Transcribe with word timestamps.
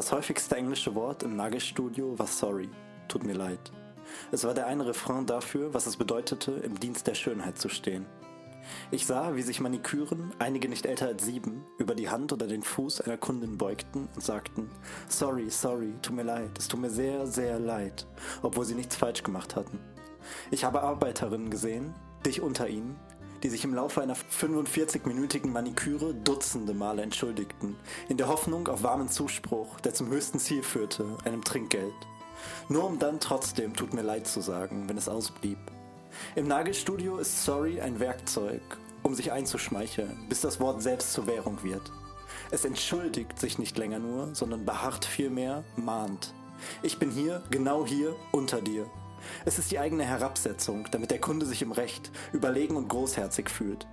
Das 0.00 0.12
häufigste 0.12 0.56
englische 0.56 0.94
Wort 0.94 1.24
im 1.24 1.36
Nagelstudio 1.36 2.18
war 2.18 2.26
sorry, 2.26 2.70
tut 3.06 3.22
mir 3.22 3.34
leid. 3.34 3.70
Es 4.32 4.44
war 4.44 4.54
der 4.54 4.66
eine 4.66 4.86
Refrain 4.86 5.26
dafür, 5.26 5.74
was 5.74 5.86
es 5.86 5.98
bedeutete, 5.98 6.52
im 6.52 6.80
Dienst 6.80 7.06
der 7.06 7.14
Schönheit 7.14 7.58
zu 7.58 7.68
stehen. 7.68 8.06
Ich 8.90 9.04
sah, 9.04 9.36
wie 9.36 9.42
sich 9.42 9.60
Maniküren, 9.60 10.32
einige 10.38 10.70
nicht 10.70 10.86
älter 10.86 11.08
als 11.08 11.26
sieben, 11.26 11.66
über 11.76 11.94
die 11.94 12.08
Hand 12.08 12.32
oder 12.32 12.46
den 12.46 12.62
Fuß 12.62 13.02
einer 13.02 13.18
Kundin 13.18 13.58
beugten 13.58 14.08
und 14.14 14.24
sagten, 14.24 14.70
sorry, 15.06 15.50
sorry, 15.50 15.92
tut 16.00 16.16
mir 16.16 16.22
leid, 16.22 16.56
es 16.56 16.68
tut 16.68 16.80
mir 16.80 16.88
sehr, 16.88 17.26
sehr 17.26 17.58
leid, 17.58 18.06
obwohl 18.40 18.64
sie 18.64 18.76
nichts 18.76 18.96
falsch 18.96 19.22
gemacht 19.22 19.54
hatten. 19.54 19.78
Ich 20.50 20.64
habe 20.64 20.80
Arbeiterinnen 20.80 21.50
gesehen, 21.50 21.92
dich 22.24 22.40
unter 22.40 22.68
ihnen, 22.68 22.98
die 23.42 23.48
sich 23.48 23.64
im 23.64 23.74
Laufe 23.74 24.02
einer 24.02 24.16
45-minütigen 24.16 25.48
Maniküre 25.48 26.14
dutzende 26.14 26.74
Male 26.74 27.02
entschuldigten, 27.02 27.76
in 28.08 28.16
der 28.16 28.28
Hoffnung 28.28 28.68
auf 28.68 28.82
warmen 28.82 29.08
Zuspruch, 29.08 29.80
der 29.80 29.94
zum 29.94 30.08
höchsten 30.08 30.38
Ziel 30.38 30.62
führte, 30.62 31.16
einem 31.24 31.44
Trinkgeld. 31.44 31.94
Nur 32.68 32.84
um 32.84 32.98
dann 32.98 33.20
trotzdem 33.20 33.74
tut 33.74 33.94
mir 33.94 34.02
leid 34.02 34.26
zu 34.26 34.40
sagen, 34.40 34.88
wenn 34.88 34.96
es 34.96 35.08
ausblieb. 35.08 35.58
Im 36.34 36.48
Nagelstudio 36.48 37.18
ist 37.18 37.44
sorry 37.44 37.80
ein 37.80 38.00
Werkzeug, 38.00 38.62
um 39.02 39.14
sich 39.14 39.32
einzuschmeicheln, 39.32 40.26
bis 40.28 40.40
das 40.40 40.60
Wort 40.60 40.82
selbst 40.82 41.12
zur 41.12 41.26
Währung 41.26 41.62
wird. 41.62 41.90
Es 42.50 42.64
entschuldigt 42.64 43.38
sich 43.38 43.58
nicht 43.58 43.78
länger 43.78 43.98
nur, 43.98 44.34
sondern 44.34 44.64
beharrt 44.64 45.04
vielmehr, 45.04 45.64
mahnt. 45.76 46.34
Ich 46.82 46.98
bin 46.98 47.10
hier, 47.10 47.42
genau 47.50 47.86
hier, 47.86 48.14
unter 48.32 48.60
dir. 48.60 48.86
Es 49.44 49.58
ist 49.58 49.70
die 49.70 49.78
eigene 49.78 50.04
Herabsetzung, 50.04 50.86
damit 50.90 51.10
der 51.10 51.20
Kunde 51.20 51.46
sich 51.46 51.62
im 51.62 51.72
Recht, 51.72 52.10
überlegen 52.32 52.76
und 52.76 52.88
großherzig 52.88 53.48
fühlt. 53.48 53.86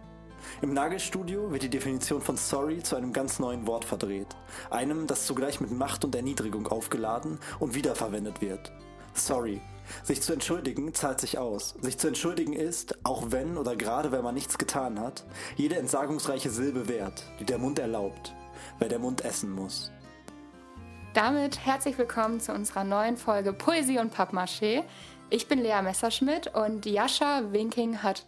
Im 0.61 0.73
Nagelstudio 0.73 1.51
wird 1.51 1.63
die 1.63 1.69
Definition 1.69 2.21
von 2.21 2.37
sorry 2.37 2.81
zu 2.81 2.95
einem 2.95 3.13
ganz 3.13 3.39
neuen 3.39 3.67
Wort 3.67 3.85
verdreht. 3.85 4.35
Einem, 4.69 5.07
das 5.07 5.25
zugleich 5.25 5.59
mit 5.59 5.71
Macht 5.71 6.05
und 6.05 6.15
Erniedrigung 6.15 6.67
aufgeladen 6.67 7.39
und 7.59 7.75
wiederverwendet 7.75 8.41
wird. 8.41 8.71
Sorry. 9.13 9.61
Sich 10.03 10.21
zu 10.21 10.33
entschuldigen 10.33 10.93
zahlt 10.93 11.21
sich 11.21 11.37
aus. 11.37 11.75
Sich 11.81 11.97
zu 11.97 12.07
entschuldigen 12.07 12.53
ist, 12.53 12.97
auch 13.05 13.31
wenn 13.31 13.57
oder 13.57 13.75
gerade 13.75 14.11
wenn 14.11 14.23
man 14.23 14.35
nichts 14.35 14.57
getan 14.57 14.99
hat, 14.99 15.25
jede 15.55 15.77
entsagungsreiche 15.77 16.49
Silbe 16.49 16.87
wert, 16.87 17.23
die 17.39 17.45
der 17.45 17.57
Mund 17.57 17.79
erlaubt, 17.79 18.35
weil 18.79 18.89
der 18.89 18.99
Mund 18.99 19.23
essen 19.23 19.51
muss. 19.51 19.91
Damit 21.13 21.65
herzlich 21.65 21.97
willkommen 21.97 22.39
zu 22.39 22.53
unserer 22.53 22.83
neuen 22.83 23.17
Folge 23.17 23.53
Poesie 23.53 23.97
und 23.97 24.13
Pappmaché. 24.13 24.83
Ich 25.29 25.49
bin 25.49 25.59
Lea 25.59 25.81
Messerschmidt 25.81 26.55
und 26.55 26.85
Jascha 26.85 27.51
Winking 27.51 28.01
hat 28.01 28.23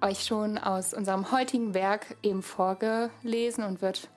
euch 0.00 0.24
schon 0.24 0.58
aus 0.58 0.94
unserem 0.94 1.32
heutigen 1.32 1.74
Werk 1.74 2.16
eben 2.22 2.44
vorgelesen 2.44 3.64
und 3.64 3.82
wird 3.82 4.08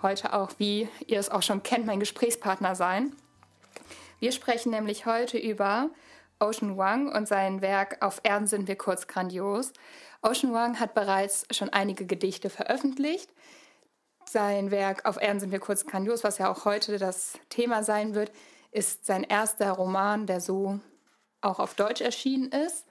heute 0.00 0.32
auch, 0.32 0.52
wie 0.56 0.88
ihr 1.06 1.20
es 1.20 1.28
auch 1.28 1.42
schon 1.42 1.62
kennt, 1.62 1.84
mein 1.84 2.00
Gesprächspartner 2.00 2.74
sein. 2.74 3.14
Wir 4.20 4.32
sprechen 4.32 4.70
nämlich 4.70 5.04
heute 5.04 5.36
über 5.36 5.90
Ocean 6.38 6.78
Wang 6.78 7.12
und 7.14 7.28
sein 7.28 7.60
Werk 7.60 7.98
Auf 8.00 8.20
Erden 8.22 8.46
sind 8.46 8.66
wir 8.66 8.76
kurz 8.76 9.06
grandios. 9.06 9.74
Ocean 10.22 10.54
Wang 10.54 10.80
hat 10.80 10.94
bereits 10.94 11.46
schon 11.50 11.68
einige 11.68 12.06
Gedichte 12.06 12.48
veröffentlicht. 12.48 13.28
Sein 14.24 14.70
Werk 14.70 15.04
Auf 15.04 15.20
Erden 15.20 15.40
sind 15.40 15.52
wir 15.52 15.60
kurz 15.60 15.84
grandios, 15.84 16.24
was 16.24 16.38
ja 16.38 16.50
auch 16.50 16.64
heute 16.64 16.96
das 16.96 17.34
Thema 17.50 17.82
sein 17.82 18.14
wird, 18.14 18.32
ist 18.72 19.04
sein 19.04 19.24
erster 19.24 19.72
Roman, 19.72 20.26
der 20.26 20.40
so 20.40 20.80
auch 21.40 21.58
auf 21.58 21.74
Deutsch 21.74 22.00
erschienen 22.00 22.50
ist, 22.50 22.86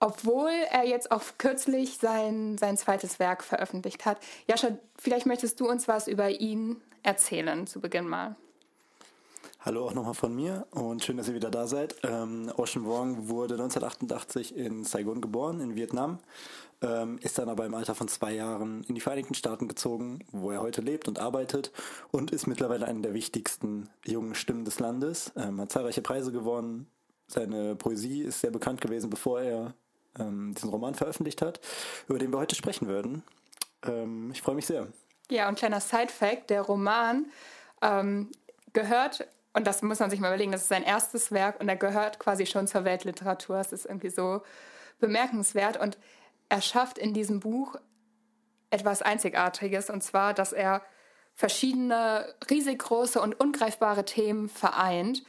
obwohl 0.00 0.52
er 0.70 0.86
jetzt 0.86 1.10
auch 1.10 1.22
kürzlich 1.38 1.98
sein, 1.98 2.56
sein 2.58 2.76
zweites 2.76 3.18
Werk 3.18 3.42
veröffentlicht 3.42 4.06
hat. 4.06 4.18
Jascha, 4.46 4.78
vielleicht 4.96 5.26
möchtest 5.26 5.58
du 5.60 5.68
uns 5.68 5.88
was 5.88 6.06
über 6.08 6.30
ihn 6.30 6.80
erzählen 7.02 7.66
zu 7.66 7.80
Beginn 7.80 8.08
mal. 8.08 8.36
Hallo 9.60 9.86
auch 9.86 9.94
nochmal 9.94 10.14
von 10.14 10.34
mir 10.34 10.66
und 10.70 11.02
schön, 11.02 11.16
dass 11.16 11.28
ihr 11.28 11.34
wieder 11.34 11.50
da 11.50 11.66
seid. 11.66 11.96
Ähm, 12.04 12.50
Ocean 12.56 12.86
Wong 12.86 13.28
wurde 13.28 13.54
1988 13.54 14.56
in 14.56 14.84
Saigon 14.84 15.20
geboren, 15.20 15.60
in 15.60 15.74
Vietnam, 15.74 16.20
ähm, 16.80 17.18
ist 17.22 17.38
dann 17.38 17.48
aber 17.48 17.66
im 17.66 17.74
Alter 17.74 17.96
von 17.96 18.06
zwei 18.06 18.34
Jahren 18.34 18.84
in 18.84 18.94
die 18.94 19.00
Vereinigten 19.00 19.34
Staaten 19.34 19.66
gezogen, 19.66 20.20
wo 20.30 20.52
er 20.52 20.62
heute 20.62 20.80
lebt 20.80 21.08
und 21.08 21.18
arbeitet 21.18 21.72
und 22.12 22.30
ist 22.30 22.46
mittlerweile 22.46 22.86
eine 22.86 23.00
der 23.00 23.14
wichtigsten 23.14 23.90
jungen 24.06 24.36
Stimmen 24.36 24.64
des 24.64 24.78
Landes, 24.78 25.32
ähm, 25.36 25.60
hat 25.60 25.72
zahlreiche 25.72 26.02
Preise 26.02 26.30
gewonnen, 26.30 26.86
seine 27.28 27.76
Poesie 27.76 28.22
ist 28.22 28.40
sehr 28.40 28.50
bekannt 28.50 28.80
gewesen, 28.80 29.10
bevor 29.10 29.40
er 29.40 29.74
ähm, 30.18 30.54
diesen 30.54 30.70
Roman 30.70 30.94
veröffentlicht 30.94 31.42
hat, 31.42 31.60
über 32.08 32.18
den 32.18 32.32
wir 32.32 32.38
heute 32.38 32.56
sprechen 32.56 32.88
würden. 32.88 33.22
Ähm, 33.84 34.30
ich 34.32 34.42
freue 34.42 34.54
mich 34.54 34.66
sehr. 34.66 34.88
Ja, 35.30 35.48
und 35.48 35.58
kleiner 35.58 35.80
Side-Fact: 35.80 36.50
Der 36.50 36.62
Roman 36.62 37.26
ähm, 37.82 38.30
gehört, 38.72 39.28
und 39.52 39.66
das 39.66 39.82
muss 39.82 40.00
man 40.00 40.10
sich 40.10 40.20
mal 40.20 40.28
überlegen, 40.28 40.52
das 40.52 40.62
ist 40.62 40.68
sein 40.68 40.82
erstes 40.82 41.30
Werk 41.30 41.60
und 41.60 41.68
er 41.68 41.76
gehört 41.76 42.18
quasi 42.18 42.46
schon 42.46 42.66
zur 42.66 42.84
Weltliteratur. 42.84 43.58
Es 43.58 43.72
ist 43.72 43.84
irgendwie 43.84 44.10
so 44.10 44.42
bemerkenswert 44.98 45.78
und 45.78 45.98
er 46.48 46.62
schafft 46.62 46.96
in 46.96 47.12
diesem 47.12 47.40
Buch 47.40 47.76
etwas 48.70 49.02
Einzigartiges 49.02 49.90
und 49.90 50.02
zwar, 50.02 50.32
dass 50.32 50.52
er 50.52 50.82
verschiedene 51.34 52.34
riesig 52.50 52.80
große 52.80 53.20
und 53.20 53.38
ungreifbare 53.38 54.04
Themen 54.04 54.48
vereint 54.48 55.22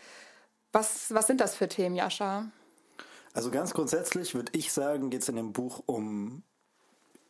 was, 0.71 1.13
was 1.13 1.27
sind 1.27 1.41
das 1.41 1.55
für 1.55 1.67
Themen, 1.67 1.95
Jascha? 1.95 2.51
Also 3.33 3.51
ganz 3.51 3.73
grundsätzlich 3.73 4.33
würde 4.35 4.51
ich 4.55 4.71
sagen, 4.71 5.09
geht 5.09 5.21
es 5.21 5.29
in 5.29 5.35
dem 5.35 5.53
Buch 5.53 5.83
um 5.85 6.43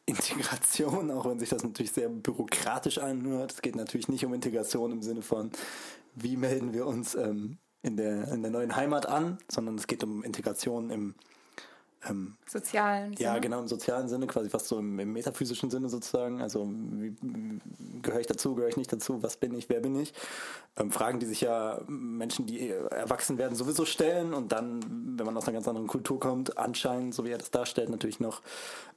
Integration, 0.06 1.12
auch 1.12 1.26
wenn 1.26 1.40
sich 1.40 1.50
das 1.50 1.64
natürlich 1.64 1.92
sehr 1.92 2.10
bürokratisch 2.10 2.98
anhört. 2.98 3.54
Es 3.54 3.62
geht 3.62 3.76
natürlich 3.76 4.08
nicht 4.08 4.26
um 4.26 4.34
Integration 4.34 4.92
im 4.92 5.02
Sinne 5.02 5.22
von, 5.22 5.52
wie 6.16 6.36
melden 6.36 6.74
wir 6.74 6.88
uns 6.88 7.16
ähm, 7.16 7.58
in, 7.84 7.96
der, 7.96 8.28
in 8.30 8.42
der 8.42 8.52
neuen 8.52 8.76
Heimat 8.76 9.06
an, 9.06 9.38
sondern 9.50 9.76
es 9.76 9.88
geht 9.88 10.04
um 10.04 10.24
Integration 10.24 10.90
im 10.90 11.16
ähm, 12.08 12.38
sozialen 12.48 13.16
Sinne? 13.16 13.30
Ja, 13.30 13.40
genau, 13.40 13.60
im 13.60 13.68
sozialen 13.68 14.08
Sinne, 14.08 14.28
quasi 14.28 14.50
fast 14.50 14.68
so 14.68 14.80
im, 14.80 15.00
im 15.00 15.12
metaphysischen 15.12 15.70
Sinne 15.70 15.90
sozusagen. 15.90 16.42
Also 16.42 16.70
wie, 16.72 17.14
gehöre 18.02 18.22
ich 18.22 18.28
dazu, 18.28 18.56
gehöre 18.56 18.70
ich 18.70 18.78
nicht 18.78 18.92
dazu, 18.92 19.22
was 19.22 19.38
bin 19.38 19.54
ich, 19.54 19.70
wer 19.70 19.82
bin 19.82 20.00
ich? 20.00 20.14
Ähm, 20.78 20.92
Fragen, 20.92 21.20
die 21.20 21.26
sich 21.26 21.42
ja 21.42 21.82
Menschen, 21.88 22.46
die 22.46 22.70
erwachsen 22.70 23.38
werden, 23.38 23.56
sowieso 23.56 23.86
stellen 23.86 24.34
und 24.34 24.52
dann, 24.52 25.18
wenn 25.18 25.26
man 25.26 25.36
aus 25.36 25.46
einer 25.46 25.54
ganz 25.54 25.68
anderen 25.68 25.88
Kultur 25.88 26.20
kommt, 26.20 26.58
anscheinend, 26.58 27.14
so 27.14 27.26
wie 27.26 27.32
er 27.32 27.38
das 27.38 27.52
darstellt, 27.52 27.90
natürlich 27.90 28.20
noch 28.20 28.42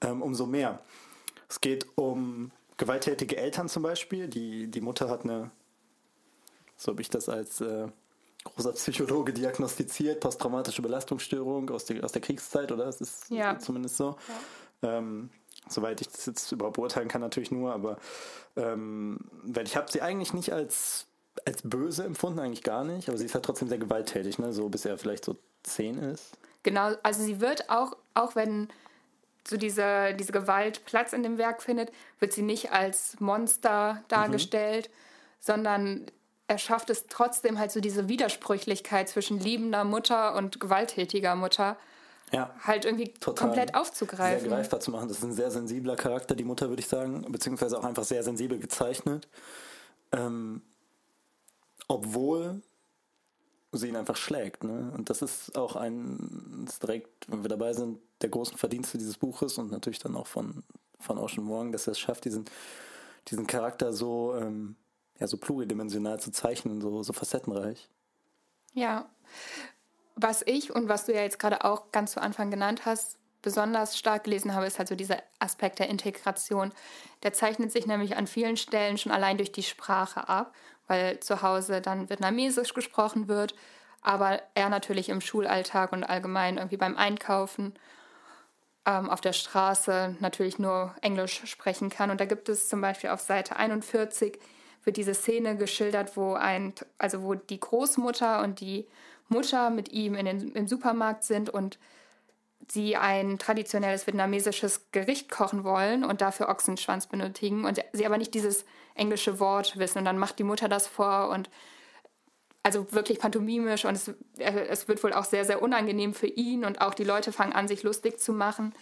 ähm, 0.01 0.23
umso 0.23 0.47
mehr. 0.47 0.81
Es 1.49 1.61
geht 1.61 1.87
um 1.97 2.51
gewalttätige 2.77 3.37
Eltern 3.37 3.69
zum 3.69 3.83
Beispiel. 3.83 4.29
Die, 4.29 4.69
die 4.69 4.81
Mutter 4.81 5.09
hat 5.09 5.25
eine, 5.25 5.51
so 6.77 6.93
habe 6.93 7.03
ich 7.03 7.11
das 7.11 7.29
als 7.29 7.61
äh, 7.61 7.89
großer 8.45 8.73
Psychologe 8.73 9.33
diagnostiziert, 9.33 10.21
posttraumatische 10.21 10.83
Belastungsstörung 10.83 11.71
aus 11.71 11.85
der, 11.85 12.05
aus 12.05 12.13
der 12.13 12.23
Kriegszeit, 12.23 12.73
oder? 12.73 12.85
Das 12.85 13.01
ist 13.01 13.31
ja. 13.31 13.59
zumindest 13.59 13.97
so. 13.97 14.17
Ja. 14.83 14.99
Ähm, 14.99 15.31
soweit 15.69 16.01
ich 16.01 16.09
das 16.09 16.27
jetzt 16.27 16.51
überhaupt 16.53 16.77
beurteilen 16.77 17.09
kann, 17.09 17.21
natürlich 17.21 17.51
nur, 17.51 17.73
aber 17.73 17.99
ähm, 18.57 19.19
weil 19.45 19.67
ich 19.67 19.77
habe 19.77 19.91
sie 19.91 20.03
eigentlich 20.03 20.35
nicht 20.35 20.53
als, 20.53 21.07
als 21.45 21.63
böse 21.63 22.05
empfunden, 22.05 22.41
eigentlich 22.41 22.65
gar 22.65 22.85
nicht, 22.85 23.09
aber 23.09 23.17
sie 23.17 23.27
ist 23.27 23.35
halt 23.35 23.45
trotzdem 23.45 23.69
sehr 23.69 23.79
gewalttätig, 23.79 24.39
ne? 24.39 24.53
so 24.53 24.69
bis 24.69 24.85
er 24.85 24.99
vielleicht 24.99 25.25
so 25.25 25.37
zehn 25.63 25.99
ist. 25.99 26.37
Genau, 26.65 26.93
also 27.03 27.23
sie 27.23 27.41
wird 27.41 27.71
auch, 27.71 27.97
auch 28.15 28.35
wenn 28.35 28.69
so 29.47 29.57
diese, 29.57 30.15
diese 30.15 30.33
Gewalt 30.33 30.85
Platz 30.85 31.13
in 31.13 31.23
dem 31.23 31.39
Werk 31.39 31.63
findet, 31.63 31.91
wird 32.21 32.33
sie 32.33 32.43
nicht 32.43 32.73
als 32.73 33.19
Monster 33.21 34.03
dargestellt, 34.09 34.89
mhm. 34.89 34.93
sondern 35.41 36.07
er 36.53 36.59
schafft 36.59 36.91
es 36.91 37.07
trotzdem 37.07 37.59
halt 37.59 37.73
so 37.73 37.81
diese 37.81 38.09
Widersprüchlichkeit 38.09 39.09
zwischen 39.09 39.41
liebender 39.41 39.85
Mutter 39.85 40.35
und 40.35 40.61
gewalttätiger 40.61 41.35
Mutter 41.35 41.79
ja, 42.31 42.55
halt 42.63 42.85
irgendwie 42.85 43.13
komplett 43.25 43.75
aufzugreifen. 43.75 44.49
Sehr 44.49 44.59
greifbar 44.59 44.81
zu 44.81 44.91
machen. 44.91 45.09
Das 45.09 45.19
ist 45.19 45.25
ein 45.25 45.33
sehr 45.33 45.51
sensibler 45.51 45.97
Charakter, 45.97 46.35
die 46.35 46.45
Mutter, 46.45 46.69
würde 46.69 46.81
ich 46.81 46.89
sagen, 46.89 47.23
beziehungsweise 47.31 47.79
auch 47.79 47.85
einfach 47.85 48.05
sehr 48.05 48.23
sensibel 48.23 48.59
gezeichnet. 48.59 49.29
Ähm, 50.13 50.61
obwohl 51.89 52.61
sie 53.73 53.89
ihn 53.89 53.97
einfach 53.97 54.17
schlägt. 54.17 54.63
Ne? 54.63 54.93
Und 54.95 55.09
das 55.09 55.23
ist 55.23 55.57
auch 55.57 55.77
ein, 55.77 56.67
ist 56.69 56.83
direkt, 56.83 57.31
wenn 57.31 57.43
wir 57.43 57.49
dabei 57.49 57.73
sind, 57.73 57.99
der 58.21 58.29
großen 58.29 58.59
Verdienste 58.59 58.99
dieses 58.99 59.17
Buches 59.17 59.57
und 59.57 59.71
natürlich 59.71 60.01
dann 60.01 60.17
auch 60.17 60.27
von, 60.27 60.65
von 61.01 61.17
Ocean 61.17 61.49
Wong, 61.49 61.73
dass 61.73 61.87
er 61.87 61.93
es 61.93 61.99
schafft, 61.99 62.27
diesen, 62.27 62.45
diesen 63.29 63.47
Charakter 63.47 63.95
so 63.95 64.35
ähm, 64.37 64.77
ja, 65.23 65.29
so 65.29 65.37
pluridimensional 65.37 66.19
zu 66.19 66.33
zeichnen, 66.33 66.81
so, 66.81 67.05
so 67.05 67.13
facettenreich. 67.13 67.89
Ja, 68.75 69.09
was 70.17 70.43
ich 70.45 70.75
und 70.75 70.89
was 70.89 71.07
du 71.07 71.15
ja 71.15 71.23
jetzt 71.23 71.39
gerade 71.39 71.65
auch 71.65 71.93
ganz 71.93 72.13
zu 72.13 72.21
Anfang 72.21 72.51
genannt 72.51 72.87
hast, 72.87 73.19
besonders 73.41 73.97
stark 73.97 74.25
gelesen 74.25 74.53
habe, 74.53 74.67
ist 74.67 74.81
halt 74.81 74.89
so 74.89 74.97
dieser 74.97 75.23
Aspekt 75.39 75.79
der 75.79 75.89
Integration. 75.89 76.73
Der 77.23 77.33
zeichnet 77.33 77.71
sich 77.71 77.87
nämlich 77.87 78.17
an 78.17 78.27
vielen 78.27 78.57
Stellen 78.57 78.99
schon 78.99 79.13
allein 79.13 79.37
durch 79.37 79.53
die 79.53 79.63
Sprache 79.63 80.29
ab, 80.29 80.55
weil 80.89 81.21
zu 81.21 81.41
Hause 81.43 81.81
dann 81.81 82.11
Vietnamesisch 82.11 82.75
gesprochen 82.75 83.29
wird, 83.29 83.55
aber 84.01 84.43
er 84.55 84.71
natürlich 84.71 85.09
im 85.09 85.21
Schulalltag 85.21 85.93
und 85.93 86.03
allgemein 86.03 86.57
irgendwie 86.57 86.77
beim 86.77 86.97
Einkaufen 86.97 87.75
ähm, 88.87 89.09
auf 89.09 89.21
der 89.21 89.33
Straße 89.33 90.17
natürlich 90.19 90.59
nur 90.59 90.97
Englisch 91.01 91.43
sprechen 91.45 91.91
kann. 91.91 92.11
Und 92.11 92.21
da 92.21 92.25
gibt 92.25 92.49
es 92.49 92.69
zum 92.69 92.81
Beispiel 92.81 93.11
auf 93.11 93.21
Seite 93.21 93.55
41 93.55 94.41
wird 94.85 94.97
diese 94.97 95.15
Szene 95.15 95.57
geschildert, 95.57 96.17
wo 96.17 96.35
ein, 96.35 96.75
also 96.99 97.23
wo 97.23 97.35
die 97.35 97.61
Großmutter 97.61 98.43
und 98.43 98.61
die 98.61 98.87
Mutter 99.29 99.71
mit 99.71 99.93
ihm 99.93 100.15
in 100.15 100.27
den, 100.27 100.53
im 100.53 100.67
Supermarkt 100.67 101.25
sind 101.25 101.51
und 101.51 101.79
sie 102.69 102.97
ein 102.97 103.39
traditionelles 103.39 104.07
vietnamesisches 104.07 104.87
Gericht 104.93 105.31
kochen 105.31 105.65
wollen 105.65 106.05
und 106.05 106.21
dafür 106.21 106.49
Ochsenschwanz 106.49 107.07
benötigen 107.07 107.65
und 107.65 107.83
sie 107.93 108.07
aber 108.07 108.19
nicht 108.19 108.35
dieses 108.35 108.65
englische 108.95 109.41
Wort 109.41 109.79
wissen. 109.79 109.99
Und 109.99 110.05
dann 110.05 110.19
macht 110.19 110.39
die 110.39 110.45
Mutter 110.45 110.69
das 110.69 110.87
vor 110.87 111.31
und 111.31 111.51
also 112.63 112.93
wirklich 112.93 113.19
pantomimisch 113.19 113.85
und 113.85 113.95
es, 113.95 114.09
äh, 114.39 114.67
es 114.69 114.87
wird 114.87 115.03
wohl 115.03 115.13
auch 115.13 115.25
sehr, 115.25 115.45
sehr 115.45 115.63
unangenehm 115.63 116.15
für 116.15 116.29
ihn 116.29 116.65
und 116.65 116.81
auch 116.81 116.95
die 116.95 117.05
Leute 117.05 117.33
fangen 117.33 117.53
an, 117.53 117.67
sich 117.67 117.83
lustig 117.83 118.21
zu 118.21 118.33
machen. 118.33 118.73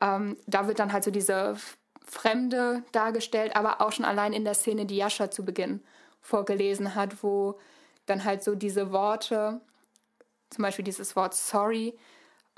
Ähm, 0.00 0.36
da 0.46 0.66
wird 0.66 0.78
dann 0.78 0.92
halt 0.92 1.04
so 1.04 1.10
diese 1.10 1.56
Fremde 2.04 2.84
dargestellt, 2.92 3.56
aber 3.56 3.80
auch 3.80 3.92
schon 3.92 4.04
allein 4.04 4.32
in 4.32 4.44
der 4.44 4.54
Szene, 4.54 4.86
die 4.86 4.96
Jascha 4.96 5.30
zu 5.30 5.44
Beginn 5.44 5.82
vorgelesen 6.20 6.94
hat, 6.94 7.22
wo 7.22 7.58
dann 8.06 8.24
halt 8.24 8.42
so 8.42 8.54
diese 8.54 8.92
Worte, 8.92 9.60
zum 10.50 10.62
Beispiel 10.62 10.84
dieses 10.84 11.16
Wort 11.16 11.34
sorry, 11.34 11.96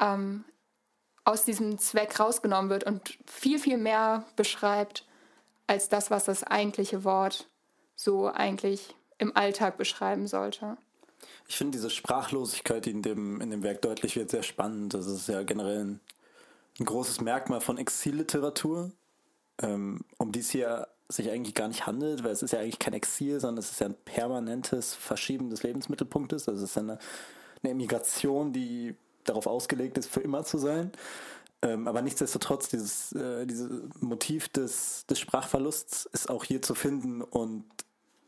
ähm, 0.00 0.44
aus 1.24 1.44
diesem 1.44 1.78
Zweck 1.78 2.18
rausgenommen 2.20 2.70
wird 2.70 2.84
und 2.84 3.18
viel, 3.26 3.58
viel 3.58 3.78
mehr 3.78 4.24
beschreibt 4.36 5.06
als 5.66 5.88
das, 5.88 6.10
was 6.10 6.24
das 6.24 6.44
eigentliche 6.44 7.04
Wort 7.04 7.48
so 7.96 8.26
eigentlich 8.26 8.94
im 9.18 9.34
Alltag 9.36 9.78
beschreiben 9.78 10.26
sollte. 10.26 10.76
Ich 11.48 11.56
finde 11.56 11.76
diese 11.76 11.90
Sprachlosigkeit, 11.90 12.84
die 12.84 12.90
in 12.90 13.02
dem, 13.02 13.40
in 13.40 13.50
dem 13.50 13.62
Werk 13.62 13.80
deutlich 13.82 14.16
wird, 14.16 14.30
sehr 14.30 14.42
spannend. 14.42 14.92
Das 14.94 15.06
ist 15.06 15.28
ja 15.28 15.42
generell 15.42 15.84
ein, 15.84 16.00
ein 16.78 16.84
großes 16.84 17.20
Merkmal 17.20 17.60
von 17.60 17.78
Exilliteratur, 17.78 18.90
um 19.62 20.32
die 20.32 20.40
es 20.40 20.50
hier 20.50 20.88
sich 21.08 21.30
eigentlich 21.30 21.54
gar 21.54 21.68
nicht 21.68 21.86
handelt, 21.86 22.24
weil 22.24 22.32
es 22.32 22.42
ist 22.42 22.52
ja 22.52 22.60
eigentlich 22.60 22.78
kein 22.78 22.94
Exil, 22.94 23.38
sondern 23.38 23.58
es 23.58 23.70
ist 23.70 23.80
ja 23.80 23.86
ein 23.86 23.96
permanentes 24.04 24.94
Verschieben 24.94 25.50
des 25.50 25.62
Lebensmittelpunktes. 25.62 26.48
Also 26.48 26.64
es 26.64 26.70
ist 26.70 26.78
eine, 26.78 26.98
eine 27.62 27.72
Emigration, 27.72 28.52
die 28.52 28.96
darauf 29.24 29.46
ausgelegt 29.46 29.98
ist, 29.98 30.10
für 30.10 30.20
immer 30.20 30.44
zu 30.44 30.58
sein. 30.58 30.92
Ähm, 31.62 31.88
aber 31.88 32.02
nichtsdestotrotz, 32.02 32.68
dieses, 32.68 33.12
äh, 33.12 33.46
dieses 33.46 33.70
Motiv 34.00 34.48
des, 34.48 35.06
des 35.06 35.18
Sprachverlusts 35.18 36.06
ist 36.12 36.28
auch 36.28 36.44
hier 36.44 36.62
zu 36.62 36.74
finden 36.74 37.22
und 37.22 37.64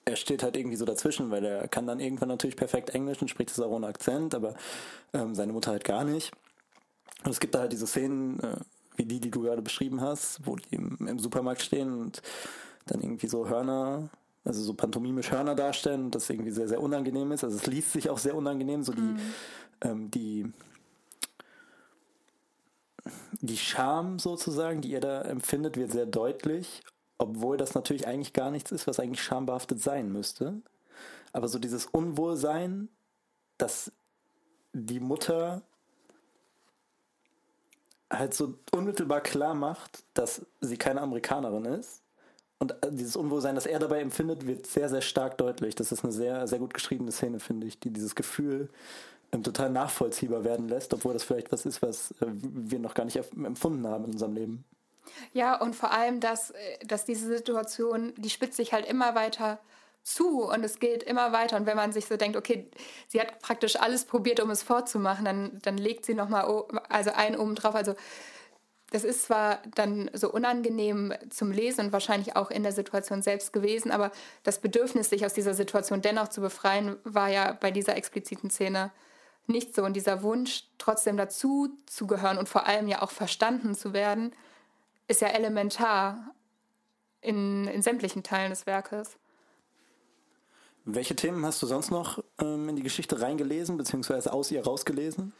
er 0.06 0.17
steht 0.17 0.43
halt 0.43 0.56
irgendwie 0.56 0.76
so 0.76 0.84
dazwischen, 0.84 1.31
weil 1.31 1.44
er 1.44 1.69
kann 1.69 1.87
dann 1.87 2.00
irgendwann 2.00 2.29
natürlich 2.29 2.56
perfekt 2.56 2.90
Englisch 2.90 3.20
und 3.20 3.29
spricht 3.29 3.50
es 3.50 3.61
auch 3.61 3.70
ohne 3.70 3.88
Akzent, 3.88 4.34
aber 4.34 4.55
ähm, 5.12 5.34
seine 5.34 5.52
Mutter 5.52 5.72
halt 5.72 5.84
gar 5.84 6.05
nicht. 6.05 6.32
Und 7.25 7.32
es 7.32 7.40
gibt 7.40 7.55
da 7.55 7.61
halt 7.61 7.72
diese 7.72 7.87
Szenen, 7.87 8.40
äh, 8.40 8.56
wie 8.96 9.04
die, 9.04 9.20
die 9.20 9.31
du 9.31 9.40
gerade 9.43 9.62
beschrieben 9.62 10.00
hast, 10.00 10.46
wo 10.46 10.56
die 10.56 10.75
im, 10.75 10.96
im, 11.06 11.19
Supermarkt 11.19 11.62
stehen 11.62 12.00
und 12.00 12.22
dann 12.87 13.00
irgendwie 13.00 13.28
so 13.28 13.48
Hörner, 13.48 14.08
also 14.44 14.62
so 14.62 14.75
pantomimisch 14.75 15.31
Hörner 15.31 15.54
darstellen 15.54 16.06
und 16.06 16.14
das 16.14 16.31
irgendwie 16.31 16.50
sehr, 16.50 16.69
sehr 16.69 16.81
unangenehm 16.81 17.32
ist. 17.32 17.44
Also 17.44 17.56
es 17.56 17.66
liest 17.66 17.93
sich 17.93 18.10
auch 18.10 18.19
sehr 18.19 18.34
unangenehm, 18.34 18.82
so 18.82 18.93
die, 18.93 19.00
mhm. 19.00 19.20
ähm, 19.82 20.10
die 20.10 20.52
die 23.40 23.56
Scham 23.56 24.19
sozusagen, 24.19 24.81
die 24.81 24.90
ihr 24.90 25.00
da 25.00 25.22
empfindet, 25.22 25.76
wird 25.76 25.93
sehr 25.93 26.06
deutlich, 26.06 26.82
obwohl 27.19 27.56
das 27.56 27.75
natürlich 27.75 28.06
eigentlich 28.06 28.32
gar 28.32 28.50
nichts 28.50 28.72
ist, 28.72 28.87
was 28.87 29.00
eigentlich 29.00 29.22
schambehaftet 29.22 29.81
sein 29.81 30.10
müsste. 30.10 30.60
Aber 31.32 31.48
so 31.48 31.58
dieses 31.58 31.87
Unwohlsein, 31.87 32.88
dass 33.58 33.93
die 34.72 35.00
Mutter 35.00 35.62
halt 38.11 38.35
so 38.35 38.55
unmittelbar 38.73 39.20
klar 39.20 39.55
macht, 39.55 40.05
dass 40.14 40.44
sie 40.61 40.76
keine 40.76 41.00
Amerikanerin 41.00 41.64
ist. 41.64 42.03
Und 42.58 42.75
dieses 42.91 43.17
Unwohlsein, 43.17 43.55
das 43.55 43.67
er 43.67 43.79
dabei 43.79 44.00
empfindet, 44.00 44.47
wird 44.47 44.67
sehr, 44.67 44.88
sehr 44.88 45.03
stark 45.03 45.37
deutlich. 45.37 45.75
Das 45.75 45.93
ist 45.93 46.05
eine 46.05 46.12
sehr, 46.12 46.47
sehr 46.47 46.58
gut 46.58 46.73
geschriebene 46.73 47.12
Szene, 47.12 47.38
finde 47.38 47.67
ich, 47.67 47.81
die 47.81 47.91
dieses 47.91 48.14
Gefühl 48.14 48.70
ähm, 49.32 49.43
total 49.43 49.70
nachvollziehbar 49.70 50.44
werden 50.44 50.69
lässt, 50.69 50.94
obwohl 50.94 51.12
das 51.12 51.25
vielleicht 51.25 51.53
was 51.53 51.67
ist, 51.67 51.82
was 51.82 52.12
äh, 52.23 52.26
wir 52.29 52.79
noch 52.79 52.94
gar 52.94 53.05
nicht 53.05 53.17
empfunden 53.17 53.87
haben 53.87 54.05
in 54.05 54.12
unserem 54.12 54.35
Leben. 54.35 54.64
Ja, 55.32 55.61
und 55.61 55.76
vor 55.76 55.93
allem, 55.93 56.20
dass, 56.20 56.50
äh, 56.50 56.87
dass 56.87 57.05
diese 57.05 57.26
Situation, 57.26 58.14
die 58.17 58.31
spitzt 58.31 58.56
sich 58.56 58.73
halt 58.73 58.87
immer 58.87 59.14
weiter 59.14 59.58
zu 60.06 60.44
und 60.44 60.64
es 60.64 60.79
geht 60.79 61.03
immer 61.03 61.32
weiter. 61.32 61.56
Und 61.56 61.67
wenn 61.67 61.76
man 61.76 61.93
sich 61.93 62.06
so 62.06 62.17
denkt, 62.17 62.37
okay, 62.37 62.70
sie 63.08 63.20
hat 63.20 63.41
praktisch 63.41 63.76
alles 63.76 64.05
probiert, 64.05 64.41
um 64.41 64.50
es 64.50 64.62
vorzumachen, 64.62 65.25
dann, 65.25 65.58
dann 65.62 65.76
legt 65.76 66.06
sie 66.06 66.14
nochmal 66.14 66.64
also 66.88 67.11
einen 67.11 67.37
oben 67.37 67.56
drauf. 67.56 67.75
Also 67.75 67.94
das 68.91 69.03
ist 69.03 69.25
zwar 69.25 69.58
dann 69.75 70.08
so 70.12 70.31
unangenehm 70.31 71.12
zum 71.31 71.50
Lesen 71.50 71.87
und 71.87 71.93
wahrscheinlich 71.93 72.37
auch 72.37 72.53
in 72.53 72.62
der 72.62 72.70
Situation 72.70 73.20
selbst 73.20 73.53
gewesen, 73.53 73.91
aber 73.91 74.12
das 74.44 74.61
Bedürfnis, 74.61 75.11
sich 75.11 75.26
aus 75.26 75.35
dieser 75.35 75.55
Situation 75.55 76.03
dennoch 76.03 76.29
zu 76.29 76.41
befreien, 76.41 76.97
war 77.03 77.29
ja 77.29 77.53
bei 77.53 77.73
dieser 77.73 77.97
expliziten 77.97 78.49
Szene 78.49 78.93
nicht 79.49 79.75
so. 79.75 79.85
Und 79.85 79.94
dieser 79.94 80.23
Wunsch, 80.23 80.69
trotzdem 80.79 81.17
dazu 81.17 81.76
zu 81.87 82.06
gehören 82.06 82.38
und 82.38 82.49
vor 82.49 82.67
allem 82.67 82.87
ja 82.87 83.03
auch 83.03 83.11
verstanden 83.11 83.75
zu 83.75 83.93
werden, 83.93 84.32
ist 85.08 85.20
ja 85.20 85.29
elementar 85.29 86.32
in, 87.20 87.67
in 87.67 87.82
sämtlichen 87.82 88.23
Teilen 88.23 88.50
des 88.50 88.67
Werkes. 88.67 89.19
Welche 90.87 91.17
Themen 91.17 91.44
hast 91.44 91.61
du 91.62 91.67
sonst 91.67 91.91
noch 91.91 92.23
ähm, 92.41 92.69
in 92.69 92.77
die 92.77 92.83
Geschichte 92.83 93.21
reingelesen, 93.21 93.77
beziehungsweise 93.77 94.33
aus 94.33 94.50
ihr 94.50 94.65
rausgelesen? 94.65 95.33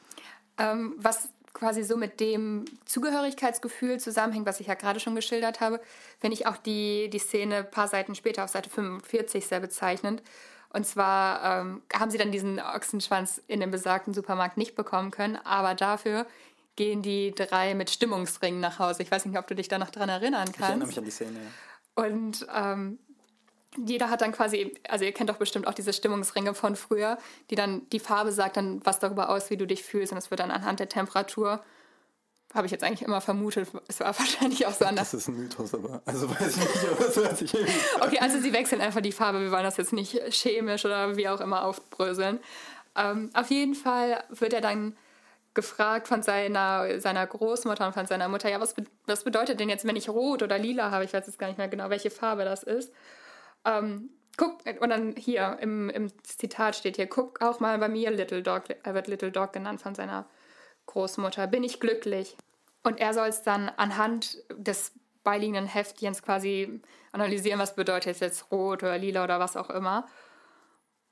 Ähm, 0.59 0.95
was 0.99 1.29
quasi 1.53 1.85
so 1.85 1.97
mit 1.97 2.21
dem 2.21 2.67
Zugehörigkeitsgefühl 2.85 3.99
zusammenhängt, 3.99 4.45
was 4.45 4.61
ich 4.61 4.67
ja 4.67 4.75
gerade 4.75 5.01
schon 5.01 5.15
geschildert 5.15 5.61
habe, 5.61 5.81
finde 6.21 6.35
ich 6.35 6.47
auch 6.47 6.57
die, 6.57 7.09
die 7.09 7.19
Szene 7.19 7.59
ein 7.59 7.71
paar 7.71 7.89
Seiten 7.89 8.15
später 8.15 8.45
auf 8.45 8.51
Seite 8.51 8.69
45 8.69 9.47
sehr 9.47 9.61
bezeichnend, 9.61 10.23
und 10.71 10.85
zwar 10.87 11.61
ähm, 11.61 11.83
haben 11.95 12.11
sie 12.11 12.19
dann 12.19 12.33
diesen 12.33 12.61
Ochsenschwanz 12.61 13.41
in 13.47 13.61
dem 13.61 13.71
besagten 13.71 14.13
Supermarkt 14.13 14.59
nicht 14.59 14.75
bekommen 14.75 15.11
können, 15.11 15.37
aber 15.37 15.75
dafür 15.75 16.27
gehen 16.75 17.01
die 17.01 17.35
drei 17.35 17.75
mit 17.75 17.89
Stimmungsringen 17.89 18.61
nach 18.61 18.79
Hause. 18.79 19.03
Ich 19.03 19.11
weiß 19.11 19.25
nicht, 19.25 19.39
ob 19.39 19.47
du 19.47 19.55
dich 19.55 19.69
da 19.69 19.79
noch 19.79 19.91
dran 19.91 20.11
erinnern 20.11 20.45
kannst. 20.45 20.59
Ich 20.59 20.65
erinnere 20.65 20.89
mich 20.89 20.99
an 20.99 21.05
die 21.05 21.11
Szene, 21.11 21.39
ja. 21.39 22.05
Und 22.05 22.47
ähm, 22.55 22.99
jeder 23.85 24.11
hat 24.11 24.21
dann 24.21 24.33
quasi, 24.33 24.75
also 24.89 25.05
ihr 25.05 25.13
kennt 25.13 25.31
doch 25.31 25.37
bestimmt 25.37 25.67
auch 25.67 25.75
diese 25.75 25.93
Stimmungsringe 25.93 26.55
von 26.55 26.77
früher, 26.77 27.19
die 27.51 27.55
dann, 27.55 27.89
die 27.91 28.01
Farbe 28.01 28.33
sagt 28.33 28.57
dann 28.57 28.81
was 28.85 28.99
darüber 28.99 29.31
aus, 29.31 29.51
wie 29.51 29.57
du 29.57 29.67
dich 29.67 29.83
fühlst 29.83 30.13
und 30.13 30.19
es 30.19 30.31
wird 30.31 30.41
dann 30.41 30.51
anhand 30.51 30.81
der 30.81 30.89
Temperatur 30.89 31.63
habe 32.55 32.67
ich 32.67 32.73
jetzt 32.73 32.85
eigentlich 32.85 33.03
immer 33.03 33.21
vermutet. 33.21 33.69
Es 33.89 34.01
war 34.01 34.07
wahrscheinlich 34.19 34.67
auch 34.67 34.73
so 34.73 34.85
anders. 34.85 35.11
Das 35.11 35.21
ist 35.21 35.29
ein 35.29 35.37
Mythos, 35.37 35.75
aber 35.75 36.01
also 36.05 36.29
weiß 36.29 36.57
ich 36.57 36.57
nicht, 36.57 36.91
aber 36.91 37.09
es 37.09 37.17
hört 37.17 37.37
sich 37.37 37.55
irgendwie. 37.55 37.73
Okay, 38.01 38.19
also 38.21 38.41
sie 38.41 38.53
wechseln 38.53 38.81
einfach 38.81 39.01
die 39.01 39.13
Farbe. 39.13 39.41
Wir 39.41 39.51
wollen 39.51 39.65
das 39.65 39.77
jetzt 39.77 39.93
nicht 39.93 40.19
chemisch 40.31 40.85
oder 40.85 41.17
wie 41.17 41.29
auch 41.29 41.41
immer 41.41 41.65
aufbröseln. 41.65 42.41
Ähm, 42.97 43.31
auf 43.35 43.51
jeden 43.51 43.75
Fall 43.75 44.25
wird 44.31 44.53
er 44.53 44.61
dann 44.61 44.97
gefragt 45.55 46.09
von 46.09 46.23
seiner, 46.23 47.01
seiner 47.01 47.27
Großmutter 47.27 47.87
und 47.87 47.93
von 47.95 48.07
seiner 48.07 48.29
Mutter, 48.29 48.51
ja, 48.51 48.61
was, 48.61 48.75
was 49.07 49.25
bedeutet 49.25 49.59
denn 49.59 49.69
jetzt, 49.69 49.87
wenn 49.87 49.97
ich 49.97 50.09
rot 50.09 50.43
oder 50.43 50.59
lila 50.59 50.91
habe? 50.91 51.05
Ich 51.05 51.13
weiß 51.13 51.27
jetzt 51.27 51.39
gar 51.39 51.49
nicht 51.49 51.59
mehr 51.59 51.69
genau, 51.69 51.91
welche 51.91 52.11
Farbe 52.11 52.45
das 52.45 52.63
ist. 52.63 52.93
Ähm, 53.67 54.11
guck, 54.37 54.61
und 54.81 54.91
dann 54.91 55.15
hier 55.17 55.59
im, 55.61 55.91
im 55.91 56.11
Zitat 56.23 56.77
steht 56.77 56.97
hier, 56.97 57.07
guck 57.07 57.43
auch 57.43 57.61
mal 57.61 57.77
bei 57.79 57.89
mir, 57.89 58.11
Little 58.11 58.43
Dog, 58.43 58.65
er 58.83 58.95
wird 58.95 59.09
Little 59.09 59.33
Dog 59.33 59.53
genannt 59.53 59.83
von 59.83 59.95
seiner 59.95 60.27
Großmutter, 60.87 61.47
bin 61.49 61.65
ich 61.65 61.81
glücklich. 61.81 62.37
Und 62.85 63.01
er 63.01 63.13
soll 63.13 63.29
es 63.29 63.43
dann 63.43 63.69
anhand 63.69 64.39
des 64.57 64.93
beiliegenden 65.25 65.67
Heftchens 65.67 66.23
quasi 66.23 66.81
analysieren, 67.11 67.59
was 67.59 67.75
bedeutet 67.75 68.21
jetzt 68.21 68.53
rot 68.53 68.85
oder 68.85 68.97
lila 68.97 69.25
oder 69.25 69.41
was 69.41 69.57
auch 69.57 69.71
immer. 69.71 70.07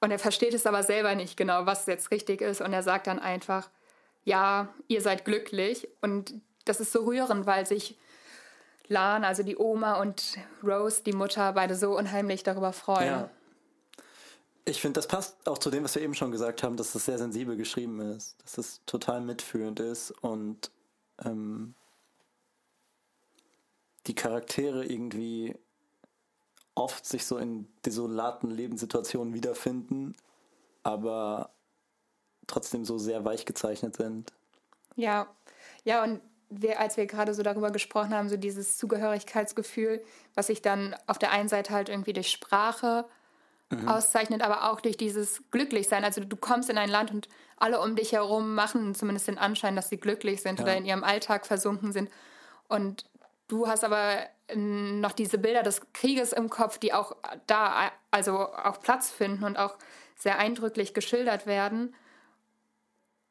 Und 0.01 0.13
er 0.13 0.21
versteht 0.21 0.55
es 0.55 0.67
aber 0.67 0.85
selber 0.85 1.17
nicht 1.17 1.37
genau, 1.37 1.67
was 1.67 1.87
jetzt 1.87 2.13
richtig 2.13 2.41
ist. 2.41 2.61
Und 2.61 2.73
er 2.73 2.85
sagt 2.85 3.09
dann 3.09 3.19
einfach, 3.19 3.71
ja, 4.23 4.69
ihr 4.87 5.01
seid 5.01 5.25
glücklich. 5.25 5.89
Und 6.01 6.35
das 6.65 6.79
ist 6.79 6.93
so 6.93 7.05
rührend, 7.05 7.47
weil 7.47 7.67
sich 7.67 7.99
Lan, 8.89 9.25
also 9.25 9.43
die 9.43 9.57
Oma 9.57 10.01
und 10.01 10.39
Rose, 10.63 11.03
die 11.03 11.13
Mutter, 11.13 11.53
beide 11.53 11.75
so 11.75 11.97
unheimlich 11.97 12.43
darüber 12.43 12.73
freuen. 12.73 13.07
Ja. 13.07 13.31
Ich 14.67 14.81
finde, 14.81 14.99
das 14.99 15.07
passt 15.07 15.47
auch 15.47 15.59
zu 15.59 15.71
dem, 15.71 15.85
was 15.85 15.95
wir 15.95 16.03
eben 16.03 16.15
schon 16.15 16.31
gesagt 16.31 16.63
haben, 16.63 16.77
dass 16.77 16.95
es 16.95 17.05
sehr 17.05 17.19
sensibel 17.19 17.57
geschrieben 17.57 18.01
ist, 18.01 18.37
dass 18.43 18.59
es 18.59 18.81
total 18.87 19.21
mitfühlend 19.21 19.81
ist 19.81 20.11
und 20.11 20.71
ähm, 21.23 21.75
die 24.07 24.15
Charaktere 24.15 24.85
irgendwie 24.85 25.55
oft 26.75 27.07
sich 27.07 27.27
so 27.27 27.39
in 27.39 27.69
desolaten 27.85 28.51
Lebenssituationen 28.51 29.35
wiederfinden, 29.35 30.15
aber 30.83 31.51
trotzdem 32.47 32.85
so 32.85 32.99
sehr 32.99 33.25
weich 33.25 33.47
gezeichnet 33.47 33.97
sind. 33.97 34.33
Ja, 34.97 35.29
ja, 35.85 36.05
und 36.05 36.21
wir, 36.63 36.81
als 36.81 36.97
wir 36.97 37.07
gerade 37.07 37.35
so 37.35 37.43
darüber 37.43 37.71
gesprochen 37.71 38.15
haben, 38.15 38.29
so 38.29 38.37
dieses 38.37 38.79
Zugehörigkeitsgefühl, 38.79 40.03
was 40.35 40.49
sich 40.49 40.63
dann 40.63 40.95
auf 41.07 41.19
der 41.19 41.31
einen 41.31 41.49
Seite 41.49 41.73
halt 41.73 41.89
irgendwie 41.89 42.13
durch 42.13 42.31
Sprache 42.31 43.05
mhm. 43.71 43.89
auszeichnet, 43.89 44.43
aber 44.43 44.71
auch 44.71 44.81
durch 44.81 44.97
dieses 44.97 45.43
Glücklichsein. 45.51 46.05
Also 46.05 46.23
du 46.23 46.37
kommst 46.37 46.71
in 46.71 46.79
ein 46.79 46.91
Land 46.91 47.11
und 47.11 47.29
alle 47.57 47.81
um 47.81 47.97
dich 47.97 48.13
herum 48.13 48.55
machen 48.55 48.95
zumindest 48.95 49.29
den 49.29 49.39
Anschein, 49.39 49.77
dass 49.77 49.89
sie 49.89 49.99
glücklich 49.99 50.43
sind 50.43 50.59
ja. 50.59 50.65
oder 50.65 50.77
in 50.77 50.85
ihrem 50.85 51.05
Alltag 51.05 51.47
versunken 51.47 51.93
sind. 51.93 52.11
Und 52.69 53.09
du 53.49 53.69
hast 53.69 53.85
aber 53.85 54.19
noch 54.55 55.13
diese 55.13 55.39
Bilder 55.39 55.63
des 55.63 55.81
Krieges 55.93 56.33
im 56.33 56.51
Kopf, 56.51 56.79
die 56.79 56.93
auch 56.93 57.17
da 57.47 57.91
also 58.11 58.39
auch 58.39 58.81
Platz 58.81 59.11
finden 59.11 59.45
und 59.45 59.57
auch 59.59 59.77
sehr 60.17 60.39
eindrücklich 60.39 60.95
geschildert 60.95 61.47
werden. 61.47 61.95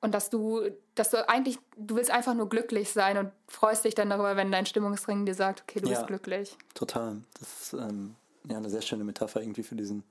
Und 0.03 0.11
dass 0.11 0.29
du, 0.29 0.69
dass 0.95 1.11
du 1.11 1.29
eigentlich, 1.29 1.59
du 1.77 1.95
willst 1.95 2.11
einfach 2.11 2.33
nur 2.33 2.49
glücklich 2.49 2.91
sein 2.91 3.17
und 3.17 3.31
freust 3.47 3.85
dich 3.85 3.95
dann 3.95 4.09
darüber, 4.09 4.35
wenn 4.35 4.51
dein 4.51 4.65
Stimmungsring 4.65 5.25
dir 5.25 5.33
sagt, 5.33 5.61
okay, 5.61 5.79
du 5.79 5.87
ja, 5.87 5.95
bist 5.95 6.07
glücklich. 6.07 6.57
Total. 6.73 7.21
Das 7.39 7.61
ist 7.61 7.73
ähm, 7.73 8.15
ja 8.43 8.57
eine 8.57 8.69
sehr 8.69 8.81
schöne 8.81 9.05
Metapher 9.05 9.39
irgendwie 9.39 9.63
für 9.63 9.75
diesen, 9.75 10.03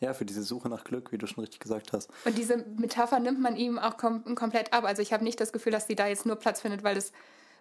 ja, 0.00 0.12
für 0.12 0.26
diese 0.26 0.42
Suche 0.42 0.68
nach 0.68 0.84
Glück, 0.84 1.10
wie 1.10 1.16
du 1.16 1.26
schon 1.26 1.42
richtig 1.42 1.60
gesagt 1.60 1.94
hast. 1.94 2.10
Und 2.26 2.36
diese 2.36 2.58
Metapher 2.58 3.18
nimmt 3.18 3.40
man 3.40 3.56
ihm 3.56 3.78
auch 3.78 3.96
kom 3.96 4.34
komplett 4.34 4.74
ab. 4.74 4.84
Also 4.84 5.00
ich 5.00 5.14
habe 5.14 5.24
nicht 5.24 5.40
das 5.40 5.52
Gefühl, 5.52 5.72
dass 5.72 5.86
sie 5.86 5.96
da 5.96 6.06
jetzt 6.06 6.26
nur 6.26 6.36
Platz 6.36 6.60
findet, 6.60 6.84
weil 6.84 6.98
es 6.98 7.12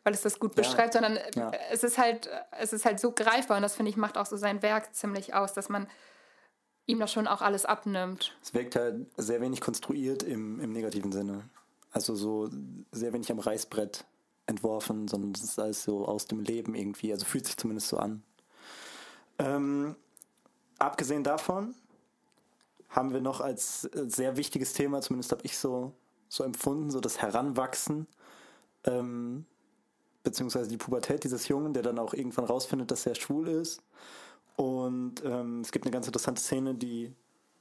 weil 0.04 0.14
es 0.14 0.22
das 0.22 0.38
gut 0.38 0.58
ja. 0.58 0.64
beschreibt, 0.64 0.94
sondern 0.94 1.18
ja. 1.36 1.52
es 1.72 1.84
ist 1.84 1.98
halt, 1.98 2.30
es 2.60 2.74
ist 2.74 2.84
halt 2.84 3.00
so 3.00 3.12
greifbar 3.12 3.58
und 3.58 3.64
das 3.64 3.76
finde 3.76 3.90
ich 3.90 3.98
macht 3.98 4.18
auch 4.18 4.26
so 4.26 4.36
sein 4.36 4.62
Werk 4.62 4.94
ziemlich 4.94 5.34
aus, 5.34 5.54
dass 5.54 5.70
man 5.70 5.88
ihm 6.90 7.00
das 7.00 7.14
schon 7.14 7.28
auch 7.28 7.42
alles 7.42 7.66
abnimmt. 7.66 8.36
Es 8.42 8.54
wirkt 8.54 8.76
halt 8.76 9.06
sehr 9.18 9.42
wenig 9.42 9.62
konstruiert 9.62 10.24
im, 10.24 10.60
im 10.60 10.72
negativen 10.72 11.12
Sinne. 11.12 11.48
Also 11.92 12.16
so 12.16 12.50
sehr 12.92 13.14
wenig 13.14 13.32
am 13.32 13.40
Reißbrett 13.40 14.06
entworfen, 14.48 15.08
sondern 15.08 15.32
es 15.32 15.44
ist 15.44 15.60
alles 15.60 15.84
so 15.84 16.06
aus 16.06 16.26
dem 16.26 16.40
Leben 16.40 16.76
irgendwie. 16.76 17.12
Also 17.12 17.26
fühlt 17.26 17.46
sich 17.46 17.58
zumindest 17.58 17.90
so 17.90 17.98
an. 17.98 18.24
Ähm, 19.38 19.96
abgesehen 20.80 21.24
davon 21.24 21.76
haben 22.90 23.14
wir 23.14 23.22
noch 23.22 23.40
als 23.40 23.82
sehr 23.82 24.36
wichtiges 24.36 24.74
Thema, 24.74 25.02
zumindest 25.02 25.32
habe 25.32 25.44
ich 25.46 25.58
so, 25.58 25.94
so 26.28 26.44
empfunden, 26.44 26.90
so 26.90 27.00
das 27.00 27.22
Heranwachsen 27.22 28.08
ähm, 28.86 29.46
beziehungsweise 30.24 30.70
die 30.70 30.78
Pubertät 30.78 31.24
dieses 31.24 31.48
Jungen, 31.48 31.74
der 31.74 31.84
dann 31.84 32.00
auch 32.00 32.14
irgendwann 32.14 32.46
rausfindet, 32.46 32.92
dass 32.92 33.06
er 33.06 33.16
schwul 33.16 33.48
ist. 33.48 33.82
Und 34.60 35.24
ähm, 35.24 35.62
es 35.62 35.72
gibt 35.72 35.86
eine 35.86 35.92
ganz 35.94 36.06
interessante 36.06 36.42
Szene, 36.42 36.76
die, 36.76 37.14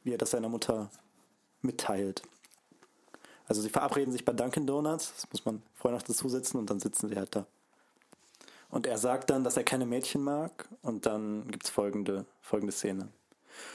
wie 0.02 0.14
er 0.14 0.19
das 0.19 0.33
seiner 0.33 0.49
Mutter 0.49 0.90
mitteilt. 1.62 2.23
Also 3.47 3.62
sie 3.62 3.69
verabreden 3.69 4.11
sich 4.11 4.25
bei 4.25 4.33
Dunkin' 4.33 4.67
Donuts, 4.67 5.12
das 5.14 5.31
muss 5.31 5.45
man 5.45 5.62
vorher 5.75 5.97
noch 5.97 6.05
dazu 6.05 6.28
sitzen 6.28 6.59
und 6.59 6.69
dann 6.69 6.81
sitzen 6.81 7.09
sie 7.09 7.14
halt 7.14 7.37
da. 7.37 7.47
Und 8.69 8.85
er 8.85 8.99
sagt 8.99 9.31
dann, 9.31 9.45
dass 9.45 9.57
er 9.57 9.62
keine 9.62 9.87
Mädchen 9.87 10.25
mag 10.25 10.69
und 10.83 11.07
dann 11.07 11.49
gibt 11.52 11.67
es 11.67 11.71
folgende, 11.71 12.26
folgende 12.40 12.73
Szene. 12.73 13.07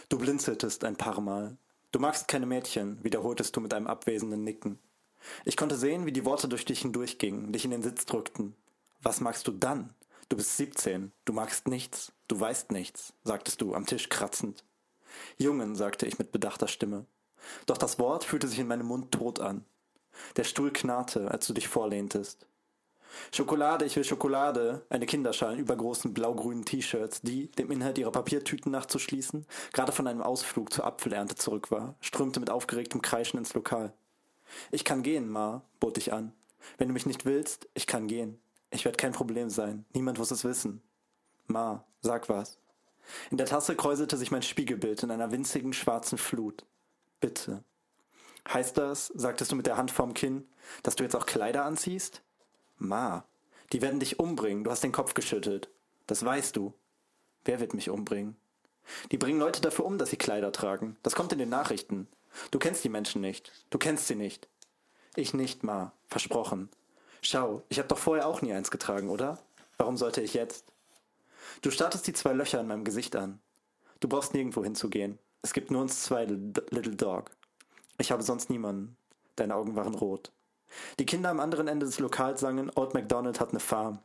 Du 0.10 0.18
blinzeltest 0.18 0.84
ein 0.84 0.98
paar 0.98 1.22
Mal. 1.22 1.56
Du 1.94 2.00
magst 2.00 2.27
keine 2.27 2.46
Mädchen, 2.46 3.01
wiederholtest 3.06 3.56
du 3.56 3.62
mit 3.62 3.74
einem 3.74 3.88
abwesenden 3.88 4.44
Nicken. 4.44 4.80
Ich 5.46 5.56
konnte 5.56 5.77
sehen, 5.77 6.06
wie 6.06 6.12
die 6.12 6.25
Worte 6.25 6.50
durch 6.50 6.65
dich 6.65 6.82
hindurchgingen, 6.82 7.53
dich 7.53 7.63
in 7.63 7.72
den 7.72 7.84
Sitz 7.84 8.06
drückten. 8.06 8.53
Was 9.01 9.22
magst 9.22 9.48
du 9.48 9.53
dann? 9.53 9.94
Du 10.30 10.38
bist 10.38 10.58
17, 10.58 11.12
du 11.25 11.34
magst 11.34 11.68
nichts, 11.68 12.12
du 12.27 12.39
weißt 12.39 12.72
nichts, 12.72 13.13
sagtest 13.24 13.62
du, 13.62 13.75
am 13.75 13.86
Tisch 13.86 14.10
kratzend. 14.10 14.63
Jungen, 15.38 15.75
sagte 15.75 16.06
ich 16.06 16.18
mit 16.18 16.32
bedachter 16.32 16.68
Stimme. 16.68 17.06
Doch 17.65 17.77
das 17.77 18.00
Wort 18.00 18.24
fühlte 18.24 18.48
sich 18.48 18.60
in 18.60 18.68
meinem 18.68 18.88
Mund 18.88 19.12
tot 19.12 19.39
an. 19.39 19.65
Der 20.38 20.44
Stuhl 20.44 20.72
knarrte, 20.72 21.30
als 21.30 21.48
du 21.48 21.53
dich 21.53 21.68
vorlehntest. 21.68 22.48
Schokolade, 23.32 23.86
ich 23.86 23.96
will 23.96 24.03
Schokolade, 24.03 24.86
eine 24.89 25.06
Kinderschar 25.06 25.53
in 25.53 25.60
übergroßen 25.60 26.13
blau-grünen 26.13 26.65
T-Shirts, 26.65 27.22
die, 27.22 27.51
dem 27.51 27.70
Inhalt 27.70 27.98
ihrer 27.98 28.12
Papiertüten 28.12 28.72
nachzuschließen, 28.72 29.46
gerade 29.72 29.92
von 29.92 30.08
einem 30.08 30.22
Ausflug 30.22 30.74
zur 30.74 30.86
Apfelernte 30.86 31.36
zurück 31.36 31.70
war, 31.70 31.96
strömte 32.01 32.39
mit 32.39 32.50
aufgeregtem 32.50 33.01
Kreischen 33.01 33.38
ins 33.38 33.53
Lokal. 33.53 33.94
Ich 34.72 34.84
kann 34.84 35.03
gehen, 35.03 35.30
Ma, 35.30 35.63
bot 35.80 35.98
ich 35.98 36.12
an. 36.12 36.34
Wenn 36.77 36.88
du 36.88 36.94
mich 36.94 37.06
nicht 37.06 37.25
willst, 37.25 37.68
ich 37.74 37.88
kann 37.88 38.08
gehen. 38.08 38.39
Ich 38.74 38.86
werde 38.86 38.98
kein 38.98 39.12
Problem 39.12 39.51
sein. 39.51 39.86
Niemand 39.94 40.18
muss 40.18 40.32
es 40.32 40.44
wissen. 40.44 40.82
Ma, 41.46 41.86
sag 42.01 42.27
was. 42.27 42.58
In 43.30 43.38
der 43.38 43.46
Tasse 43.46 43.75
kräuselte 43.75 44.18
sich 44.18 44.32
mein 44.32 44.42
Spiegelbild 44.42 45.03
in 45.03 45.12
einer 45.12 45.32
winzigen 45.32 45.74
schwarzen 45.74 46.18
Flut. 46.18 46.65
Bitte. 47.20 47.63
Heißt 48.51 48.77
das, 48.77 49.08
sagtest 49.08 49.51
du 49.51 49.56
mit 49.56 49.68
der 49.68 49.77
Hand 49.77 49.92
vorm 49.92 50.15
Kinn, 50.15 50.48
dass 50.82 50.96
du 50.96 51.03
jetzt 51.03 51.15
auch 51.15 51.27
Kleider 51.27 51.65
anziehst? 51.65 52.24
Ma, 52.80 53.25
die 53.72 53.82
werden 53.84 54.00
dich 54.00 54.20
umbringen. 54.20 54.63
Du 54.63 54.72
hast 54.72 54.84
den 54.84 54.92
Kopf 54.92 55.13
geschüttelt. 55.13 55.70
Das 56.08 56.25
weißt 56.25 56.56
du. 56.56 56.74
Wer 57.46 57.60
wird 57.60 57.75
mich 57.75 57.92
umbringen? 57.92 58.36
Die 59.12 59.18
bringen 59.18 59.39
Leute 59.39 59.62
dafür 59.62 59.86
um, 59.86 60.00
dass 60.00 60.10
sie 60.10 60.18
Kleider 60.18 60.51
tragen. 60.51 60.98
Das 61.03 61.13
kommt 61.13 61.32
in 61.32 61.39
den 61.39 61.50
Nachrichten. 61.50 62.08
Du 62.50 62.58
kennst 62.58 62.84
die 62.84 62.89
Menschen 62.89 63.22
nicht. 63.22 63.51
Du 63.70 63.77
kennst 63.77 64.08
sie 64.08 64.15
nicht. 64.15 64.50
Ich 65.15 65.36
nicht, 65.36 65.63
Ma. 65.63 65.94
Versprochen. 66.08 66.70
Schau, 67.25 67.63
ich 67.70 67.80
habe 67.80 67.88
doch 67.88 67.98
vorher 67.98 68.27
auch 68.27 68.42
nie 68.42 68.51
eins 68.51 68.70
getragen, 68.70 69.10
oder? 69.10 69.39
Warum 69.77 69.96
sollte 69.96 70.22
ich 70.22 70.34
jetzt? 70.34 70.65
Du 71.62 71.72
startest 71.72 72.06
die 72.06 72.13
zwei 72.13 72.34
Löcher 72.34 72.60
in 72.60 72.68
meinem 72.68 72.84
Gesicht 72.84 73.15
an. 73.15 73.39
Du 74.01 74.10
brauchst 74.10 74.34
nirgendwo 74.34 74.62
hinzugehen. 74.62 75.18
Es 75.42 75.53
gibt 75.53 75.72
nur 75.72 75.82
uns 75.82 76.03
zwei, 76.03 76.25
Little 76.25 76.96
Dog. 76.98 77.32
Ich 77.98 78.12
habe 78.12 78.24
sonst 78.24 78.50
niemanden. 78.50 78.98
Deine 79.38 79.56
Augen 79.56 79.77
waren 79.77 79.96
rot. 79.96 80.34
Die 81.00 81.06
Kinder 81.06 81.30
am 81.30 81.39
anderen 81.39 81.70
Ende 81.70 81.86
des 81.86 82.00
Lokals 82.00 82.42
sangen, 82.42 82.70
Old 82.75 82.94
MacDonald 82.94 83.39
hat 83.39 83.51
eine 83.51 83.62
Farm. 83.62 84.00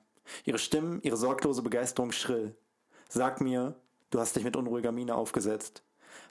Ihre 0.45 0.59
Stimmen, 0.59 1.01
ihre 1.03 1.17
sorglose 1.17 1.63
Begeisterung 1.63 2.13
schrill. 2.13 2.55
Sag 3.09 3.41
mir, 3.41 3.75
du 4.11 4.21
hast 4.21 4.37
dich 4.37 4.45
mit 4.45 4.55
unruhiger 4.55 4.93
Miene 4.93 5.17
aufgesetzt. 5.17 5.83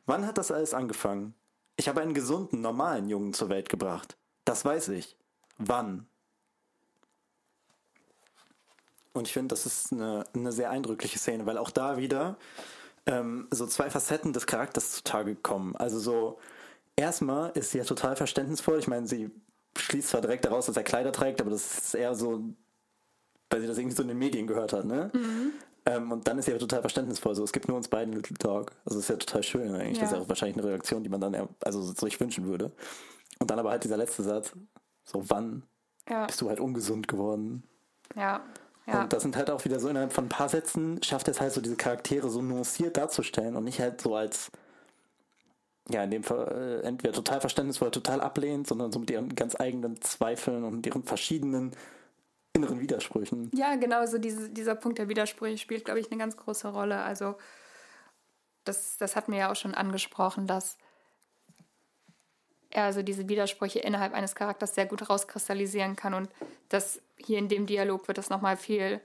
Wann 0.05 0.25
hat 0.25 0.37
das 0.37 0.51
alles 0.51 0.73
angefangen? 0.73 1.33
Ich 1.75 1.89
habe 1.89 1.99
einen 1.99 2.13
gesunden, 2.13 2.61
normalen 2.61 3.09
Jungen 3.09 3.33
zur 3.33 3.49
Welt 3.49 3.67
gebracht. 3.67 4.15
Das 4.45 4.63
weiß 4.63 4.89
ich. 4.89 5.17
Wann? 5.57 6.07
Und 9.17 9.27
ich 9.27 9.33
finde, 9.33 9.49
das 9.49 9.65
ist 9.65 9.91
eine, 9.91 10.23
eine 10.33 10.51
sehr 10.51 10.69
eindrückliche 10.69 11.19
Szene, 11.19 11.45
weil 11.45 11.57
auch 11.57 11.71
da 11.71 11.97
wieder 11.97 12.37
ähm, 13.05 13.47
so 13.51 13.65
zwei 13.67 13.89
Facetten 13.89 14.33
des 14.33 14.45
Charakters 14.45 14.91
zutage 14.91 15.35
kommen. 15.35 15.75
Also 15.75 15.99
so, 15.99 16.39
erstmal 16.95 17.51
ist 17.51 17.71
sie 17.71 17.79
ja 17.79 17.83
total 17.83 18.15
verständnisvoll. 18.15 18.79
Ich 18.79 18.87
meine, 18.87 19.07
sie 19.07 19.31
schließt 19.77 20.09
zwar 20.09 20.21
direkt 20.21 20.45
daraus, 20.45 20.65
dass 20.65 20.77
er 20.77 20.83
Kleider 20.83 21.11
trägt, 21.11 21.41
aber 21.41 21.51
das 21.51 21.77
ist 21.77 21.95
eher 21.95 22.15
so, 22.15 22.43
weil 23.49 23.61
sie 23.61 23.67
das 23.67 23.77
irgendwie 23.77 23.95
so 23.95 24.01
in 24.01 24.09
den 24.09 24.17
Medien 24.17 24.47
gehört 24.47 24.73
hat, 24.73 24.85
ne? 24.85 25.09
Mhm. 25.13 25.53
Ähm, 25.85 26.11
und 26.11 26.27
dann 26.27 26.37
ist 26.37 26.45
sie 26.45 26.51
ja 26.51 26.57
total 26.57 26.81
verständnisvoll. 26.81 27.33
So, 27.33 27.45
es 27.45 27.53
gibt 27.53 27.69
nur 27.69 27.77
uns 27.77 27.87
beiden 27.87 28.13
Little 28.13 28.35
Dog. 28.37 28.73
Also 28.83 28.99
ist 28.99 29.09
ja 29.09 29.15
total 29.15 29.41
schön 29.41 29.73
eigentlich. 29.73 29.97
Ja. 29.97 30.03
Das 30.03 30.11
ist 30.11 30.17
ja 30.17 30.23
auch 30.23 30.27
wahrscheinlich 30.27 30.57
eine 30.57 30.67
Reaktion, 30.67 31.01
die 31.01 31.09
man 31.09 31.21
dann 31.21 31.47
also 31.63 31.81
sich 31.81 32.19
wünschen 32.19 32.45
würde. 32.45 32.73
Und 33.39 33.49
dann 33.49 33.57
aber 33.57 33.69
halt 33.69 33.85
dieser 33.85 33.95
letzte 33.95 34.23
Satz, 34.23 34.51
so 35.05 35.29
wann 35.29 35.63
ja. 36.09 36.25
bist 36.25 36.41
du 36.41 36.49
halt 36.49 36.59
ungesund 36.59 37.07
geworden? 37.07 37.63
Ja. 38.15 38.41
Ja. 38.87 39.01
Und 39.01 39.13
das 39.13 39.21
sind 39.21 39.35
halt 39.35 39.49
auch 39.49 39.65
wieder 39.65 39.79
so 39.79 39.89
innerhalb 39.89 40.13
von 40.13 40.25
ein 40.25 40.29
paar 40.29 40.49
Sätzen 40.49 41.03
schafft 41.03 41.27
es 41.27 41.41
halt 41.41 41.51
so 41.51 41.59
diese 41.59 41.75
Charaktere 41.75 42.29
so 42.29 42.41
nuanciert 42.41 42.95
darzustellen 42.95 43.55
und 43.55 43.65
nicht 43.65 43.79
halt 43.81 43.99
so 43.99 44.15
als 44.15 44.49
ja, 45.89 46.03
in 46.03 46.11
dem 46.11 46.23
Fall 46.23 46.81
äh, 46.83 46.87
entweder 46.87 47.13
total 47.13 47.39
verständnisvoll, 47.39 47.91
total 47.91 48.21
ablehnt, 48.21 48.67
sondern 48.67 48.91
so 48.91 48.99
mit 48.99 49.09
ihren 49.09 49.35
ganz 49.35 49.59
eigenen 49.59 50.01
Zweifeln 50.01 50.63
und 50.63 50.85
ihren 50.85 51.03
verschiedenen 51.03 51.71
inneren 52.53 52.79
Widersprüchen. 52.81 53.51
Ja, 53.53 53.75
genau, 53.75 54.05
so 54.05 54.17
diese, 54.17 54.49
dieser 54.49 54.75
Punkt 54.75 54.97
der 54.97 55.09
Widersprüche 55.09 55.57
spielt, 55.57 55.85
glaube 55.85 55.99
ich, 55.99 56.11
eine 56.11 56.19
ganz 56.19 56.35
große 56.35 56.67
Rolle. 56.67 56.97
Also 56.97 57.35
das, 58.65 58.97
das 58.97 59.15
hat 59.15 59.29
mir 59.29 59.37
ja 59.37 59.51
auch 59.51 59.55
schon 59.55 59.73
angesprochen, 59.73 60.47
dass 60.47 60.77
er 62.69 62.85
also 62.85 63.01
diese 63.01 63.29
Widersprüche 63.29 63.79
innerhalb 63.79 64.13
eines 64.13 64.35
Charakters 64.35 64.75
sehr 64.75 64.85
gut 64.85 65.09
rauskristallisieren 65.09 65.95
kann 65.95 66.13
und 66.13 66.29
das 66.69 67.01
hier 67.17 67.39
in 67.39 67.49
dem 67.49 67.65
Dialog 67.65 68.07
wird 68.07 68.17
das 68.17 68.29
nochmal 68.29 68.57
viel 68.57 69.01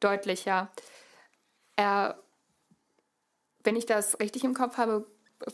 deutlicher. 0.00 0.70
Er, 1.76 2.18
wenn 3.62 3.76
ich 3.76 3.86
das 3.86 4.18
richtig 4.20 4.44
im 4.44 4.54
Kopf 4.54 4.76
habe, 4.76 5.06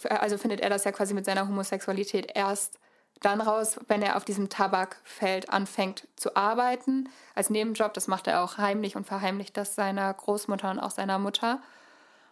also 0.09 0.39
findet 0.39 0.61
er 0.61 0.71
das 0.71 0.85
ja 0.85 0.93
quasi 0.93 1.15
mit 1.15 1.25
seiner 1.25 1.49
Homosexualität 1.49 2.33
erst 2.35 2.79
dann 3.21 3.41
raus, 3.41 3.79
wenn 3.89 4.03
er 4.03 4.17
auf 4.17 4.25
diesem 4.25 4.49
Tabakfeld 4.49 5.51
anfängt 5.51 6.09
zu 6.17 6.37
arbeiten, 6.37 7.09
als 7.35 7.51
Nebenjob. 7.51 7.93
Das 7.93 8.09
macht 8.09 8.27
er 8.27 8.43
auch 8.43 8.57
heimlich 8.57 8.97
und 8.97 9.07
verheimlicht 9.07 9.57
das 9.57 9.75
seiner 9.75 10.13
Großmutter 10.13 10.71
und 10.71 10.79
auch 10.79 10.91
seiner 10.91 11.19
Mutter. 11.19 11.61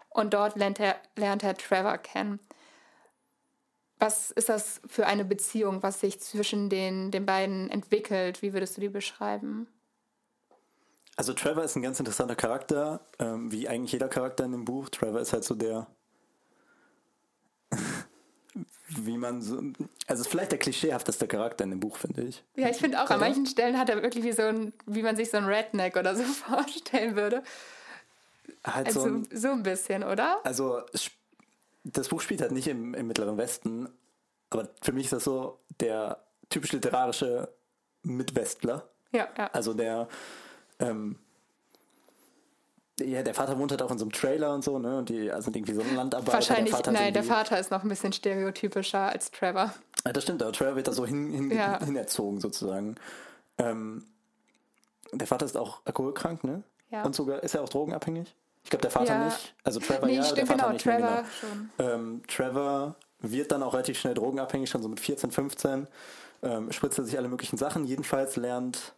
Und 0.09 0.33
dort 0.33 0.57
lernt 0.57 0.81
er, 0.81 0.97
lernt 1.17 1.43
er 1.43 1.57
Trevor 1.57 1.99
kennen. 1.99 2.41
Was 3.99 4.31
ist 4.31 4.49
das 4.49 4.81
für 4.87 5.07
eine 5.07 5.25
Beziehung, 5.25 5.83
was 5.83 6.01
sich 6.01 6.21
zwischen 6.21 6.69
den, 6.69 7.11
den 7.11 7.27
beiden 7.27 7.69
entwickelt? 7.71 8.43
Wie 8.43 8.53
würdest 8.53 8.77
du 8.77 8.81
die 8.81 8.89
beschreiben? 8.89 9.67
Also 11.17 11.33
Trevor 11.33 11.65
ist 11.65 11.75
ein 11.75 11.83
ganz 11.83 11.99
interessanter 11.99 12.37
Charakter, 12.37 13.01
ähm, 13.19 13.51
wie 13.51 13.69
eigentlich 13.69 13.91
jeder 13.91 14.07
Charakter 14.07 14.45
in 14.45 14.53
dem 14.53 14.65
Buch. 14.65 14.89
Trevor 14.89 15.21
ist 15.21 15.33
halt 15.33 15.43
so 15.43 15.57
der, 15.57 15.89
wie 18.89 19.19
man 19.19 19.43
so, 19.43 19.61
also 20.07 20.23
vielleicht 20.23 20.53
der 20.53 20.61
klischeehafteste 20.61 21.27
Charakter 21.27 21.65
in 21.65 21.71
dem 21.71 21.81
Buch, 21.81 21.97
finde 21.97 22.23
ich. 22.23 22.45
Ja, 22.55 22.69
ich 22.69 22.77
finde 22.77 23.03
auch, 23.03 23.11
an 23.11 23.19
manchen 23.19 23.47
Stellen 23.47 23.77
hat 23.77 23.91
er 23.91 24.01
wirklich 24.01 24.23
wie 24.23 24.31
so 24.31 24.43
ein, 24.43 24.73
wie 24.87 25.03
man 25.03 25.17
sich 25.17 25.29
so 25.29 25.39
ein 25.39 25.47
Redneck 25.47 25.97
oder 25.97 26.15
so 26.15 26.23
vorstellen 26.23 27.17
würde. 27.17 27.43
Halt 28.65 28.87
also 28.87 29.01
so 29.01 29.07
ein, 29.07 29.29
so 29.33 29.49
ein 29.49 29.65
bisschen, 29.65 30.05
oder? 30.05 30.39
Also 30.45 30.83
das 31.93 32.09
Buch 32.09 32.21
spielt 32.21 32.41
halt 32.41 32.53
nicht 32.53 32.69
im, 32.69 32.95
im 32.95 33.07
Mittleren 33.07 33.37
Westen, 33.37 33.89
aber 34.51 34.69
für 34.83 34.93
mich 34.93 35.05
ist 35.05 35.13
das 35.13 35.25
so 35.25 35.59
der 35.81 36.23
typisch 36.49 36.73
literarische 36.73 37.49
Mitwestler. 38.03 38.89
Ja, 39.13 39.29
ja. 39.37 39.51
Also 39.53 39.75
der, 39.75 40.09
ähm, 40.81 41.19
ja, 43.01 43.23
der 43.23 43.35
Vater 43.35 43.59
wohnt 43.59 43.71
halt 43.71 43.83
auch 43.83 43.91
in 43.91 43.99
so 43.99 44.05
einem 44.05 44.13
Trailer 44.13 44.55
und 44.55 44.65
so, 44.65 44.79
ne? 44.79 44.99
Und 44.99 45.09
die 45.09 45.31
also 45.31 45.51
irgendwie 45.51 45.75
so 45.75 45.83
ein 45.83 45.95
Landarbeiter. 45.95 46.33
Wahrscheinlich, 46.33 46.75
der 46.75 46.93
nein, 46.93 47.13
der 47.15 47.23
Vater 47.23 47.59
ist 47.59 47.71
noch 47.71 47.83
ein 47.83 47.89
bisschen 47.89 48.13
stereotypischer 48.13 49.11
als 49.11 49.31
Trevor. 49.31 49.73
Ja, 50.05 50.13
das 50.13 50.25
stimmt, 50.25 50.43
aber 50.43 50.53
Trevor 50.53 50.77
wird 50.77 50.89
da 50.89 50.93
so 50.93 51.07
hin, 51.07 51.31
hin, 51.31 51.51
Ja. 51.51 51.79
hinerzogen 51.85 52.41
sozusagen. 52.41 52.97
Ähm, 53.59 54.05
der 55.13 55.27
Vater 55.27 55.47
ist 55.47 55.57
auch 55.57 55.81
alkoholkrank, 55.85 56.45
ne? 56.45 56.63
Ja. 56.91 57.05
Und 57.05 57.15
sogar, 57.15 57.43
ist 57.43 57.55
er 57.55 57.63
auch 57.63 57.69
drogenabhängig? 57.69 58.35
Ich 58.69 58.71
glaube, 58.71 58.83
der 58.83 58.91
Vater 58.91 59.15
Ja. 59.15 59.25
nicht. 59.25 59.55
Also 59.65 59.81
Trevor 59.81 60.07
Nee, 60.09 60.17
ja, 60.17 60.21
der 60.21 60.29
stimmt, 60.29 60.49
Vater 60.49 60.61
genau, 60.61 60.73
nicht 60.75 60.85
mehr, 60.85 60.99
Trevor 60.99 61.17
genau. 61.17 61.29
schon. 61.41 61.71
Ähm, 61.79 62.23
Trevor 62.29 62.97
wird 63.21 63.51
dann 63.51 63.63
auch 63.63 63.73
relativ 63.73 63.99
schnell 63.99 64.13
drogenabhängig, 64.13 64.69
schon 64.69 64.83
so 64.83 64.91
mit 64.91 65.01
14, 65.01 65.31
15. 65.31 65.87
Ähm, 66.43 66.71
spritzt 66.71 66.99
er 66.99 67.05
sich 67.07 67.17
alle 67.17 67.29
möglichen 67.29 67.57
Sachen. 67.57 67.87
Jedenfalls 67.87 68.37
lernt 68.37 68.93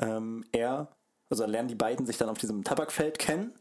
ähm, 0.00 0.44
er, 0.52 0.88
also 1.30 1.46
lernen 1.46 1.68
die 1.68 1.74
beiden 1.76 2.04
sich 2.04 2.18
dann 2.18 2.28
auf 2.28 2.36
diesem 2.36 2.62
Tabakfeld 2.62 3.18
kennen. 3.18 3.54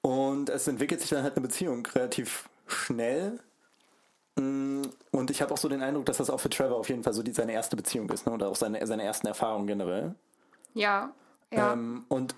Und 0.00 0.48
es 0.48 0.66
entwickelt 0.66 1.02
sich 1.02 1.10
dann 1.10 1.22
halt 1.22 1.36
eine 1.36 1.46
Beziehung 1.46 1.84
relativ 1.94 2.48
schnell. 2.66 3.38
Mm, 4.36 4.84
Und 5.10 5.30
ich 5.30 5.42
habe 5.42 5.52
auch 5.52 5.58
so 5.58 5.68
den 5.68 5.82
Eindruck, 5.82 6.06
dass 6.06 6.16
das 6.16 6.30
auch 6.30 6.40
für 6.40 6.48
Trevor 6.48 6.78
auf 6.78 6.88
jeden 6.88 7.02
Fall 7.04 7.12
so 7.12 7.22
die, 7.22 7.32
seine 7.32 7.52
erste 7.52 7.76
Beziehung 7.76 8.08
ist, 8.08 8.24
ne? 8.24 8.32
oder 8.32 8.48
auch 8.48 8.56
seine, 8.56 8.86
seine 8.86 9.02
ersten 9.02 9.26
Erfahrungen 9.26 9.66
generell. 9.66 10.14
Ja, 10.72 11.12
ja. 11.52 11.74
Ähm, 11.74 12.06
und 12.08 12.34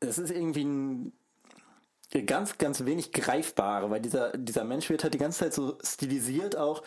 es 0.00 0.18
ist 0.18 0.30
irgendwie 0.30 0.64
ein 0.64 1.12
ganz, 2.26 2.58
ganz 2.58 2.84
wenig 2.84 3.12
greifbare, 3.12 3.90
weil 3.90 4.00
dieser, 4.00 4.36
dieser 4.36 4.64
Mensch 4.64 4.90
wird 4.90 5.04
halt 5.04 5.14
die 5.14 5.18
ganze 5.18 5.40
Zeit 5.40 5.54
so 5.54 5.78
stilisiert 5.82 6.56
auch, 6.56 6.82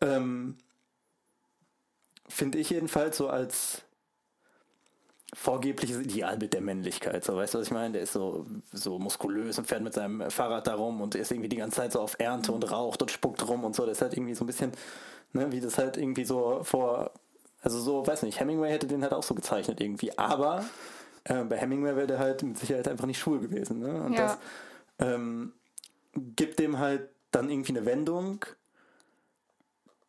ähm, 0.00 0.56
finde 2.28 2.58
ich 2.58 2.70
jedenfalls 2.70 3.16
so 3.16 3.28
als 3.28 3.82
vorgebliches 5.34 5.98
Idealbild 5.98 6.54
der 6.54 6.60
Männlichkeit. 6.60 7.24
So, 7.24 7.36
weißt 7.36 7.54
du, 7.54 7.58
was 7.58 7.66
ich 7.66 7.72
meine? 7.72 7.94
Der 7.94 8.02
ist 8.02 8.12
so, 8.12 8.46
so 8.72 8.98
muskulös 8.98 9.58
und 9.58 9.66
fährt 9.66 9.82
mit 9.82 9.94
seinem 9.94 10.30
Fahrrad 10.30 10.66
da 10.66 10.74
rum 10.74 11.00
und 11.00 11.14
ist 11.16 11.32
irgendwie 11.32 11.48
die 11.48 11.56
ganze 11.56 11.78
Zeit 11.78 11.92
so 11.92 12.00
auf 12.00 12.16
Ernte 12.18 12.52
und 12.52 12.70
raucht 12.70 13.02
und 13.02 13.10
spuckt 13.10 13.46
rum 13.48 13.64
und 13.64 13.74
so. 13.74 13.84
Das 13.84 13.98
ist 13.98 14.02
halt 14.02 14.14
irgendwie 14.14 14.34
so 14.34 14.44
ein 14.44 14.46
bisschen, 14.46 14.72
ne, 15.32 15.50
wie 15.50 15.60
das 15.60 15.76
halt 15.76 15.96
irgendwie 15.96 16.24
so 16.24 16.60
vor, 16.62 17.10
also 17.62 17.80
so, 17.80 18.06
weiß 18.06 18.22
nicht, 18.22 18.38
Hemingway 18.38 18.70
hätte 18.70 18.86
den 18.86 19.02
halt 19.02 19.12
auch 19.12 19.22
so 19.24 19.34
gezeichnet 19.34 19.80
irgendwie. 19.80 20.16
Aber 20.16 20.64
äh, 21.24 21.44
bei 21.44 21.56
Hemingway 21.56 21.96
wäre 21.96 22.06
der 22.06 22.18
halt 22.18 22.42
mit 22.42 22.58
Sicherheit 22.58 22.88
einfach 22.88 23.06
nicht 23.06 23.18
schwul 23.18 23.40
gewesen. 23.40 23.78
Ne? 23.80 24.02
Und 24.02 24.12
Ja. 24.18 24.26
das 24.26 24.38
ähm, 24.98 25.52
gibt 26.14 26.58
dem 26.58 26.78
halt 26.78 27.08
dann 27.30 27.50
irgendwie 27.50 27.76
eine 27.76 27.84
Wendung, 27.86 28.44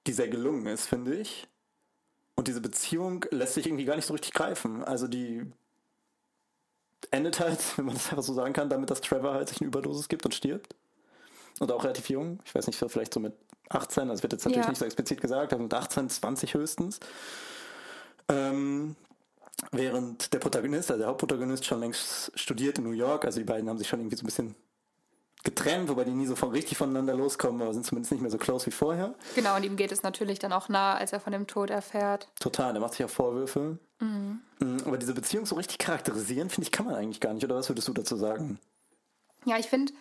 die 0.07 0.13
sehr 0.13 0.27
gelungen 0.27 0.67
ist, 0.67 0.86
finde 0.88 1.15
ich. 1.15 1.48
Und 2.36 2.48
diese 2.48 2.62
Beziehung 2.62 3.25
lässt 3.31 3.53
sich 3.55 3.65
irgendwie 3.65 3.86
gar 3.86 3.95
nicht 3.95 4.05
so 4.05 4.13
richtig 4.13 4.34
greifen. 4.34 4.84
Also 4.84 5.07
die 5.07 5.50
endet 7.12 7.39
halt, 7.39 7.60
wenn 7.77 7.86
man 7.86 7.95
das 7.95 8.10
einfach 8.10 8.24
so 8.24 8.34
sagen 8.34 8.53
kann, 8.53 8.69
damit, 8.69 8.89
dass 8.89 9.01
Trevor 9.01 9.34
halt 9.34 9.50
sich 9.50 9.60
eine 9.62 9.67
Überdosis 9.67 10.07
gibt 10.10 10.25
und 10.25 10.34
stirbt. 10.34 10.75
Und 11.60 11.72
auch 11.72 11.84
relativ 11.84 12.10
jung. 12.10 12.39
Ich 12.43 12.53
weiß 12.53 12.67
nicht, 12.67 12.77
vielleicht 12.77 13.13
so 13.13 13.19
mit 13.22 13.34
18, 13.69 14.10
das 14.10 14.22
wird 14.22 14.34
jetzt 14.34 14.43
natürlich 14.45 14.65
Ja. 14.65 14.69
nicht 14.72 14.79
so 14.79 14.86
explizit 14.86 15.22
gesagt, 15.22 15.53
aber 15.53 15.63
mit 15.63 15.74
18, 15.74 16.10
20 16.10 16.53
höchstens. 16.53 17.00
Ähm, 18.27 18.95
während 19.71 20.33
der 20.33 20.39
Protagonist, 20.39 20.91
also 20.91 21.00
der 21.00 21.09
Hauptprotagonist, 21.09 21.65
schon 21.65 21.79
längst 21.79 22.31
studiert 22.35 22.77
in 22.77 22.83
New 22.83 22.91
York. 22.91 23.25
Also 23.25 23.39
die 23.39 23.45
beiden 23.45 23.69
haben 23.69 23.77
sich 23.77 23.88
schon 23.88 24.00
irgendwie 24.00 24.17
so 24.17 24.24
ein 24.24 24.25
bisschen 24.25 24.55
getrennt, 25.43 25.89
wobei 25.89 26.03
die 26.03 26.12
nie 26.12 26.25
so 26.25 26.35
von, 26.35 26.50
richtig 26.50 26.77
voneinander 26.77 27.13
loskommen, 27.13 27.62
aber 27.62 27.74
sind 27.74 27.85
zumindest 27.85 28.12
nicht 28.12 28.21
mehr 28.21 28.31
so 28.31 28.38
close 28.38 28.65
wie 28.65 28.71
vorher. 28.71 29.13
Genau, 29.35 29.55
und 29.55 29.63
ihm 29.63 29.77
geht 29.77 29.91
es 29.91 30.03
natürlich 30.03 30.39
dann 30.39 30.51
auch 30.51 30.69
nah, 30.69 30.95
als 30.95 31.13
er 31.13 31.19
von 31.19 31.31
dem 31.31 31.47
Tod 31.47 31.69
erfährt. 31.69 32.27
Total, 32.39 32.74
der 32.74 32.81
macht 32.81 32.93
sich 32.93 33.05
auch 33.05 33.09
Vorwürfe. 33.09 33.77
Mhm, 34.00 34.41
Aber 34.85 34.97
diese 34.97 35.13
Beziehung 35.13 35.45
so 35.45 35.55
richtig 35.55 35.77
charakterisieren, 35.77 36.50
finde 36.50 36.65
ich, 36.65 36.71
kann 36.71 36.85
man 36.85 36.95
eigentlich 36.95 37.21
gar 37.21 37.33
nicht. 37.33 37.45
Oder 37.45 37.55
was 37.55 37.69
würdest 37.69 37.88
du 37.88 37.93
dazu 37.93 38.17
sagen? 38.17 38.59
Ja, 39.45 39.57
ich 39.57 39.67
finde, 39.67 39.93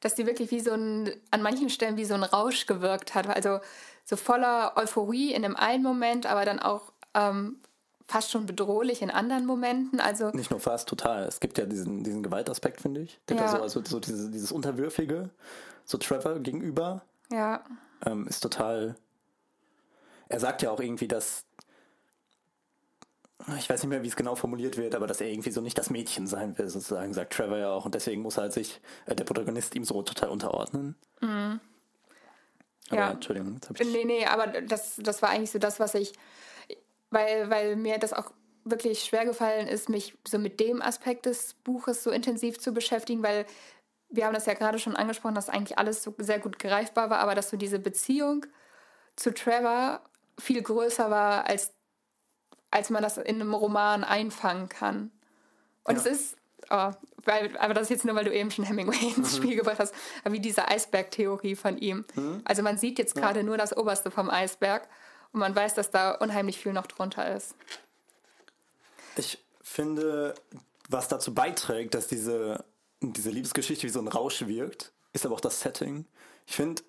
dass 0.00 0.14
die 0.14 0.26
wirklich 0.26 0.50
wie 0.50 0.60
so 0.60 0.72
ein, 0.72 1.10
an 1.30 1.42
manchen 1.42 1.70
Stellen 1.70 1.96
wie 1.96 2.04
so 2.04 2.14
ein 2.14 2.22
Rausch 2.22 2.66
gewirkt 2.66 3.14
hat. 3.14 3.26
Also 3.26 3.60
so 4.04 4.16
voller 4.16 4.76
Euphorie 4.76 5.32
in 5.32 5.42
dem 5.42 5.56
einen 5.56 5.82
Moment, 5.82 6.26
aber 6.26 6.44
dann 6.44 6.60
auch 6.60 6.92
ähm, 7.14 7.56
fast 8.12 8.30
schon 8.30 8.46
bedrohlich 8.46 9.02
in 9.02 9.10
anderen 9.10 9.46
Momenten. 9.46 9.98
Also 10.00 10.30
Nicht 10.30 10.50
nur 10.50 10.60
fast, 10.60 10.88
total. 10.88 11.24
Es 11.24 11.40
gibt 11.40 11.58
ja 11.58 11.64
diesen, 11.66 12.04
diesen 12.04 12.22
Gewaltaspekt, 12.22 12.80
finde 12.80 13.00
ich. 13.00 13.18
Der 13.28 13.36
Ja. 13.36 13.42
da 13.44 13.48
so, 13.48 13.62
also 13.62 13.82
so 13.84 14.00
dieses, 14.00 14.30
dieses 14.30 14.52
Unterwürfige, 14.52 15.30
so 15.84 15.98
Trevor 15.98 16.38
gegenüber, 16.40 17.02
ja, 17.30 17.64
ähm, 18.04 18.26
ist 18.28 18.40
total. 18.40 18.96
Er 20.28 20.40
sagt 20.40 20.62
ja 20.62 20.70
auch 20.70 20.80
irgendwie, 20.80 21.08
dass. 21.08 21.44
Ich 23.58 23.68
weiß 23.68 23.82
nicht 23.82 23.88
mehr, 23.90 24.02
wie 24.04 24.08
es 24.08 24.14
genau 24.14 24.36
formuliert 24.36 24.76
wird, 24.76 24.94
aber 24.94 25.08
dass 25.08 25.20
er 25.20 25.26
irgendwie 25.26 25.50
so 25.50 25.60
nicht 25.60 25.76
das 25.76 25.90
Mädchen 25.90 26.28
sein 26.28 26.56
will, 26.58 26.68
sozusagen, 26.68 27.12
sagt 27.12 27.32
Trevor 27.32 27.58
ja 27.58 27.70
auch. 27.70 27.84
Und 27.86 27.94
deswegen 27.96 28.22
muss 28.22 28.38
halt 28.38 28.52
sich 28.52 28.80
äh, 29.06 29.16
der 29.16 29.24
Protagonist 29.24 29.74
ihm 29.74 29.84
so 29.84 30.00
total 30.02 30.28
unterordnen. 30.28 30.94
Aber, 31.20 31.58
Ja. 32.90 33.10
Entschuldigung, 33.10 33.54
jetzt 33.54 33.68
hab 33.68 33.80
ich. 33.80 33.92
Nee, 33.92 34.04
nee, 34.04 34.26
aber 34.26 34.46
das, 34.46 34.94
das 34.98 35.22
war 35.22 35.30
eigentlich 35.30 35.50
so 35.50 35.58
das, 35.58 35.80
was 35.80 35.94
ich, 35.94 36.12
weil, 37.12 37.50
weil 37.50 37.76
mir 37.76 37.98
das 37.98 38.12
auch 38.12 38.32
wirklich 38.64 39.04
schwer 39.04 39.24
gefallen 39.24 39.66
ist, 39.66 39.88
mich 39.88 40.16
so 40.26 40.38
mit 40.38 40.60
dem 40.60 40.82
Aspekt 40.82 41.26
des 41.26 41.54
Buches 41.54 42.02
so 42.02 42.10
intensiv 42.10 42.58
zu 42.58 42.72
beschäftigen, 42.72 43.22
weil 43.22 43.44
wir 44.08 44.26
haben 44.26 44.34
das 44.34 44.46
ja 44.46 44.54
gerade 44.54 44.78
schon 44.78 44.94
angesprochen, 44.94 45.34
dass 45.34 45.48
eigentlich 45.48 45.78
alles 45.78 46.02
so 46.02 46.14
sehr 46.18 46.38
gut 46.38 46.58
greifbar 46.58 47.10
war, 47.10 47.18
aber 47.18 47.34
dass 47.34 47.50
so 47.50 47.56
diese 47.56 47.78
Beziehung 47.78 48.46
zu 49.16 49.32
Trevor 49.32 50.00
viel 50.38 50.62
größer 50.62 51.10
war, 51.10 51.46
als, 51.48 51.72
als 52.70 52.90
man 52.90 53.02
das 53.02 53.16
in 53.18 53.40
einem 53.40 53.54
Roman 53.54 54.04
einfangen 54.04 54.68
kann. 54.68 55.10
Und 55.84 55.94
Ja. 55.94 56.00
es 56.00 56.06
ist, 56.06 56.36
oh, 56.70 56.90
weil, 57.24 57.56
aber 57.58 57.74
das 57.74 57.84
ist 57.84 57.90
jetzt 57.90 58.04
nur, 58.04 58.14
weil 58.14 58.24
du 58.24 58.32
eben 58.34 58.50
schon 58.50 58.64
Hemingway 58.64 59.12
ins 59.16 59.36
Spiel 59.36 59.56
gebracht 59.56 59.78
hast, 59.78 59.94
wie 60.28 60.40
diese 60.40 60.68
Eisbergtheorie 60.68 61.56
von 61.56 61.78
ihm. 61.78 62.04
Also 62.44 62.62
man 62.62 62.78
sieht 62.78 62.98
jetzt 62.98 63.14
gerade 63.14 63.42
nur 63.42 63.56
das 63.56 63.76
Oberste 63.76 64.10
vom 64.10 64.30
Eisberg 64.30 64.88
und 65.32 65.40
man 65.40 65.54
weiß, 65.54 65.74
dass 65.74 65.90
da 65.90 66.12
unheimlich 66.12 66.58
viel 66.58 66.72
noch 66.72 66.86
drunter 66.86 67.34
ist. 67.34 67.54
Ich 69.16 69.38
finde, 69.62 70.34
was 70.88 71.08
dazu 71.08 71.34
beiträgt, 71.34 71.94
dass 71.94 72.06
diese, 72.06 72.64
diese 73.00 73.30
Liebesgeschichte 73.30 73.86
wie 73.86 73.90
so 73.90 74.00
ein 74.00 74.08
Rausch 74.08 74.46
wirkt, 74.46 74.92
ist 75.12 75.26
aber 75.26 75.34
auch 75.34 75.40
das 75.40 75.60
Setting. 75.60 76.06
Ich 76.46 76.56
finde, 76.56 76.82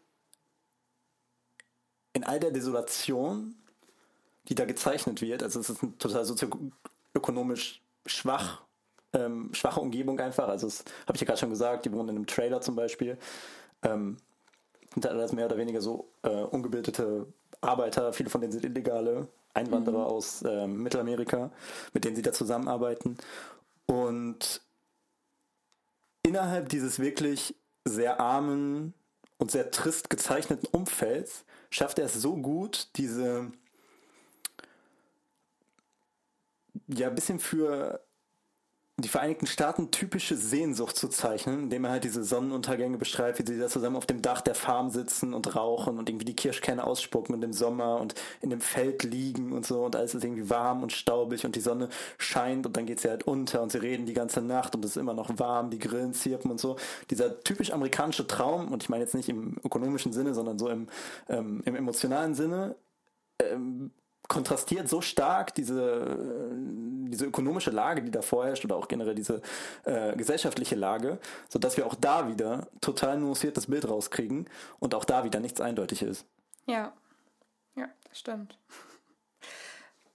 in 2.13 2.23
all 2.23 2.39
der 2.39 2.51
Desolation, 2.51 3.55
die 4.47 4.55
da 4.55 4.65
gezeichnet 4.65 5.21
wird, 5.21 5.43
also 5.43 5.59
es 5.59 5.69
ist 5.69 5.83
eine 5.83 5.97
total 5.97 6.25
sozioökonomisch 6.25 7.81
schwach, 8.05 8.61
ähm, 9.13 9.53
schwache 9.53 9.79
Umgebung 9.79 10.19
einfach. 10.19 10.47
Also 10.47 10.67
das 10.67 10.83
habe 11.07 11.15
ich 11.15 11.21
ja 11.21 11.25
gerade 11.27 11.39
schon 11.39 11.49
gesagt, 11.49 11.85
die 11.85 11.91
wohnen 11.91 12.09
in 12.09 12.15
einem 12.15 12.27
Trailer 12.27 12.61
zum 12.61 12.75
Beispiel. 12.75 13.17
Ähm, 13.83 14.17
sind 14.93 15.05
halt 15.05 15.15
alles 15.15 15.31
mehr 15.31 15.45
oder 15.45 15.57
weniger 15.57 15.81
so 15.81 16.11
äh, 16.23 16.29
ungebildete 16.29 17.27
Arbeiter, 17.63 18.13
viele 18.13 18.29
von 18.29 18.41
denen 18.41 18.53
sind 18.53 18.65
illegale 18.65 19.27
Einwanderer 19.53 20.07
aus 20.07 20.43
ähm, 20.47 20.81
Mittelamerika, 20.83 21.51
mit 21.93 22.03
denen 22.03 22.15
sie 22.15 22.21
da 22.21 22.33
zusammenarbeiten. 22.33 23.17
Und 23.85 24.61
innerhalb 26.23 26.69
dieses 26.69 26.99
wirklich 26.99 27.55
sehr 27.85 28.19
armen 28.19 28.93
und 29.37 29.51
sehr 29.51 29.71
trist 29.71 30.09
gezeichneten 30.09 30.67
Umfelds 30.71 31.45
schafft 31.69 31.99
er 31.99 32.05
es 32.05 32.13
so 32.13 32.35
gut, 32.37 32.87
diese 32.95 33.51
ja 36.87 37.07
ein 37.09 37.15
bisschen 37.15 37.39
für 37.39 38.01
die 38.97 39.09
Vereinigten 39.09 39.47
Staaten 39.47 39.89
typische 39.89 40.37
Sehnsucht 40.37 40.95
zu 40.95 41.07
zeichnen, 41.07 41.63
indem 41.63 41.85
er 41.85 41.91
halt 41.91 42.03
diese 42.03 42.23
Sonnenuntergänge 42.23 42.99
beschreibt, 42.99 43.39
wie 43.39 43.51
sie 43.51 43.59
da 43.59 43.67
zusammen 43.67 43.95
auf 43.95 44.05
dem 44.05 44.21
Dach 44.21 44.41
der 44.41 44.53
Farm 44.53 44.91
sitzen 44.91 45.33
und 45.33 45.55
rauchen 45.55 45.97
und 45.97 46.09
irgendwie 46.09 46.25
die 46.25 46.35
Kirschkerne 46.35 46.83
ausspucken 46.83 47.33
und 47.33 47.43
im 47.43 47.53
Sommer 47.53 47.99
und 47.99 48.13
in 48.41 48.51
dem 48.51 48.61
Feld 48.61 49.01
liegen 49.01 49.51
und 49.51 49.65
so 49.65 49.83
und 49.83 49.95
alles 49.95 50.13
ist 50.13 50.23
irgendwie 50.23 50.47
warm 50.47 50.83
und 50.83 50.91
staubig 50.91 51.43
und 51.43 51.55
die 51.55 51.59
Sonne 51.59 51.89
scheint 52.19 52.67
und 52.67 52.77
dann 52.77 52.85
geht 52.85 52.99
sie 52.99 53.09
halt 53.09 53.23
unter 53.23 53.63
und 53.63 53.71
sie 53.71 53.79
reden 53.79 54.05
die 54.05 54.13
ganze 54.13 54.41
Nacht 54.41 54.75
und 54.75 54.85
es 54.85 54.91
ist 54.91 54.97
immer 54.97 55.15
noch 55.15 55.39
warm, 55.39 55.71
die 55.71 55.79
Grillen 55.79 56.13
zirpen 56.13 56.51
und 56.51 56.59
so. 56.59 56.75
Dieser 57.09 57.39
typisch 57.39 57.71
amerikanische 57.73 58.27
Traum, 58.27 58.71
und 58.71 58.83
ich 58.83 58.89
meine 58.89 59.03
jetzt 59.03 59.15
nicht 59.15 59.27
im 59.29 59.57
ökonomischen 59.63 60.13
Sinne, 60.13 60.35
sondern 60.35 60.59
so 60.59 60.69
im, 60.69 60.87
ähm, 61.29 61.63
im 61.65 61.75
emotionalen 61.75 62.35
Sinne, 62.35 62.75
ähm, 63.39 63.89
kontrastiert 64.27 64.89
so 64.89 65.01
stark 65.01 65.53
diese, 65.53 65.81
äh, 65.81 66.55
diese 67.09 67.25
ökonomische 67.25 67.71
Lage, 67.71 68.01
die 68.01 68.11
da 68.11 68.21
vorherrscht 68.21 68.65
oder 68.65 68.75
auch 68.75 68.87
generell 68.87 69.15
diese 69.15 69.41
äh, 69.85 70.15
gesellschaftliche 70.15 70.75
Lage, 70.75 71.19
sodass 71.49 71.77
wir 71.77 71.85
auch 71.85 71.95
da 71.95 72.27
wieder 72.27 72.67
total 72.81 73.19
nuanciertes 73.19 73.67
Bild 73.67 73.87
rauskriegen 73.87 74.49
und 74.79 74.95
auch 74.95 75.05
da 75.05 75.23
wieder 75.23 75.39
nichts 75.39 75.61
eindeutig 75.61 76.01
ist. 76.01 76.25
Ja, 76.65 76.93
ja, 77.75 77.89
das 78.07 78.19
stimmt. 78.19 78.57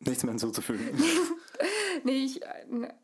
Nichts 0.01 0.23
mehr 0.23 0.33
hinzuzufügen. 0.33 0.91
Nee, 2.05 2.25
ich, 2.25 2.43
äh, 2.43 2.47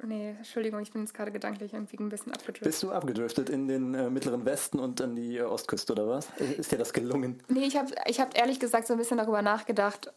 nee, 0.05 0.31
Entschuldigung, 0.31 0.81
ich 0.81 0.93
bin 0.93 1.03
jetzt 1.03 1.15
gerade 1.15 1.33
gedanklich 1.33 1.73
irgendwie 1.73 1.97
ein 1.97 2.09
bisschen 2.09 2.33
abgedriftet. 2.33 2.65
Bist 2.65 2.83
du 2.83 2.93
abgedriftet 2.93 3.51
in 3.51 3.67
den 3.67 3.95
äh, 3.95 4.11
mittleren 4.11 4.45
Westen 4.45 4.79
und 4.79 5.01
an 5.01 5.17
die 5.17 5.39
äh, 5.39 5.43
Ostküste 5.43 5.93
oder 5.93 6.09
was? 6.09 6.29
Ist 6.59 6.71
dir 6.73 6.79
das 6.79 6.93
gelungen? 6.93 7.43
Nee, 7.49 7.65
ich 7.65 7.77
habe 7.77 7.91
ich 8.07 8.21
hab 8.21 8.37
ehrlich 8.39 8.61
gesagt 8.61 8.87
so 8.87 8.95
ein 8.95 8.99
bisschen 8.99 9.19
darüber 9.19 9.43
nachgedacht, 9.43 10.13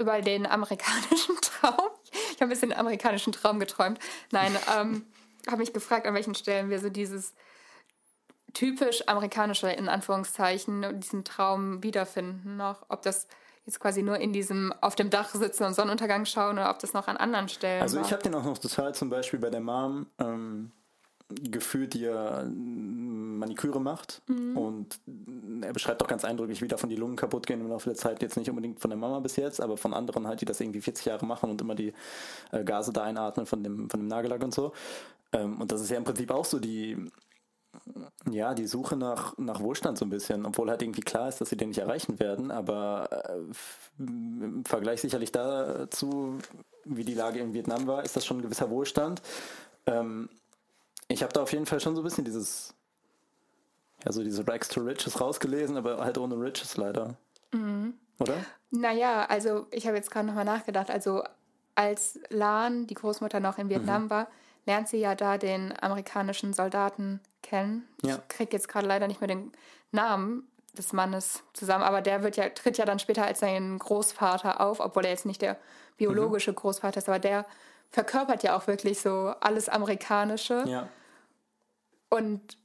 über 0.00 0.20
den 0.20 0.46
amerikanischen 0.46 1.36
Traum. 1.42 1.90
Ich 2.12 2.36
habe 2.36 2.44
ein 2.44 2.48
bisschen 2.48 2.70
den 2.70 2.78
amerikanischen 2.78 3.32
Traum 3.32 3.60
geträumt. 3.60 3.98
Nein, 4.32 4.56
ähm, 4.76 5.04
habe 5.46 5.58
mich 5.58 5.72
gefragt, 5.72 6.06
an 6.06 6.14
welchen 6.14 6.34
Stellen 6.34 6.70
wir 6.70 6.80
so 6.80 6.88
dieses 6.88 7.34
typisch 8.52 9.06
amerikanische, 9.06 9.70
in 9.70 9.88
Anführungszeichen, 9.88 10.98
diesen 11.00 11.24
Traum 11.24 11.82
wiederfinden 11.82 12.56
noch. 12.56 12.84
Ob 12.88 13.02
das 13.02 13.28
jetzt 13.66 13.78
quasi 13.78 14.02
nur 14.02 14.18
in 14.18 14.32
diesem 14.32 14.72
auf 14.80 14.96
dem 14.96 15.10
Dach 15.10 15.28
sitzen 15.34 15.64
und 15.64 15.74
Sonnenuntergang 15.74 16.24
schauen 16.24 16.58
oder 16.58 16.70
ob 16.70 16.78
das 16.80 16.92
noch 16.94 17.06
an 17.06 17.16
anderen 17.16 17.48
Stellen 17.48 17.82
Also 17.82 17.98
war. 17.98 18.04
ich 18.06 18.12
habe 18.12 18.22
den 18.22 18.34
auch 18.34 18.42
noch 18.44 18.58
total 18.58 18.94
zum 18.94 19.10
Beispiel 19.10 19.38
bei 19.38 19.50
der 19.50 19.60
Mom 19.60 20.06
ähm, 20.18 20.72
gefühlt, 21.50 21.94
die 21.94 22.00
ja 22.00 22.44
Maniküre 22.44 23.80
macht 23.80 24.22
und 24.28 25.00
er 25.62 25.72
beschreibt 25.72 26.02
auch 26.02 26.08
ganz 26.08 26.24
eindrücklich, 26.24 26.62
wie 26.62 26.68
davon 26.68 26.90
die 26.90 26.96
Lungen 26.96 27.16
kaputt 27.16 27.46
gehen 27.46 27.60
im 27.60 27.68
Laufe 27.68 27.88
der 27.88 27.96
Zeit. 27.96 28.22
Jetzt 28.22 28.36
nicht 28.36 28.50
unbedingt 28.50 28.80
von 28.80 28.90
der 28.90 28.98
Mama 28.98 29.20
bis 29.20 29.36
jetzt, 29.36 29.60
aber 29.60 29.76
von 29.76 29.94
anderen 29.94 30.26
halt, 30.26 30.40
die 30.40 30.44
das 30.44 30.60
irgendwie 30.60 30.80
40 30.80 31.06
Jahre 31.06 31.26
machen 31.26 31.50
und 31.50 31.60
immer 31.60 31.74
die 31.74 31.92
äh, 32.52 32.64
Gase 32.64 32.92
da 32.92 33.02
einatmen 33.02 33.46
von 33.46 33.62
dem, 33.62 33.90
von 33.90 34.00
dem 34.00 34.08
Nagellack 34.08 34.42
und 34.42 34.54
so. 34.54 34.72
Ähm, 35.32 35.60
und 35.60 35.72
das 35.72 35.80
ist 35.80 35.90
ja 35.90 35.96
im 35.96 36.04
Prinzip 36.04 36.30
auch 36.30 36.44
so 36.44 36.58
die, 36.58 36.96
ja, 38.30 38.54
die 38.54 38.66
Suche 38.66 38.96
nach, 38.96 39.36
nach 39.38 39.60
Wohlstand 39.60 39.98
so 39.98 40.04
ein 40.04 40.10
bisschen, 40.10 40.44
obwohl 40.44 40.70
halt 40.70 40.82
irgendwie 40.82 41.02
klar 41.02 41.28
ist, 41.28 41.40
dass 41.40 41.50
sie 41.50 41.56
den 41.56 41.68
nicht 41.68 41.78
erreichen 41.78 42.18
werden, 42.18 42.50
aber 42.50 43.08
äh, 43.10 44.02
im 44.02 44.64
Vergleich 44.64 45.00
sicherlich 45.00 45.32
dazu, 45.32 46.38
wie 46.84 47.04
die 47.04 47.14
Lage 47.14 47.40
in 47.40 47.54
Vietnam 47.54 47.86
war, 47.86 48.04
ist 48.04 48.16
das 48.16 48.26
schon 48.26 48.38
ein 48.38 48.42
gewisser 48.42 48.70
Wohlstand. 48.70 49.22
Ähm, 49.86 50.28
ich 51.10 51.22
habe 51.22 51.32
da 51.32 51.42
auf 51.42 51.52
jeden 51.52 51.66
Fall 51.66 51.80
schon 51.80 51.94
so 51.94 52.02
ein 52.02 52.04
bisschen 52.04 52.24
dieses, 52.24 52.74
ja, 54.04 54.12
so 54.12 54.22
diese 54.22 54.46
Rags 54.46 54.68
to 54.68 54.80
Riches 54.80 55.20
rausgelesen, 55.20 55.76
aber 55.76 55.98
halt 55.98 56.18
ohne 56.18 56.36
Riches 56.36 56.76
leider. 56.76 57.16
Oder? 57.52 58.34
Naja, 58.70 59.24
also 59.26 59.66
ich 59.70 59.86
habe 59.86 59.96
jetzt 59.96 60.10
gerade 60.10 60.26
nochmal 60.26 60.44
nachgedacht. 60.44 60.90
Also 60.90 61.24
als 61.74 62.18
Lan, 62.28 62.86
die 62.86 62.94
Großmutter, 62.94 63.40
noch 63.40 63.58
in 63.58 63.68
Vietnam 63.68 64.04
Mhm. 64.04 64.10
war, 64.10 64.28
lernt 64.66 64.88
sie 64.88 64.98
ja 64.98 65.14
da 65.14 65.38
den 65.38 65.72
amerikanischen 65.82 66.52
Soldaten 66.52 67.20
kennen. 67.42 67.88
Ja. 68.02 68.16
Ich 68.16 68.28
kriege 68.28 68.52
jetzt 68.52 68.68
gerade 68.68 68.86
leider 68.86 69.08
nicht 69.08 69.20
mehr 69.20 69.28
den 69.28 69.52
Namen 69.90 70.46
des 70.76 70.92
Mannes 70.92 71.42
zusammen, 71.52 71.82
aber 71.82 72.00
der 72.02 72.22
wird 72.22 72.36
ja, 72.36 72.48
tritt 72.50 72.78
ja 72.78 72.84
dann 72.84 73.00
später 73.00 73.24
als 73.24 73.40
sein 73.40 73.78
Großvater 73.78 74.60
auf, 74.60 74.78
obwohl 74.78 75.04
er 75.04 75.10
jetzt 75.10 75.26
nicht 75.26 75.42
der 75.42 75.56
biologische 75.96 76.52
Großvater 76.52 76.98
ist, 76.98 77.08
aber 77.08 77.18
der 77.18 77.46
verkörpert 77.90 78.44
ja 78.44 78.56
auch 78.56 78.68
wirklich 78.68 79.00
so 79.00 79.34
alles 79.40 79.68
Amerikanische. 79.68 80.64
Ja. 80.68 80.88
Und 82.10 82.58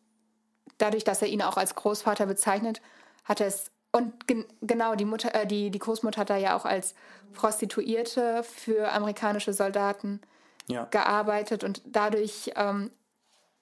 dadurch, 0.78 1.06
dass 1.06 1.22
er 1.22 1.30
ihn 1.30 1.42
auch 1.42 1.56
als 1.58 1.76
Großvater 1.76 2.26
bezeichnet, 2.26 2.82
hat 3.24 3.40
er 3.40 3.48
es. 3.48 3.72
Und 3.92 4.28
gen 4.28 4.44
genau, 4.62 4.96
die, 4.96 5.06
Mutter, 5.06 5.34
äh, 5.34 5.48
die, 5.48 5.72
die 5.72 5.80
Großmutter 5.80 6.22
hat 6.22 6.30
da 6.30 6.36
ja 6.36 6.58
auch 6.58 6.66
als 6.66 6.96
Prostituierte 7.32 8.44
für 8.44 8.92
amerikanische 8.92 9.54
Soldaten 9.54 10.20
Ja. 10.68 10.86
gearbeitet 10.86 11.64
und 11.64 11.82
dadurch 11.86 12.52
ähm, 12.56 12.92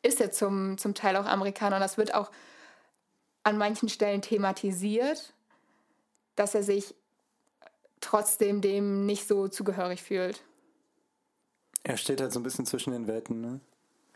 ist 0.02 0.20
er 0.20 0.32
zum, 0.32 0.78
zum 0.80 0.96
Teil 0.96 1.16
auch 1.18 1.26
Amerikaner. 1.26 1.76
Und 1.76 1.82
das 1.82 1.98
wird 1.98 2.16
auch 2.16 2.32
an 3.44 3.58
manchen 3.58 3.90
Stellen 3.90 4.22
thematisiert, 4.22 5.34
dass 6.36 6.56
er 6.56 6.64
sich 6.64 6.96
trotzdem 8.02 8.62
dem 8.62 9.06
nicht 9.06 9.28
so 9.28 9.48
zugehörig 9.48 10.02
fühlt. 10.02 10.42
Er 11.84 11.98
steht 11.98 12.22
halt 12.22 12.32
so 12.32 12.40
ein 12.40 12.44
bisschen 12.44 12.66
zwischen 12.66 12.92
den 12.92 13.08
Welten, 13.08 13.42
ne? 13.42 13.60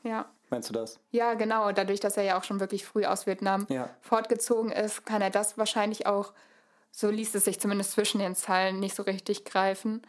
Ja. 0.03 0.25
Meinst 0.49 0.69
du 0.69 0.73
das? 0.73 0.99
Ja, 1.11 1.33
genau. 1.33 1.71
Dadurch, 1.71 1.99
dass 1.99 2.17
er 2.17 2.23
ja 2.23 2.37
auch 2.39 2.43
schon 2.43 2.59
wirklich 2.59 2.85
früh 2.85 3.05
aus 3.05 3.25
Vietnam 3.27 3.65
Ja. 3.69 3.89
fortgezogen 4.01 4.71
ist, 4.71 5.05
kann 5.05 5.21
er 5.21 5.29
das 5.29 5.57
wahrscheinlich 5.57 6.05
auch, 6.05 6.33
so 6.91 7.09
liest 7.09 7.35
es 7.35 7.45
sich 7.45 7.59
zumindest 7.59 7.91
zwischen 7.91 8.19
den 8.19 8.35
Zeilen, 8.35 8.79
nicht 8.79 8.95
so 8.95 9.03
richtig 9.03 9.45
greifen. 9.45 10.01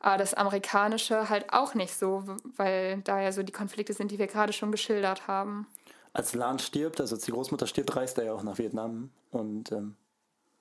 Aber 0.00 0.18
das 0.18 0.34
Amerikanische 0.34 1.28
halt 1.28 1.52
auch 1.52 1.74
nicht 1.74 1.94
so, 1.94 2.24
weil 2.56 3.00
da 3.02 3.20
ja 3.20 3.32
so 3.32 3.42
die 3.42 3.52
Konflikte 3.52 3.92
sind, 3.92 4.10
die 4.10 4.18
wir 4.18 4.26
gerade 4.26 4.52
schon 4.52 4.70
geschildert 4.72 5.28
haben. 5.28 5.66
Als 6.12 6.34
Lan 6.34 6.58
stirbt, 6.58 7.00
also 7.00 7.16
als 7.16 7.24
die 7.24 7.32
Großmutter 7.32 7.66
stirbt, 7.66 7.94
reist 7.96 8.18
er 8.18 8.24
ja 8.24 8.32
auch 8.32 8.42
nach 8.42 8.58
Vietnam. 8.58 9.10
Und 9.30 9.72
ähm, 9.72 9.96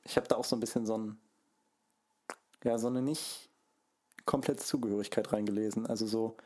ich 0.03 0.15
habe 0.17 0.27
da 0.27 0.36
auch 0.36 0.45
so 0.45 0.55
ein 0.55 0.59
bisschen 0.59 0.86
so 0.86 0.97
ein, 0.97 1.17
ja, 2.63 2.77
so 2.77 2.88
eine 2.88 3.01
nicht 3.01 3.49
komplette 4.25 4.63
Zugehörigkeit 4.63 5.31
reingelesen. 5.33 5.86
Also 5.86 6.07
so, 6.07 6.38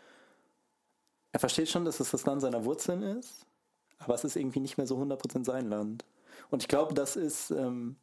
er 1.38 1.39
versteht 1.39 1.69
schon, 1.69 1.86
dass 1.86 2.00
es 2.00 2.10
das 2.10 2.26
Land 2.26 2.41
seiner 2.41 2.65
Wurzeln 2.65 3.04
ist, 3.04 3.45
aber 4.00 4.15
es 4.15 4.23
ist 4.23 4.36
irgendwie 4.36 4.60
nicht 4.60 4.80
mehr 4.80 4.88
so 4.88 4.97
100% 4.97 5.45
sein 5.45 5.69
Land. 5.69 6.04
Und 6.50 6.63
ich 6.63 6.67
glaube, 6.67 6.95
das 6.95 7.15
ist, 7.15 7.52
ähm, 7.52 7.95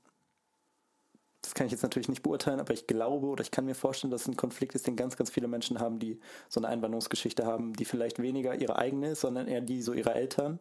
das 1.43 1.53
kann 1.53 1.67
ich 1.67 1.73
jetzt 1.73 1.83
natürlich 1.83 2.09
nicht 2.09 2.23
beurteilen, 2.23 2.61
aber 2.61 2.73
ich 2.75 2.87
glaube 2.87 3.27
oder 3.27 3.43
ich 3.43 3.51
kann 3.51 3.65
mir 3.65 3.75
vorstellen, 3.75 4.13
dass 4.13 4.21
es 4.21 4.29
ein 4.29 4.37
Konflikt 4.37 4.77
ist, 4.77 4.87
den 4.87 4.95
ganz, 4.95 5.17
ganz 5.17 5.31
viele 5.31 5.49
Menschen 5.49 5.81
haben, 5.81 5.99
die 5.99 6.21
so 6.49 6.61
eine 6.61 6.69
Einwanderungsgeschichte 6.69 7.45
haben, 7.45 7.73
die 7.73 7.85
vielleicht 7.85 8.23
weniger 8.23 8.55
ihre 8.55 8.77
eigene 8.77 9.11
ist, 9.11 9.23
sondern 9.23 9.49
eher 9.49 9.63
die 9.63 9.83
so 9.83 9.95
ihrer 9.95 10.15
Eltern, 10.15 10.61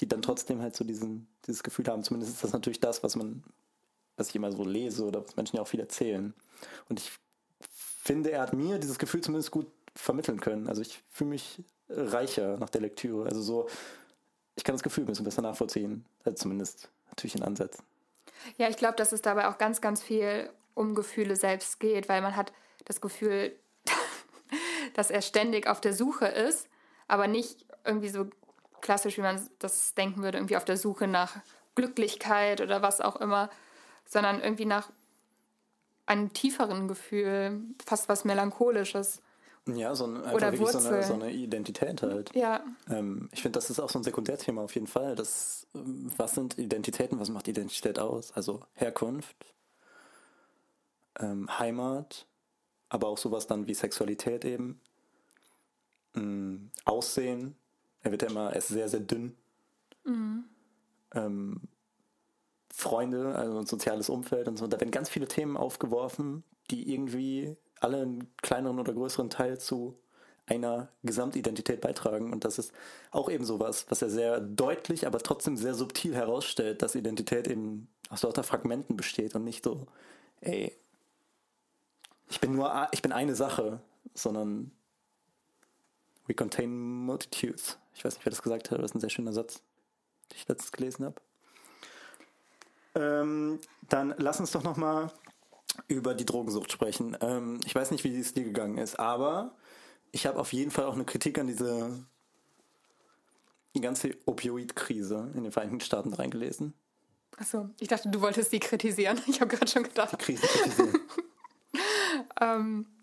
die 0.00 0.08
dann 0.08 0.22
trotzdem 0.22 0.62
halt 0.62 0.74
so 0.74 0.82
diesen, 0.82 1.28
dieses 1.46 1.62
Gefühl 1.62 1.88
haben. 1.88 2.04
Zumindest 2.04 2.32
ist 2.32 2.42
das 2.42 2.54
natürlich 2.54 2.80
das, 2.80 3.02
was 3.02 3.16
man, 3.16 3.44
was 4.16 4.30
ich 4.30 4.36
immer 4.36 4.50
so 4.50 4.64
lese 4.64 5.04
oder 5.04 5.22
was 5.22 5.36
Menschen 5.36 5.56
ja 5.56 5.62
auch 5.62 5.68
viel 5.68 5.80
erzählen. 5.80 6.32
Und 6.88 7.00
ich 7.00 7.12
finde, 7.60 8.30
er 8.30 8.40
hat 8.40 8.54
mir 8.54 8.78
dieses 8.78 8.98
Gefühl 8.98 9.20
zumindest 9.20 9.50
gut 9.50 9.66
vermitteln 9.94 10.40
können. 10.40 10.68
Also 10.68 10.80
ich 10.80 11.02
fühle 11.10 11.28
mich 11.28 11.62
reicher 11.88 12.56
nach 12.56 12.70
der 12.70 12.80
Lektüre. 12.80 13.26
Also 13.26 13.42
so, 13.42 13.68
ich 14.56 14.64
kann 14.64 14.74
das 14.74 14.82
Gefühl 14.82 15.04
ein 15.04 15.06
bisschen 15.06 15.24
besser 15.24 15.42
nachvollziehen. 15.42 16.04
Also 16.24 16.36
zumindest 16.36 16.90
natürlich 17.08 17.36
in 17.36 17.42
Ansätzen. 17.42 17.84
Ja, 18.56 18.68
ich 18.68 18.76
glaube, 18.76 18.96
dass 18.96 19.12
es 19.12 19.22
dabei 19.22 19.48
auch 19.48 19.58
ganz, 19.58 19.80
ganz 19.80 20.02
viel 20.02 20.50
um 20.74 20.94
Gefühle 20.94 21.36
selbst 21.36 21.80
geht, 21.80 22.08
weil 22.08 22.20
man 22.20 22.36
hat 22.36 22.52
das 22.84 23.00
Gefühl, 23.00 23.54
dass 24.94 25.10
er 25.10 25.22
ständig 25.22 25.66
auf 25.66 25.80
der 25.80 25.94
Suche 25.94 26.26
ist, 26.26 26.68
aber 27.08 27.26
nicht 27.26 27.64
irgendwie 27.84 28.08
so 28.08 28.26
klassisch, 28.80 29.16
wie 29.16 29.22
man 29.22 29.40
das 29.58 29.94
denken 29.94 30.22
würde, 30.22 30.38
irgendwie 30.38 30.56
auf 30.56 30.64
der 30.64 30.76
Suche 30.76 31.06
nach 31.06 31.36
Glücklichkeit 31.74 32.60
oder 32.60 32.82
was 32.82 33.00
auch 33.00 33.16
immer, 33.16 33.50
sondern 34.04 34.40
irgendwie 34.40 34.66
nach 34.66 34.90
einem 36.06 36.32
tieferen 36.32 36.86
Gefühl, 36.88 37.62
fast 37.84 38.08
was 38.08 38.24
Melancholisches. 38.24 39.22
Ja, 39.66 39.94
so, 39.94 40.04
ein, 40.04 40.22
Oder 40.22 40.52
wirklich 40.52 40.68
so 40.68 40.78
eine, 40.78 41.02
so 41.02 41.14
eine 41.14 41.32
Identität 41.32 42.02
halt. 42.02 42.34
Ja, 42.34 42.62
Ähm, 42.90 43.30
ich 43.32 43.40
finde, 43.40 43.58
das 43.58 43.70
ist 43.70 43.80
auch 43.80 43.88
so 43.88 43.98
ein 43.98 44.02
Sekundärthema 44.04 44.62
auf 44.62 44.74
jeden 44.74 44.86
Fall. 44.86 45.14
Das, 45.14 45.66
ähm, 45.74 46.10
was 46.18 46.34
sind 46.34 46.58
Identitäten, 46.58 47.18
was 47.18 47.30
macht 47.30 47.48
Identität 47.48 47.98
aus? 47.98 48.32
Also 48.32 48.60
Herkunft, 48.74 49.54
ähm, 51.18 51.58
Heimat, 51.58 52.26
aber 52.90 53.08
auch 53.08 53.16
sowas 53.16 53.46
dann 53.46 53.66
wie 53.66 53.74
Sexualität 53.74 54.44
eben. 54.44 54.80
Ähm, 56.14 56.70
Aussehen. 56.84 57.56
Er 58.02 58.10
wird 58.10 58.20
ja 58.22 58.28
immer, 58.28 58.50
er 58.50 58.56
ist 58.56 58.68
sehr, 58.68 58.90
sehr 58.90 59.00
dünn. 59.00 59.34
Ähm, 61.12 61.62
Freunde, 62.70 63.34
also 63.34 63.58
ein 63.60 63.66
soziales 63.66 64.10
Umfeld 64.10 64.46
und 64.48 64.58
so. 64.58 64.66
Da 64.66 64.78
werden 64.78 64.90
ganz 64.90 65.08
viele 65.08 65.26
Themen 65.26 65.56
aufgeworfen, 65.56 66.44
die 66.70 66.92
irgendwie 66.92 67.56
alle 67.84 68.02
einen 68.02 68.34
kleineren 68.38 68.78
oder 68.80 68.92
größeren 68.92 69.30
Teil 69.30 69.58
zu 69.58 69.96
einer 70.46 70.88
Gesamtidentität 71.02 71.80
beitragen. 71.80 72.32
Und 72.32 72.44
das 72.44 72.58
ist 72.58 72.72
auch 73.10 73.30
eben 73.30 73.44
sowas, 73.44 73.86
was 73.88 74.02
er 74.02 74.10
sehr 74.10 74.40
deutlich, 74.40 75.06
aber 75.06 75.18
trotzdem 75.18 75.56
sehr 75.56 75.74
subtil 75.74 76.14
herausstellt, 76.14 76.82
dass 76.82 76.94
Identität 76.94 77.48
eben 77.48 77.88
aus 78.10 78.22
lauter 78.22 78.42
Fragmenten 78.42 78.96
besteht 78.96 79.34
und 79.34 79.44
nicht 79.44 79.64
so, 79.64 79.86
ey, 80.40 80.76
ich 82.28 82.40
bin 82.40 82.54
nur, 82.54 82.88
ich 82.92 83.02
bin 83.02 83.12
eine 83.12 83.34
Sache, 83.34 83.80
sondern 84.14 84.70
we 86.26 86.34
contain 86.34 86.70
multitudes. 87.04 87.78
Ich 87.94 88.04
weiß 88.04 88.14
nicht, 88.16 88.26
wer 88.26 88.30
das 88.30 88.42
gesagt 88.42 88.70
hat, 88.70 88.72
aber 88.72 88.82
das 88.82 88.90
ist 88.90 88.96
ein 88.96 89.00
sehr 89.00 89.10
schöner 89.10 89.32
Satz, 89.32 89.62
den 90.30 90.36
ich 90.36 90.48
letztens 90.48 90.72
gelesen 90.72 91.06
habe. 91.06 91.16
Ähm, 92.96 93.60
dann 93.88 94.14
lass 94.18 94.40
uns 94.40 94.52
doch 94.52 94.62
noch 94.62 94.76
mal 94.76 95.10
über 95.88 96.14
die 96.14 96.26
Drogensucht 96.26 96.72
sprechen. 96.72 97.16
Ähm, 97.20 97.60
ich 97.64 97.74
weiß 97.74 97.90
nicht, 97.90 98.04
wie 98.04 98.18
es 98.18 98.34
dir 98.34 98.44
gegangen 98.44 98.78
ist, 98.78 98.98
aber 98.98 99.54
ich 100.12 100.26
habe 100.26 100.38
auf 100.38 100.52
jeden 100.52 100.70
Fall 100.70 100.84
auch 100.84 100.94
eine 100.94 101.04
Kritik 101.04 101.38
an 101.38 101.46
diese 101.46 102.04
die 103.74 103.80
ganze 103.80 104.16
Opioid-Krise 104.26 105.32
in 105.34 105.42
den 105.42 105.50
Vereinigten 105.50 105.80
Staaten 105.80 106.12
reingelesen. 106.14 106.74
achso, 107.36 107.70
ich 107.80 107.88
dachte, 107.88 108.08
du 108.08 108.20
wolltest 108.20 108.50
sie 108.50 108.60
kritisieren. 108.60 109.20
Ich 109.26 109.40
habe 109.40 109.54
gerade 109.54 109.70
schon 109.70 109.82
gedacht. 109.82 110.16
Krise 110.18 110.46
kritisieren. 110.46 111.00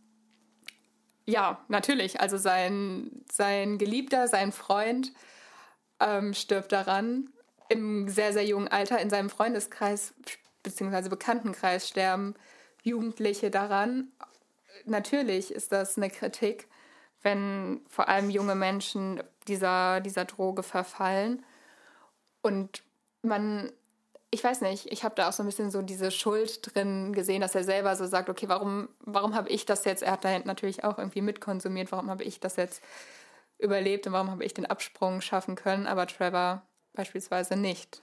Ja, 1.31 1.63
natürlich. 1.69 2.19
Also 2.19 2.38
sein, 2.38 3.23
sein 3.31 3.77
Geliebter, 3.77 4.27
sein 4.27 4.51
Freund 4.51 5.13
ähm, 5.99 6.34
stirbt 6.34 6.71
daran. 6.73 7.29
Im 7.69 8.10
sehr, 8.10 8.34
sehr 8.34 8.45
jungen 8.45 8.67
Alter 8.67 8.99
in 8.99 9.10
seinem 9.10 9.29
Freundeskreis 9.29 10.13
bzw. 10.63 11.07
Bekanntenkreis 11.07 11.88
sterben 11.88 12.36
Jugendliche 12.82 13.52
daran. 13.52 14.12
Natürlich 14.86 15.54
ist 15.54 15.72
das 15.72 15.98
eine 15.98 16.10
Kritik, 16.10 16.67
wenn 17.22 17.82
vor 17.88 18.08
allem 18.08 18.30
junge 18.30 18.56
Menschen 18.56 19.22
dieser, 19.48 20.02
dieser 20.02 20.26
Droge 20.26 20.63
verfallen. 20.63 21.44
Und 22.41 22.84
man, 23.22 23.72
ich 24.32 24.44
weiß 24.44 24.62
nicht, 24.62 24.91
ich 24.91 25.04
habe 25.04 25.15
da 25.15 25.30
auch 25.30 25.34
so 25.34 25.44
ein 25.44 25.46
bisschen 25.46 25.72
so 25.72 25.82
diese 25.82 26.10
Schuld 26.10 26.74
drin 26.74 27.13
gesehen, 27.13 27.41
dass 27.41 27.56
er 27.56 27.63
selber 27.63 27.96
so 27.96 28.06
sagt, 28.08 28.30
okay, 28.30 28.50
warum, 28.50 28.89
warum 29.00 29.36
habe 29.36 29.50
ich 29.50 29.65
das 29.65 29.86
jetzt, 29.86 30.04
er 30.04 30.13
hat 30.13 30.26
da 30.26 30.39
natürlich 30.39 30.84
auch 30.84 30.98
irgendwie 30.98 31.22
mitkonsumiert, 31.22 31.91
warum 31.91 32.10
habe 32.10 32.24
ich 32.24 32.39
das 32.39 32.56
jetzt 32.56 32.82
überlebt 33.60 34.08
und 34.08 34.13
warum 34.13 34.32
habe 34.32 34.44
ich 34.44 34.56
den 34.56 34.65
Absprung 34.65 35.22
schaffen 35.22 35.56
können, 35.56 35.86
aber 35.86 36.08
Trevor 36.08 36.63
beispielsweise 36.94 37.56
nicht. 37.56 38.02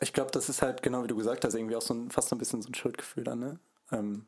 Ich 0.00 0.12
glaube, 0.12 0.30
das 0.30 0.48
ist 0.48 0.62
halt 0.62 0.82
genau 0.82 1.02
wie 1.02 1.08
du 1.08 1.16
gesagt 1.16 1.44
hast, 1.44 1.54
irgendwie 1.54 1.76
auch 1.76 1.82
so 1.82 1.94
ein, 1.94 2.10
fast 2.10 2.28
so 2.28 2.36
ein 2.36 2.38
bisschen 2.38 2.62
so 2.62 2.68
ein 2.68 2.74
Schuldgefühl 2.74 3.24
dann, 3.24 3.38
ne? 3.40 3.58
Ähm, 3.90 4.26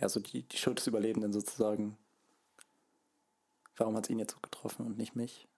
ja, 0.00 0.08
so 0.08 0.20
die, 0.20 0.42
die 0.42 0.56
Schuld 0.56 0.78
des 0.78 0.86
Überlebenden 0.86 1.32
sozusagen. 1.32 1.96
Warum 3.76 3.96
hat 3.96 4.04
es 4.04 4.10
ihn 4.10 4.18
jetzt 4.18 4.34
so 4.34 4.40
getroffen 4.40 4.86
und 4.86 4.98
nicht 4.98 5.16
mich? 5.16 5.48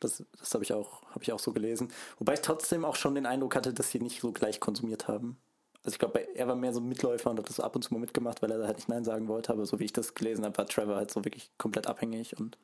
Das, 0.00 0.24
das 0.38 0.54
habe 0.54 0.64
ich, 0.64 0.72
auch, 0.72 1.02
hab 1.10 1.22
ich 1.22 1.32
auch 1.32 1.38
so 1.38 1.52
gelesen. 1.52 1.92
Wobei 2.18 2.34
ich 2.34 2.40
trotzdem 2.40 2.84
auch 2.84 2.96
schon 2.96 3.14
den 3.14 3.26
Eindruck 3.26 3.54
hatte, 3.54 3.74
dass 3.74 3.90
sie 3.90 4.00
nicht 4.00 4.20
so 4.20 4.32
gleich 4.32 4.58
konsumiert 4.58 5.08
haben. 5.08 5.38
Also 5.84 5.94
ich 5.94 5.98
glaube, 5.98 6.20
er 6.34 6.48
war 6.48 6.56
mehr 6.56 6.72
so 6.72 6.80
ein 6.80 6.88
Mitläufer 6.88 7.30
und 7.30 7.38
hat 7.38 7.48
das 7.48 7.60
ab 7.60 7.76
und 7.76 7.82
zu 7.82 7.92
mal 7.94 8.00
mitgemacht, 8.00 8.42
weil 8.42 8.50
er 8.50 8.58
da 8.58 8.66
halt 8.66 8.76
nicht 8.76 8.88
Nein 8.88 9.04
sagen 9.04 9.28
wollte. 9.28 9.52
Aber 9.52 9.66
so 9.66 9.78
wie 9.78 9.84
ich 9.84 9.92
das 9.92 10.14
gelesen 10.14 10.44
habe, 10.44 10.56
war 10.58 10.66
Trevor 10.66 10.96
halt 10.96 11.10
so 11.10 11.24
wirklich 11.24 11.50
komplett 11.58 11.86
abhängig. 11.86 12.38
Und 12.38 12.58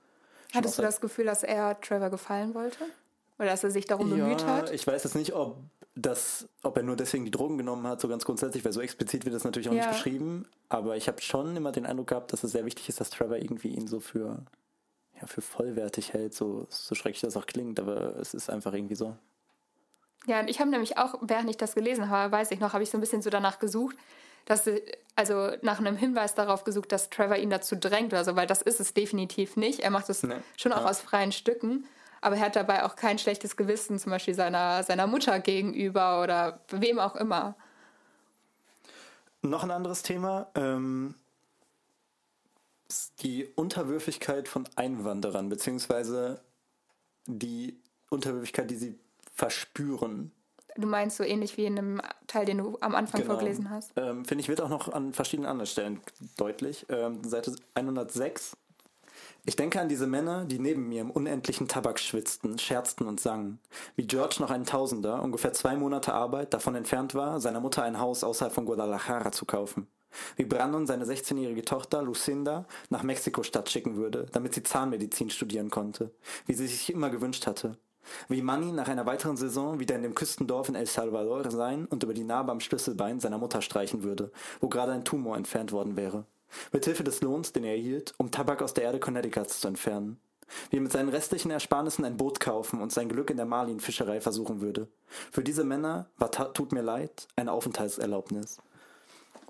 Hattest 0.54 0.78
du 0.78 0.82
das 0.82 1.00
Gefühl, 1.00 1.26
dass 1.26 1.42
er 1.42 1.80
Trevor 1.80 2.10
gefallen 2.10 2.54
wollte? 2.54 2.84
Oder 3.38 3.48
dass 3.48 3.64
er 3.64 3.70
sich 3.70 3.86
darum 3.86 4.10
ja, 4.10 4.24
bemüht 4.24 4.46
hat? 4.46 4.70
Ich 4.70 4.86
weiß 4.86 5.04
jetzt 5.04 5.14
nicht, 5.14 5.34
ob, 5.34 5.58
das, 5.94 6.48
ob 6.62 6.76
er 6.76 6.82
nur 6.82 6.96
deswegen 6.96 7.24
die 7.24 7.30
Drogen 7.30 7.58
genommen 7.58 7.86
hat, 7.86 8.00
so 8.00 8.08
ganz 8.08 8.24
grundsätzlich, 8.24 8.64
weil 8.64 8.72
so 8.72 8.80
explizit 8.80 9.24
wird 9.24 9.34
das 9.34 9.44
natürlich 9.44 9.68
auch 9.68 9.74
ja. 9.74 9.86
nicht 9.86 9.90
beschrieben. 9.90 10.46
Aber 10.68 10.96
ich 10.96 11.06
habe 11.08 11.20
schon 11.20 11.54
immer 11.56 11.72
den 11.72 11.84
Eindruck 11.84 12.08
gehabt, 12.08 12.32
dass 12.32 12.44
es 12.44 12.52
sehr 12.52 12.64
wichtig 12.64 12.88
ist, 12.88 13.00
dass 13.00 13.10
Trevor 13.10 13.36
irgendwie 13.36 13.68
ihn 13.68 13.86
so 13.86 14.00
für 14.00 14.42
ja, 15.20 15.26
für 15.26 15.40
vollwertig 15.40 16.12
hält, 16.12 16.34
so, 16.34 16.66
so 16.68 16.94
schrecklich 16.94 17.22
das 17.22 17.36
auch 17.36 17.46
klingt, 17.46 17.80
aber 17.80 18.16
es 18.16 18.34
ist 18.34 18.50
einfach 18.50 18.72
irgendwie 18.72 18.94
so. 18.94 19.16
Ja, 20.26 20.40
und 20.40 20.48
ich 20.48 20.60
habe 20.60 20.70
nämlich 20.70 20.98
auch, 20.98 21.14
während 21.22 21.48
ich 21.48 21.56
das 21.56 21.74
gelesen 21.74 22.10
habe, 22.10 22.32
weiß 22.32 22.50
ich 22.50 22.60
noch, 22.60 22.72
habe 22.72 22.82
ich 22.82 22.90
so 22.90 22.98
ein 22.98 23.00
bisschen 23.00 23.22
so 23.22 23.30
danach 23.30 23.58
gesucht, 23.58 23.96
dass, 24.44 24.68
also 25.14 25.52
nach 25.62 25.78
einem 25.78 25.96
Hinweis 25.96 26.34
darauf 26.34 26.64
gesucht, 26.64 26.92
dass 26.92 27.10
Trevor 27.10 27.36
ihn 27.36 27.50
dazu 27.50 27.76
drängt 27.76 28.12
oder 28.12 28.24
so, 28.24 28.36
weil 28.36 28.46
das 28.46 28.62
ist 28.62 28.80
es 28.80 28.94
definitiv 28.94 29.56
nicht. 29.56 29.80
Er 29.80 29.90
macht 29.90 30.08
es 30.08 30.22
nee. 30.22 30.36
schon 30.56 30.72
auch 30.72 30.82
ja. 30.82 30.90
aus 30.90 31.00
freien 31.00 31.32
Stücken, 31.32 31.86
aber 32.20 32.36
er 32.36 32.42
hat 32.42 32.56
dabei 32.56 32.84
auch 32.84 32.96
kein 32.96 33.18
schlechtes 33.18 33.56
Gewissen, 33.56 33.98
zum 33.98 34.10
Beispiel 34.10 34.34
seiner, 34.34 34.82
seiner 34.82 35.06
Mutter 35.06 35.38
gegenüber 35.40 36.22
oder 36.22 36.60
wem 36.70 36.98
auch 36.98 37.16
immer. 37.16 37.56
Noch 39.42 39.62
ein 39.62 39.70
anderes 39.70 40.02
Thema. 40.02 40.48
Ähm, 40.54 41.14
die 43.20 43.46
Unterwürfigkeit 43.54 44.48
von 44.48 44.68
Einwanderern, 44.76 45.48
beziehungsweise 45.48 46.40
die 47.26 47.80
Unterwürfigkeit, 48.10 48.70
die 48.70 48.76
sie 48.76 48.98
verspüren. 49.34 50.32
Du 50.76 50.86
meinst 50.86 51.16
so 51.16 51.24
ähnlich 51.24 51.56
wie 51.56 51.64
in 51.64 51.78
einem 51.78 52.02
Teil, 52.26 52.44
den 52.44 52.58
du 52.58 52.76
am 52.80 52.94
Anfang 52.94 53.22
genau. 53.22 53.34
vorgelesen 53.34 53.70
hast? 53.70 53.92
Ähm, 53.96 54.24
Finde 54.24 54.42
ich, 54.42 54.48
wird 54.48 54.60
auch 54.60 54.68
noch 54.68 54.92
an 54.92 55.12
verschiedenen 55.12 55.48
anderen 55.48 55.66
Stellen 55.66 56.00
deutlich. 56.36 56.86
Ähm, 56.88 57.24
Seite 57.24 57.56
106. 57.74 58.56
Ich 59.48 59.54
denke 59.54 59.80
an 59.80 59.88
diese 59.88 60.08
Männer, 60.08 60.44
die 60.44 60.58
neben 60.58 60.88
mir 60.88 61.00
im 61.00 61.10
unendlichen 61.10 61.68
Tabak 61.68 62.00
schwitzten, 62.00 62.58
scherzten 62.58 63.06
und 63.06 63.20
sangen. 63.20 63.60
Wie 63.94 64.06
George 64.06 64.36
noch 64.40 64.50
ein 64.50 64.64
Tausender, 64.64 65.22
ungefähr 65.22 65.52
zwei 65.52 65.76
Monate 65.76 66.12
Arbeit, 66.12 66.52
davon 66.52 66.74
entfernt 66.74 67.14
war, 67.14 67.40
seiner 67.40 67.60
Mutter 67.60 67.84
ein 67.84 68.00
Haus 68.00 68.24
außerhalb 68.24 68.52
von 68.52 68.66
Guadalajara 68.66 69.30
zu 69.32 69.44
kaufen 69.44 69.86
wie 70.36 70.44
Brandon 70.44 70.86
seine 70.86 71.04
16-jährige 71.04 71.64
Tochter 71.64 72.02
Lucinda 72.02 72.64
nach 72.88 73.02
Mexiko-Stadt 73.02 73.70
schicken 73.70 73.96
würde, 73.96 74.26
damit 74.32 74.54
sie 74.54 74.62
Zahnmedizin 74.62 75.28
studieren 75.28 75.68
konnte, 75.68 76.10
wie 76.46 76.54
sie 76.54 76.66
sich 76.66 76.90
immer 76.90 77.10
gewünscht 77.10 77.46
hatte. 77.46 77.76
Wie 78.28 78.40
Manny 78.40 78.72
nach 78.72 78.88
einer 78.88 79.04
weiteren 79.04 79.36
Saison 79.36 79.80
wieder 79.80 79.96
in 79.96 80.02
dem 80.02 80.14
Küstendorf 80.14 80.68
in 80.68 80.74
El 80.76 80.86
Salvador 80.86 81.50
sein 81.50 81.86
und 81.86 82.02
über 82.02 82.14
die 82.14 82.24
Narbe 82.24 82.52
am 82.52 82.60
Schlüsselbein 82.60 83.18
seiner 83.20 83.38
Mutter 83.38 83.62
streichen 83.62 84.04
würde, 84.04 84.30
wo 84.60 84.68
gerade 84.68 84.92
ein 84.92 85.04
Tumor 85.04 85.36
entfernt 85.36 85.72
worden 85.72 85.96
wäre. 85.96 86.24
Mit 86.72 86.84
Hilfe 86.84 87.04
des 87.04 87.20
Lohns, 87.20 87.52
den 87.52 87.64
er 87.64 87.72
erhielt, 87.72 88.14
um 88.18 88.30
Tabak 88.30 88.62
aus 88.62 88.74
der 88.74 88.84
Erde 88.84 89.00
Connecticuts 89.00 89.60
zu 89.60 89.68
entfernen. 89.68 90.20
Wie 90.70 90.76
er 90.76 90.82
mit 90.82 90.92
seinen 90.92 91.08
restlichen 91.08 91.50
Ersparnissen 91.50 92.04
ein 92.04 92.16
Boot 92.16 92.38
kaufen 92.38 92.80
und 92.80 92.92
sein 92.92 93.08
Glück 93.08 93.30
in 93.30 93.36
der 93.36 93.46
Marlinfischerei 93.46 94.20
versuchen 94.20 94.60
würde. 94.60 94.86
Für 95.32 95.42
diese 95.42 95.64
Männer 95.64 96.08
war 96.18 96.30
Tut 96.30 96.72
mir 96.72 96.82
leid 96.82 97.26
eine 97.34 97.50
Aufenthaltserlaubnis 97.50 98.58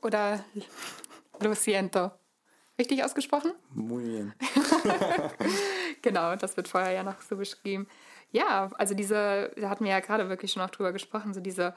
oder 0.07 0.45
lo 1.41 1.55
siento. 1.55 2.11
Richtig 2.79 3.03
ausgesprochen? 3.03 3.53
Muy 3.71 4.05
bien. 4.05 4.35
genau, 6.03 6.37
das 6.37 6.57
wird 6.57 6.69
vorher 6.69 6.93
ja 6.93 7.03
noch 7.03 7.21
so 7.23 7.37
beschrieben. 7.37 7.89
Ja, 8.31 8.71
also 8.77 8.95
diese, 8.95 9.51
da 9.57 9.71
hatten 9.71 9.85
wir 9.85 9.93
ja 9.93 10.01
gerade 10.01 10.29
wirklich 10.29 10.53
schon 10.53 10.63
auch 10.63 10.71
drüber 10.71 10.93
gesprochen, 10.93 11.33
so 11.33 11.41
diese 11.41 11.75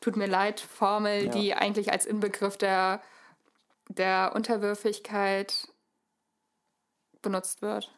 Tut 0.00 0.16
mir 0.16 0.26
leid 0.26 0.60
Formel, 0.60 1.26
ja. 1.26 1.30
die 1.30 1.54
eigentlich 1.54 1.92
als 1.92 2.06
Inbegriff 2.06 2.56
der, 2.56 3.00
der 3.88 4.32
Unterwürfigkeit 4.34 5.68
benutzt 7.20 7.62
wird. 7.62 7.90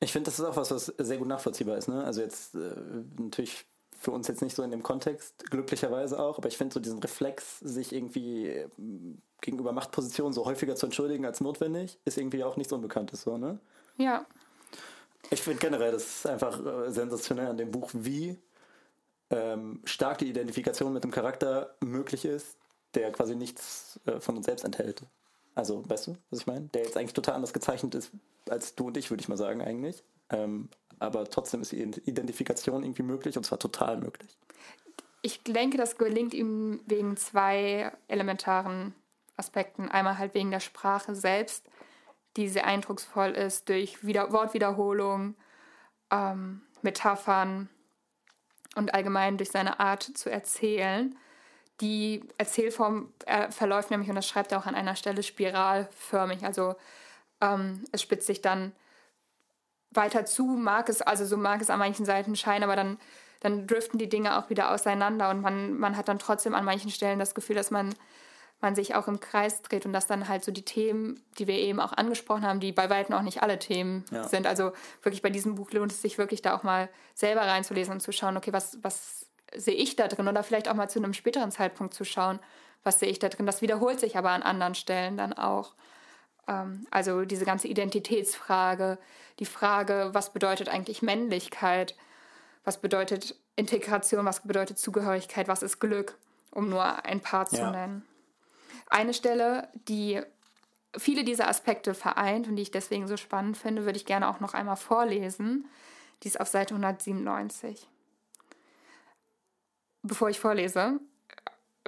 Ich 0.00 0.12
finde, 0.12 0.26
das 0.26 0.38
ist 0.38 0.44
auch 0.44 0.56
was, 0.56 0.70
was 0.70 0.86
sehr 0.86 1.18
gut 1.18 1.28
nachvollziehbar 1.28 1.76
ist. 1.76 1.88
Ne? 1.88 2.04
Also 2.04 2.20
jetzt 2.20 2.54
äh, 2.54 2.74
natürlich 3.18 3.66
für 3.98 4.12
uns 4.12 4.28
jetzt 4.28 4.42
nicht 4.42 4.54
so 4.54 4.62
in 4.62 4.70
dem 4.70 4.82
Kontext, 4.82 5.50
glücklicherweise 5.50 6.20
auch, 6.20 6.38
aber 6.38 6.46
ich 6.46 6.56
finde 6.56 6.74
so 6.74 6.80
diesen 6.80 7.00
Reflex, 7.00 7.58
sich 7.58 7.92
irgendwie 7.92 8.46
ähm, 8.46 9.20
gegenüber 9.40 9.72
Machtpositionen 9.72 10.32
so 10.32 10.44
häufiger 10.44 10.76
zu 10.76 10.86
entschuldigen 10.86 11.24
als 11.24 11.40
notwendig, 11.40 11.98
ist 12.04 12.16
irgendwie 12.16 12.44
auch 12.44 12.56
nichts 12.56 12.72
Unbekanntes 12.72 13.22
so, 13.22 13.38
ne? 13.38 13.58
Ja. 13.96 14.24
Ich 15.30 15.42
finde 15.42 15.58
generell, 15.58 15.90
das 15.90 16.04
ist 16.04 16.26
einfach 16.26 16.64
äh, 16.64 16.92
sensationell 16.92 17.48
an 17.48 17.56
dem 17.56 17.72
Buch, 17.72 17.90
wie 17.92 18.38
ähm, 19.30 19.80
stark 19.84 20.18
die 20.18 20.28
Identifikation 20.28 20.92
mit 20.92 21.02
dem 21.02 21.10
Charakter 21.10 21.74
möglich 21.80 22.24
ist, 22.24 22.56
der 22.94 23.12
quasi 23.12 23.34
nichts 23.34 24.00
äh, 24.06 24.20
von 24.20 24.36
uns 24.36 24.46
selbst 24.46 24.64
enthält. 24.64 25.02
Also, 25.54 25.88
weißt 25.88 26.08
du, 26.08 26.16
was 26.30 26.40
ich 26.40 26.46
meine? 26.46 26.68
Der 26.68 26.84
jetzt 26.84 26.96
eigentlich 26.96 27.14
total 27.14 27.34
anders 27.34 27.52
gezeichnet 27.52 27.94
ist 27.94 28.12
als 28.48 28.74
du 28.74 28.86
und 28.86 28.96
ich, 28.96 29.10
würde 29.10 29.20
ich 29.20 29.28
mal 29.28 29.36
sagen, 29.36 29.60
eigentlich. 29.60 30.02
Ähm, 30.30 30.68
aber 30.98 31.28
trotzdem 31.28 31.60
ist 31.62 31.72
die 31.72 31.82
Identifikation 31.82 32.82
irgendwie 32.82 33.02
möglich 33.02 33.36
und 33.36 33.44
zwar 33.44 33.58
total 33.58 33.98
möglich. 33.98 34.36
Ich 35.22 35.42
denke, 35.42 35.76
das 35.76 35.98
gelingt 35.98 36.34
ihm 36.34 36.80
wegen 36.86 37.16
zwei 37.16 37.92
elementaren 38.08 38.94
Aspekten. 39.36 39.88
Einmal 39.88 40.18
halt 40.18 40.34
wegen 40.34 40.50
der 40.50 40.60
Sprache 40.60 41.14
selbst, 41.14 41.66
die 42.36 42.48
sehr 42.48 42.66
eindrucksvoll 42.66 43.30
ist, 43.30 43.68
durch 43.68 44.04
Wieder 44.06 44.32
Wortwiederholung, 44.32 45.34
ähm, 46.10 46.62
Metaphern 46.82 47.68
und 48.76 48.94
allgemein 48.94 49.36
durch 49.36 49.50
seine 49.50 49.80
Art 49.80 50.02
zu 50.02 50.30
erzählen. 50.30 51.16
Die 51.80 52.24
Erzählform 52.38 53.12
äh, 53.26 53.50
verläuft 53.50 53.90
nämlich, 53.90 54.08
und 54.08 54.16
das 54.16 54.26
schreibt 54.26 54.52
er 54.52 54.58
auch 54.58 54.66
an 54.66 54.74
einer 54.74 54.96
Stelle, 54.96 55.22
spiralförmig. 55.22 56.44
Also 56.44 56.74
ähm, 57.40 57.84
es 57.92 58.02
spitzt 58.02 58.26
sich 58.26 58.40
dann 58.40 58.72
weiter 59.90 60.24
zu, 60.24 60.44
mag 60.44 60.88
es, 60.88 61.02
also 61.02 61.24
so 61.24 61.36
mag 61.36 61.60
es 61.60 61.70
an 61.70 61.78
manchen 61.78 62.04
Seiten 62.04 62.36
scheinen, 62.36 62.64
aber 62.64 62.76
dann, 62.76 62.98
dann 63.40 63.66
driften 63.66 63.98
die 63.98 64.08
Dinge 64.08 64.38
auch 64.38 64.50
wieder 64.50 64.70
auseinander 64.70 65.30
und 65.30 65.40
man, 65.40 65.78
man 65.78 65.96
hat 65.96 66.08
dann 66.08 66.18
trotzdem 66.18 66.54
an 66.54 66.64
manchen 66.64 66.90
Stellen 66.90 67.18
das 67.18 67.34
Gefühl, 67.34 67.56
dass 67.56 67.70
man, 67.70 67.94
man 68.60 68.74
sich 68.74 68.94
auch 68.94 69.08
im 69.08 69.20
Kreis 69.20 69.62
dreht 69.62 69.86
und 69.86 69.92
dass 69.92 70.06
dann 70.06 70.28
halt 70.28 70.44
so 70.44 70.52
die 70.52 70.64
Themen, 70.64 71.22
die 71.38 71.46
wir 71.46 71.54
eben 71.54 71.80
auch 71.80 71.92
angesprochen 71.92 72.42
haben, 72.44 72.60
die 72.60 72.72
bei 72.72 72.90
weitem 72.90 73.14
auch 73.14 73.22
nicht 73.22 73.42
alle 73.42 73.58
Themen 73.58 74.04
ja. 74.10 74.24
sind. 74.24 74.46
Also 74.46 74.72
wirklich 75.02 75.22
bei 75.22 75.30
diesem 75.30 75.54
Buch 75.54 75.70
lohnt 75.70 75.92
es 75.92 76.02
sich 76.02 76.18
wirklich 76.18 76.42
da 76.42 76.56
auch 76.56 76.64
mal 76.64 76.88
selber 77.14 77.42
reinzulesen 77.42 77.94
und 77.94 78.00
zu 78.00 78.12
schauen, 78.12 78.36
okay, 78.36 78.52
was, 78.52 78.78
was 78.82 79.27
sehe 79.54 79.74
ich 79.74 79.96
da 79.96 80.08
drin 80.08 80.28
oder 80.28 80.42
vielleicht 80.42 80.68
auch 80.68 80.74
mal 80.74 80.90
zu 80.90 80.98
einem 80.98 81.14
späteren 81.14 81.50
Zeitpunkt 81.50 81.94
zu 81.94 82.04
schauen, 82.04 82.38
was 82.82 83.00
sehe 83.00 83.08
ich 83.08 83.18
da 83.18 83.28
drin. 83.28 83.46
Das 83.46 83.62
wiederholt 83.62 84.00
sich 84.00 84.16
aber 84.16 84.30
an 84.30 84.42
anderen 84.42 84.74
Stellen 84.74 85.16
dann 85.16 85.32
auch. 85.32 85.74
Ähm, 86.46 86.86
also 86.90 87.24
diese 87.24 87.44
ganze 87.44 87.68
Identitätsfrage, 87.68 88.98
die 89.38 89.46
Frage, 89.46 90.10
was 90.12 90.32
bedeutet 90.32 90.68
eigentlich 90.68 91.02
Männlichkeit, 91.02 91.94
was 92.64 92.80
bedeutet 92.80 93.36
Integration, 93.56 94.24
was 94.24 94.40
bedeutet 94.40 94.78
Zugehörigkeit, 94.78 95.48
was 95.48 95.62
ist 95.62 95.80
Glück, 95.80 96.16
um 96.50 96.68
nur 96.68 97.04
ein 97.04 97.20
paar 97.20 97.46
zu 97.46 97.56
ja. 97.56 97.70
nennen. 97.70 98.06
Eine 98.88 99.14
Stelle, 99.14 99.68
die 99.88 100.20
viele 100.96 101.24
dieser 101.24 101.48
Aspekte 101.48 101.94
vereint 101.94 102.48
und 102.48 102.56
die 102.56 102.62
ich 102.62 102.70
deswegen 102.70 103.06
so 103.06 103.16
spannend 103.16 103.56
finde, 103.56 103.84
würde 103.84 103.98
ich 103.98 104.06
gerne 104.06 104.28
auch 104.28 104.40
noch 104.40 104.54
einmal 104.54 104.76
vorlesen. 104.76 105.66
Die 106.22 106.28
ist 106.28 106.40
auf 106.40 106.48
Seite 106.48 106.74
197. 106.74 107.88
Bevor 110.08 110.30
ich 110.30 110.40
vorlese, 110.40 110.98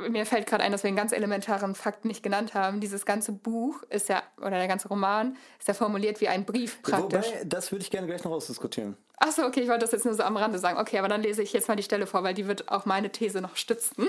mir 0.08 0.26
fällt 0.26 0.46
gerade 0.46 0.62
ein, 0.62 0.72
dass 0.72 0.82
wir 0.82 0.88
einen 0.88 0.96
ganz 0.96 1.12
elementaren 1.12 1.74
Fakt 1.74 2.04
nicht 2.04 2.22
genannt 2.22 2.52
haben. 2.52 2.80
Dieses 2.80 3.06
ganze 3.06 3.32
Buch 3.32 3.82
ist 3.84 4.10
ja, 4.10 4.22
oder 4.38 4.50
der 4.50 4.68
ganze 4.68 4.88
Roman, 4.88 5.36
ist 5.58 5.68
ja 5.68 5.74
formuliert 5.74 6.20
wie 6.20 6.28
ein 6.28 6.44
Brief 6.44 6.82
praktisch. 6.82 7.26
Wobei, 7.26 7.44
das 7.44 7.72
würde 7.72 7.82
ich 7.82 7.90
gerne 7.90 8.06
gleich 8.06 8.22
noch 8.22 8.30
ausdiskutieren. 8.32 8.96
Achso, 9.16 9.46
okay, 9.46 9.60
ich 9.60 9.68
wollte 9.68 9.80
das 9.80 9.92
jetzt 9.92 10.04
nur 10.04 10.14
so 10.14 10.22
am 10.22 10.36
Rande 10.36 10.58
sagen. 10.58 10.78
Okay, 10.78 10.98
aber 10.98 11.08
dann 11.08 11.22
lese 11.22 11.42
ich 11.42 11.52
jetzt 11.52 11.68
mal 11.68 11.76
die 11.76 11.82
Stelle 11.82 12.06
vor, 12.06 12.22
weil 12.22 12.34
die 12.34 12.46
wird 12.46 12.70
auch 12.70 12.84
meine 12.84 13.10
These 13.10 13.40
noch 13.40 13.56
stützen. 13.56 14.08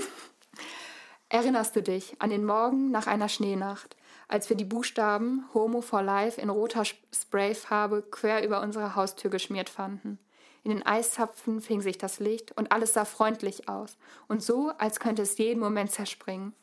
Erinnerst 1.29 1.75
du 1.77 1.81
dich 1.81 2.15
an 2.19 2.29
den 2.29 2.43
Morgen 2.43 2.91
nach 2.91 3.07
einer 3.07 3.29
Schneenacht, 3.29 3.95
als 4.27 4.49
wir 4.49 4.57
die 4.57 4.65
Buchstaben 4.65 5.45
Homo 5.53 5.79
for 5.79 6.01
Life 6.01 6.39
in 6.39 6.49
roter 6.49 6.83
Sprayfarbe 6.85 8.03
quer 8.11 8.43
über 8.43 8.61
unsere 8.61 8.95
Haustür 8.95 9.31
geschmiert 9.31 9.69
fanden? 9.69 10.19
In 10.63 10.71
den 10.71 10.85
Eiszapfen 10.85 11.59
fing 11.61 11.81
sich 11.81 11.97
das 11.97 12.19
Licht 12.19 12.55
und 12.55 12.71
alles 12.71 12.93
sah 12.93 13.05
freundlich 13.05 13.67
aus 13.67 13.97
und 14.27 14.43
so, 14.43 14.71
als 14.77 14.99
könnte 14.99 15.23
es 15.23 15.37
jeden 15.37 15.59
Moment 15.59 15.91
zerspringen. 15.91 16.53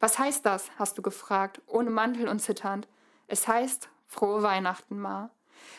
Was 0.00 0.18
heißt 0.18 0.46
das? 0.46 0.70
hast 0.78 0.96
du 0.96 1.02
gefragt, 1.02 1.60
ohne 1.66 1.90
Mantel 1.90 2.28
und 2.28 2.38
zitternd. 2.40 2.86
Es 3.26 3.48
heißt, 3.48 3.88
frohe 4.06 4.42
Weihnachten, 4.42 4.98
Ma. 4.98 5.30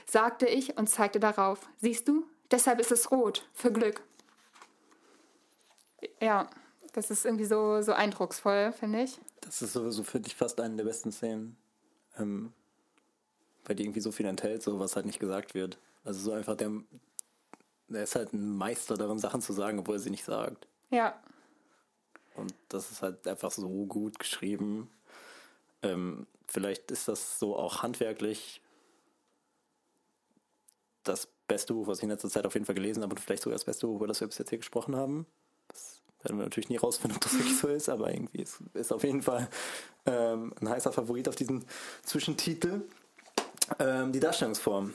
sagte 0.06 0.46
ich 0.46 0.78
und 0.78 0.90
zeigte 0.90 1.20
darauf. 1.20 1.70
Siehst 1.78 2.08
du? 2.08 2.26
Deshalb 2.52 2.80
ist 2.80 2.92
es 2.92 3.12
rot, 3.12 3.48
für 3.54 3.72
Glück. 3.72 4.02
Ja, 6.22 6.50
das 6.94 7.12
ist 7.12 7.26
irgendwie 7.26 7.46
so, 7.46 7.82
so 7.82 7.94
eindrucksvoll, 7.94 8.74
finde 8.74 9.04
ich. 9.04 9.20
Das 9.42 9.62
ist 9.62 9.74
sowieso 9.74 10.04
für 10.04 10.20
dich 10.20 10.36
fast 10.36 10.60
eine 10.60 10.76
der 10.76 10.84
besten 10.84 11.12
Szenen, 11.12 11.56
ähm, 12.18 12.52
weil 13.66 13.76
die 13.76 13.84
irgendwie 13.84 14.02
so 14.02 14.12
viel 14.12 14.26
enthält, 14.26 14.64
so 14.64 14.80
was 14.80 14.96
halt 14.96 15.06
nicht 15.06 15.20
gesagt 15.20 15.54
wird. 15.54 15.78
Also 16.04 16.20
so 16.20 16.32
einfach 16.32 16.56
der, 16.56 16.72
der 17.90 18.04
ist 18.04 18.16
halt 18.16 18.34
ein 18.34 18.58
Meister 18.58 18.96
darin, 18.96 19.20
Sachen 19.20 19.42
zu 19.42 19.54
sagen, 19.54 19.80
obwohl 19.80 19.96
er 19.96 20.00
sie 20.00 20.10
nicht 20.10 20.26
sagt. 20.26 20.68
Ja. 20.90 21.20
Und 22.36 22.54
das 22.70 22.92
ist 22.92 23.02
halt 23.02 23.28
einfach 23.28 23.52
so 23.52 23.68
gut 23.86 24.20
geschrieben. 24.20 24.90
Ähm, 25.82 26.28
vielleicht 26.48 26.92
ist 26.92 27.08
das 27.08 27.40
so 27.40 27.56
auch 27.56 27.84
handwerklich 27.84 28.62
das 31.04 31.28
beste 31.48 31.74
Buch, 31.74 31.88
was 31.88 32.00
ich 32.00 32.04
in 32.04 32.10
letzter 32.10 32.30
Zeit 32.30 32.46
auf 32.46 32.54
jeden 32.54 32.66
Fall 32.66 32.76
gelesen 32.76 33.04
habe 33.04 33.16
und 33.16 33.20
vielleicht 33.20 33.44
sogar 33.44 33.56
das 33.56 33.66
beste 33.66 33.88
Buch, 33.88 33.96
über 33.96 34.08
das 34.08 34.22
wir 34.22 34.28
bis 34.28 34.38
jetzt 34.38 34.50
hier 34.50 34.60
gesprochen 34.60 34.96
haben. 34.96 35.26
Das 35.68 36.02
werden 36.22 36.38
wir 36.38 36.44
natürlich 36.44 36.70
nie 36.70 36.78
rausfinden, 36.78 37.18
ob 37.18 37.24
das 37.24 37.34
wirklich 37.34 37.58
so 37.58 37.68
ist, 37.68 37.90
aber 37.90 38.14
irgendwie 38.14 38.42
ist, 38.42 38.60
ist 38.74 38.94
auf 38.94 39.04
jeden 39.04 39.22
Fall 39.22 39.50
ähm, 40.06 40.54
ein 40.62 40.70
heißer 40.70 40.92
Favorit 40.92 41.28
auf 41.28 41.36
diesen 41.36 41.66
Zwischentitel. 42.04 42.82
Ähm, 43.80 44.12
die 44.12 44.20
Darstellungsform. 44.20 44.94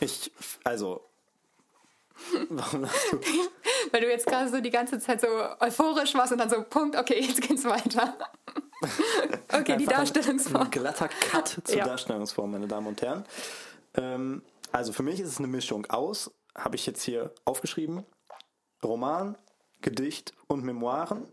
Ich, 0.00 0.32
also, 0.64 1.07
warum 2.48 2.86
hast 2.86 3.12
du? 3.12 3.20
Weil 3.90 4.00
du 4.00 4.08
jetzt 4.08 4.26
gerade 4.26 4.50
so 4.50 4.60
die 4.60 4.70
ganze 4.70 4.98
Zeit 4.98 5.20
so 5.20 5.26
euphorisch 5.60 6.14
warst 6.14 6.32
und 6.32 6.38
dann 6.38 6.50
so, 6.50 6.62
Punkt, 6.62 6.96
okay, 6.96 7.20
jetzt 7.20 7.40
geht's 7.40 7.64
weiter. 7.64 8.16
okay, 9.52 9.76
die 9.76 9.86
Darstellungsform. 9.86 10.62
Ein 10.62 10.70
glatter 10.70 11.08
Cut 11.08 11.60
zur 11.64 11.76
ja. 11.76 11.84
Darstellungsform, 11.84 12.52
meine 12.52 12.68
Damen 12.68 12.86
und 12.86 13.00
Herren. 13.02 13.24
Ähm, 13.94 14.42
also 14.72 14.92
für 14.92 15.02
mich 15.02 15.20
ist 15.20 15.28
es 15.28 15.38
eine 15.38 15.48
Mischung 15.48 15.86
aus, 15.86 16.30
habe 16.54 16.76
ich 16.76 16.86
jetzt 16.86 17.02
hier 17.02 17.32
aufgeschrieben, 17.44 18.04
Roman, 18.82 19.36
Gedicht 19.80 20.34
und 20.46 20.64
Memoiren, 20.64 21.26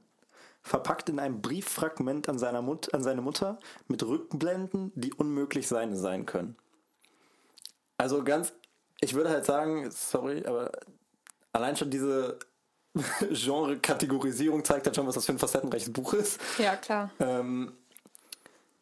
verpackt 0.62 1.10
in 1.10 1.20
einem 1.20 1.42
Brieffragment 1.42 2.28
an, 2.28 2.40
seiner 2.40 2.62
Mut 2.62 2.94
an 2.94 3.04
seine 3.04 3.22
Mutter 3.22 3.60
mit 3.88 4.04
Rückblenden, 4.04 4.92
die 4.96 5.14
unmöglich 5.14 5.68
seine 5.68 5.96
sein 5.96 6.26
können. 6.26 6.56
Also 7.98 8.24
ganz, 8.24 8.54
ich 9.06 9.14
würde 9.14 9.30
halt 9.30 9.46
sagen, 9.46 9.90
sorry, 9.92 10.44
aber 10.46 10.72
allein 11.54 11.78
schon 11.78 11.92
diese 11.92 12.40
Genre-Kategorisierung 13.30 14.66
zeigt 14.66 14.88
halt 14.88 14.96
schon, 14.96 15.06
was 15.06 15.16
das 15.16 15.26
für 15.28 15.32
ein 15.32 15.40
facettenreiches 15.40 15.94
Buch 15.94 16.14
ist. 16.14 16.42
Ja, 16.58 16.76
klar. 16.76 17.12
Ähm, 17.20 17.74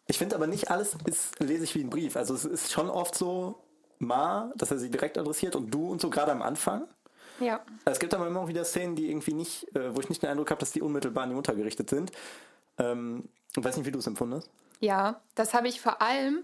ich 0.08 0.18
finde 0.18 0.36
aber 0.36 0.48
nicht 0.48 0.72
alles 0.72 0.96
ist, 1.06 1.40
lese 1.40 1.66
ich 1.66 1.76
wie 1.76 1.84
ein 1.84 1.90
Brief. 1.90 2.16
Also 2.16 2.34
es 2.34 2.46
ist 2.46 2.72
schon 2.72 2.90
oft 2.90 3.16
so, 3.16 3.64
Ma, 4.00 4.52
dass 4.56 4.72
er 4.72 4.78
sie 4.80 4.90
direkt 4.90 5.18
adressiert 5.18 5.56
und 5.56 5.72
du 5.72 5.92
und 5.92 6.02
so 6.02 6.10
gerade 6.10 6.32
am 6.32 6.42
Anfang. 6.42 6.88
Ja. 7.40 7.60
Es 7.84 8.00
gibt 8.00 8.14
aber 8.14 8.28
immer 8.28 8.42
auch 8.42 8.48
wieder 8.48 8.64
Szenen, 8.64 8.96
die 8.96 9.10
irgendwie 9.10 9.34
nicht, 9.34 9.76
äh, 9.76 9.94
wo 9.94 10.00
ich 10.00 10.10
nicht 10.10 10.22
den 10.22 10.30
Eindruck 10.30 10.52
habe, 10.52 10.60
dass 10.60 10.72
die 10.72 10.82
unmittelbar 10.82 11.24
an 11.24 11.30
die 11.30 11.36
Mutter 11.36 11.56
gerichtet 11.56 11.90
sind. 11.90 12.12
Ähm, 12.78 13.28
ich 13.56 13.64
weiß 13.64 13.76
nicht, 13.76 13.86
wie 13.86 13.92
du 13.92 14.00
es 14.00 14.08
empfundest. 14.08 14.50
Ja, 14.80 15.22
das 15.36 15.54
habe 15.54 15.68
ich 15.68 15.82
vor 15.82 16.02
allem 16.02 16.44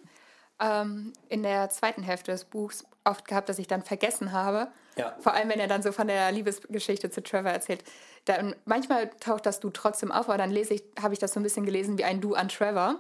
ähm, 0.60 1.14
in 1.28 1.44
der 1.44 1.70
zweiten 1.70 2.04
Hälfte 2.04 2.32
des 2.32 2.46
Buchs 2.46 2.86
oft 3.04 3.28
gehabt, 3.28 3.50
dass 3.50 3.60
ich 3.60 3.68
dann 3.68 3.84
vergessen 3.84 4.32
habe. 4.32 4.68
Ja. 4.98 5.16
Vor 5.20 5.34
allem, 5.34 5.50
wenn 5.50 5.60
er 5.60 5.68
dann 5.68 5.82
so 5.82 5.92
von 5.92 6.08
der 6.08 6.32
Liebesgeschichte 6.32 7.10
zu 7.10 7.24
Trevor 7.24 7.52
erzählt. 7.52 7.84
Dann, 8.26 8.56
manchmal 8.66 9.10
taucht 9.20 9.46
das 9.46 9.60
Du 9.60 9.70
trotzdem 9.70 10.12
auf, 10.12 10.28
aber 10.28 10.38
dann 10.38 10.52
lese 10.52 10.74
ich, 10.74 10.84
habe 11.02 11.14
ich 11.14 11.20
das 11.20 11.34
so 11.34 11.40
ein 11.40 11.44
bisschen 11.44 11.66
gelesen 11.66 11.98
wie 11.98 12.04
ein 12.04 12.22
Du 12.22 12.36
an 12.36 12.50
Trevor. 12.50 12.96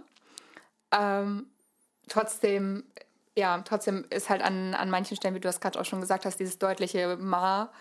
Ähm, 0.92 1.48
trotzdem 2.08 2.84
ja, 3.40 3.62
trotzdem 3.64 4.06
ist 4.10 4.30
halt 4.30 4.44
an, 4.44 4.76
an 4.76 4.90
manchen 4.90 5.18
Stellen, 5.18 5.34
wie 5.34 5.40
du 5.40 5.48
das 5.48 5.62
gerade 5.62 5.80
auch 5.80 5.86
schon 5.86 6.02
gesagt 6.02 6.26
hast, 6.26 6.40
dieses 6.40 6.60
deutliche 6.60 7.18
Ma. 7.18 7.72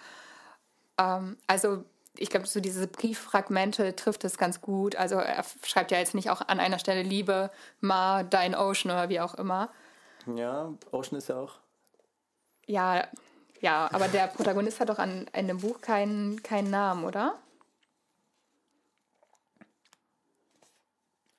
Ähm, 0.99 1.37
also 1.47 1.85
ich 2.17 2.31
glaube, 2.31 2.47
so 2.47 2.61
diese 2.61 2.87
Brieffragmente 2.87 3.95
trifft 3.95 4.25
es 4.25 4.39
ganz 4.39 4.61
gut. 4.61 4.97
Also 4.97 5.17
er 5.17 5.45
schreibt 5.63 5.91
ja 5.91 5.99
jetzt 5.99 6.15
nicht 6.15 6.31
auch 6.31 6.41
an 6.41 6.61
einer 6.61 6.79
Stelle 6.79 7.03
Liebe, 7.03 7.51
Ma, 7.81 8.23
dein 8.23 8.55
Ocean 8.55 8.93
oder 8.93 9.09
wie 9.09 9.21
auch 9.21 9.35
immer. 9.35 9.71
Ja, 10.35 10.73
Ocean 10.91 11.19
ist 11.19 11.29
ja 11.29 11.37
auch. 11.37 11.59
Ja, 12.69 13.09
ja, 13.61 13.89
aber 13.93 14.09
der 14.09 14.29
Protagonist 14.29 14.79
hat 14.79 14.91
doch 14.91 14.99
an, 14.99 15.27
in 15.33 15.49
dem 15.49 15.59
Buch 15.59 15.81
keinen, 15.81 16.43
keinen 16.43 16.71
Namen, 16.71 17.05
oder? 17.05 17.39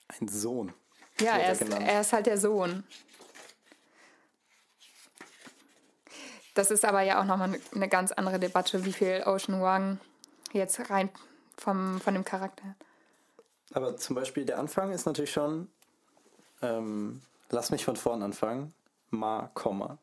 Ein 0.08 0.28
Sohn. 0.28 0.74
Ja, 1.22 1.38
er 1.38 1.54
ist, 1.54 1.62
er 1.62 2.02
ist 2.02 2.14
halt 2.14 2.26
der 2.26 2.38
Sohn. 2.38 2.84
Das 6.56 6.72
ist 6.72 6.84
aber 6.84 7.02
ja 7.02 7.22
auch 7.22 7.26
nochmal 7.26 7.60
eine 7.74 7.88
ganz 7.88 8.12
andere 8.12 8.40
Debatte, 8.40 8.84
wie 8.84 8.92
viel 8.92 9.24
Ocean 9.26 9.62
Wang 9.62 10.00
jetzt 10.52 10.90
rein 10.90 11.10
vom, 11.58 12.02
von 12.02 12.16
dem 12.16 12.26
Charakter 12.26 12.64
hat. 12.66 12.76
Aber 13.74 13.96
zum 13.98 14.16
Beispiel 14.16 14.46
der 14.46 14.58
Anfang 14.58 14.92
ist 14.92 15.06
natürlich 15.06 15.32
schon, 15.32 15.70
ähm, 16.64 17.22
lass 17.50 17.70
mich 17.70 17.86
von 17.86 17.96
vorn 17.96 18.24
anfangen, 18.24 18.74
Ma, 19.12 19.52
Komma. 19.54 20.00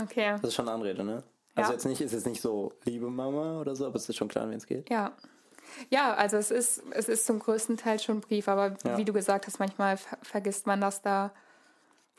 Okay. 0.00 0.36
Das 0.40 0.48
ist 0.48 0.54
schon 0.54 0.68
eine 0.68 0.74
Anrede, 0.74 1.04
ne? 1.04 1.22
Also 1.54 1.70
ja. 1.70 1.74
jetzt 1.74 1.84
nicht, 1.84 2.00
ist 2.00 2.12
jetzt 2.12 2.26
nicht 2.26 2.40
so, 2.40 2.72
liebe 2.84 3.08
Mama 3.08 3.60
oder 3.60 3.76
so, 3.76 3.86
aber 3.86 3.96
es 3.96 4.08
ist 4.08 4.16
schon 4.16 4.28
klar, 4.28 4.50
wie 4.50 4.54
es 4.54 4.66
geht. 4.66 4.90
Ja. 4.90 5.12
Ja, 5.88 6.14
also 6.14 6.36
es 6.36 6.50
ist, 6.50 6.82
es 6.90 7.08
ist 7.08 7.26
zum 7.26 7.38
größten 7.38 7.76
Teil 7.76 7.98
schon 7.98 8.18
ein 8.18 8.20
Brief, 8.20 8.48
aber 8.48 8.76
ja. 8.84 8.98
wie 8.98 9.04
du 9.04 9.12
gesagt 9.12 9.46
hast, 9.46 9.58
manchmal 9.58 9.96
vergisst 10.22 10.66
man, 10.66 10.80
dass 10.80 11.00
da 11.00 11.32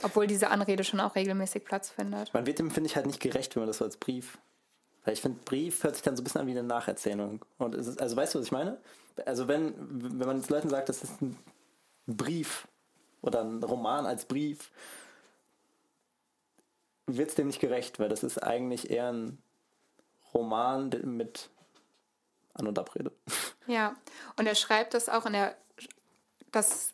obwohl 0.04 0.28
diese 0.28 0.50
Anrede 0.50 0.84
schon 0.84 1.00
auch 1.00 1.16
regelmäßig 1.16 1.64
Platz 1.64 1.90
findet. 1.90 2.34
Man 2.34 2.46
wird 2.46 2.60
dem, 2.60 2.72
finde 2.72 2.90
ich, 2.90 2.96
halt 2.96 3.06
nicht 3.06 3.20
gerecht, 3.20 3.56
wenn 3.56 3.62
man 3.62 3.68
das 3.68 3.78
so 3.78 3.86
als 3.86 3.98
Brief. 3.98 4.38
Weil 5.04 5.14
ich 5.14 5.22
finde, 5.22 5.40
Brief 5.46 5.84
hört 5.84 5.96
sich 5.96 6.04
dann 6.04 6.16
so 6.16 6.22
ein 6.22 6.26
bisschen 6.26 6.42
an 6.42 6.48
wie 6.48 6.52
eine 6.52 6.64
Nacherzählung. 6.64 7.46
Und 7.58 7.76
ist, 7.76 8.02
also 8.02 8.16
weißt 8.16 8.36
du, 8.36 8.40
was 8.40 8.48
ich 8.48 8.52
meine? 8.52 8.78
Also 9.26 9.48
wenn, 9.48 9.74
wenn 10.20 10.28
man 10.28 10.38
jetzt 10.38 10.50
Leuten 10.50 10.70
sagt, 10.70 10.90
das 10.90 11.04
ist 11.04 11.22
ein 11.22 11.38
Brief 12.08 12.68
oder 13.22 13.42
ein 13.42 13.64
Roman 13.64 14.06
als 14.06 14.26
Brief, 14.26 14.72
wird 17.08 17.30
es 17.30 17.36
dem 17.36 17.48
nicht 17.48 17.60
gerecht, 17.60 18.00
weil 18.00 18.10
das 18.10 18.24
ist 18.24 18.42
eigentlich 18.42 18.90
eher 18.90 19.12
ein 19.12 19.38
Roman 20.34 20.90
mit 21.04 21.50
An- 22.54 22.68
und 22.68 22.80
Abrede. 22.80 23.12
Ja, 23.68 23.96
und 24.38 24.46
er 24.46 24.54
schreibt 24.54 24.94
das 24.94 25.10
auch 25.10 25.26
in 25.26 25.34
der, 25.34 25.56
das 26.52 26.94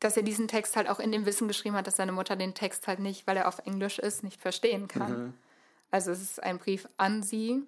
dass 0.00 0.16
er 0.16 0.22
diesen 0.22 0.48
Text 0.48 0.76
halt 0.76 0.88
auch 0.88 0.98
in 0.98 1.12
dem 1.12 1.26
Wissen 1.26 1.48
geschrieben 1.48 1.76
hat, 1.76 1.86
dass 1.86 1.96
seine 1.96 2.12
Mutter 2.12 2.36
den 2.36 2.54
Text 2.54 2.86
halt 2.86 3.00
nicht, 3.00 3.26
weil 3.26 3.36
er 3.36 3.48
auf 3.48 3.58
Englisch 3.66 3.98
ist, 3.98 4.22
nicht 4.22 4.40
verstehen 4.40 4.88
kann. 4.88 5.24
Mhm. 5.24 5.34
Also 5.90 6.10
es 6.10 6.20
ist 6.20 6.42
ein 6.42 6.58
Brief 6.58 6.88
an 6.96 7.22
sie, 7.22 7.62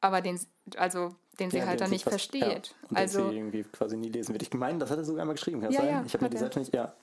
aber 0.00 0.20
den, 0.20 0.40
also 0.76 1.14
den 1.38 1.50
sie 1.50 1.58
ja, 1.58 1.66
halt 1.66 1.80
dann 1.80 1.90
nicht 1.90 2.04
fast, 2.04 2.30
versteht. 2.30 2.68
Ja, 2.68 2.88
und 2.88 2.96
also 2.96 3.20
den 3.20 3.30
sie 3.30 3.36
irgendwie 3.36 3.62
quasi 3.64 3.96
nie 3.96 4.08
lesen 4.08 4.32
wird. 4.32 4.42
Ich 4.42 4.52
meine, 4.54 4.78
das 4.78 4.90
hat 4.90 4.98
er 4.98 5.04
sogar 5.04 5.22
einmal 5.22 5.36
geschrieben, 5.36 5.60
kann 5.60 5.72
ja, 5.72 5.80
sein? 5.80 6.06
ich 6.06 6.14
habe 6.14 6.24
mir 6.24 6.30
die 6.30 6.38
Seite 6.38 6.58
nicht, 6.58 6.74
ja. 6.74 6.94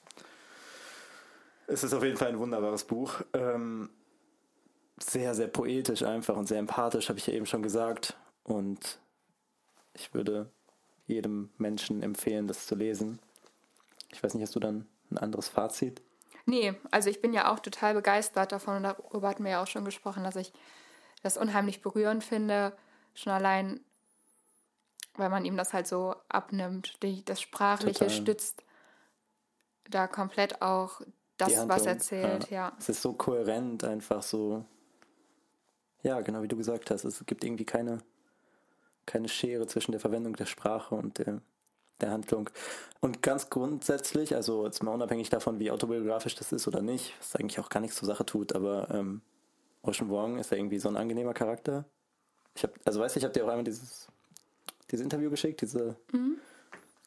Es 1.67 1.83
ist 1.83 1.93
auf 1.93 2.03
jeden 2.03 2.17
Fall 2.17 2.29
ein 2.29 2.39
wunderbares 2.39 2.83
Buch. 2.83 3.21
Ähm, 3.33 3.89
sehr, 4.97 5.35
sehr 5.35 5.47
poetisch 5.47 6.03
einfach 6.03 6.35
und 6.35 6.47
sehr 6.47 6.59
empathisch, 6.59 7.09
habe 7.09 7.19
ich 7.19 7.27
ja 7.27 7.33
eben 7.33 7.45
schon 7.45 7.63
gesagt. 7.63 8.17
Und 8.43 8.99
ich 9.93 10.13
würde 10.13 10.51
jedem 11.07 11.51
Menschen 11.57 12.01
empfehlen, 12.01 12.47
das 12.47 12.67
zu 12.67 12.75
lesen. 12.75 13.19
Ich 14.11 14.23
weiß 14.23 14.33
nicht, 14.33 14.43
hast 14.43 14.55
du 14.55 14.59
dann 14.59 14.87
ein 15.11 15.17
anderes 15.17 15.47
Fazit? 15.47 16.01
Nee, 16.45 16.75
also 16.91 17.09
ich 17.09 17.21
bin 17.21 17.33
ja 17.33 17.51
auch 17.51 17.59
total 17.59 17.95
begeistert 17.95 18.51
davon 18.51 18.77
und 18.77 18.83
darüber 18.83 19.27
hatten 19.27 19.43
wir 19.43 19.51
ja 19.51 19.63
auch 19.63 19.67
schon 19.67 19.85
gesprochen, 19.85 20.23
dass 20.23 20.35
ich 20.35 20.53
das 21.23 21.37
unheimlich 21.37 21.81
berührend 21.81 22.23
finde, 22.23 22.73
schon 23.15 23.33
allein, 23.33 23.79
weil 25.15 25.29
man 25.29 25.43
ihm 25.43 25.57
das 25.57 25.73
halt 25.73 25.87
so 25.87 26.15
abnimmt. 26.29 27.01
Die, 27.01 27.25
das 27.25 27.41
Sprachliche 27.41 27.99
total. 27.99 28.09
stützt 28.11 28.63
da 29.89 30.07
komplett 30.07 30.61
auch 30.61 31.01
das, 31.37 31.67
was 31.67 31.85
erzählt, 31.85 32.49
ja. 32.49 32.69
ja. 32.69 32.73
Es 32.79 32.89
ist 32.89 33.01
so 33.01 33.13
kohärent, 33.13 33.83
einfach 33.83 34.23
so. 34.23 34.65
Ja, 36.03 36.21
genau 36.21 36.43
wie 36.43 36.47
du 36.47 36.55
gesagt 36.55 36.91
hast, 36.91 37.03
es 37.03 37.25
gibt 37.25 37.43
irgendwie 37.43 37.65
keine 37.65 37.99
keine 39.05 39.29
Schere 39.29 39.67
zwischen 39.67 39.91
der 39.91 40.01
Verwendung 40.01 40.35
der 40.35 40.45
Sprache 40.45 40.95
und 40.95 41.19
der, 41.19 41.41
der 42.01 42.11
Handlung. 42.11 42.49
Und 42.99 43.21
ganz 43.21 43.49
grundsätzlich, 43.49 44.35
also 44.35 44.65
jetzt 44.65 44.83
mal 44.83 44.91
unabhängig 44.91 45.29
davon, 45.29 45.59
wie 45.59 45.71
autobiografisch 45.71 46.35
das 46.35 46.51
ist 46.51 46.67
oder 46.67 46.81
nicht, 46.81 47.13
was 47.19 47.35
eigentlich 47.35 47.59
auch 47.59 47.69
gar 47.69 47.79
nichts 47.79 47.97
zur 47.97 48.07
Sache 48.07 48.25
tut, 48.25 48.53
aber 48.53 48.89
ähm, 48.91 49.21
Ocean 49.81 50.09
Wong 50.09 50.39
ist 50.39 50.51
ja 50.51 50.57
irgendwie 50.57 50.79
so 50.79 50.89
ein 50.89 50.97
angenehmer 50.97 51.33
Charakter. 51.33 51.85
Ich 52.55 52.63
hab, 52.63 52.71
also 52.85 52.99
weißt 52.99 53.15
du, 53.15 53.19
ich 53.19 53.23
habe 53.23 53.33
dir 53.33 53.45
auch 53.45 53.49
einmal 53.49 53.63
dieses, 53.63 54.07
dieses 54.89 55.03
Interview 55.03 55.29
geschickt, 55.29 55.61
diese, 55.61 55.95
mhm. 56.11 56.37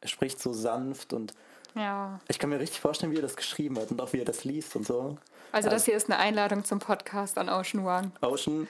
er 0.01 0.09
spricht 0.09 0.41
so 0.41 0.53
sanft 0.53 1.13
und 1.13 1.35
ja. 1.79 2.21
ich 2.29 2.39
kann 2.39 2.51
mir 2.51 2.61
richtig 2.61 2.81
vorstellen, 2.81 3.13
wie 3.13 3.17
er 3.17 3.23
das 3.23 3.37
geschrieben 3.37 3.79
hat 3.79 3.91
und 3.91 4.01
auch 4.01 4.13
wie 4.13 4.19
er 4.19 4.25
das 4.25 4.45
liest 4.45 4.77
und 4.77 4.87
so. 4.87 5.17
Also, 5.53 5.71
das 5.71 5.85
hier 5.85 5.97
ist 5.97 6.11
eine 6.11 6.19
Einladung 6.19 6.65
zum 6.65 6.79
Podcast 6.79 7.39
an 7.39 7.49
Ocean 7.49 7.85
Wong. 7.85 8.13
Ocean, 8.21 8.69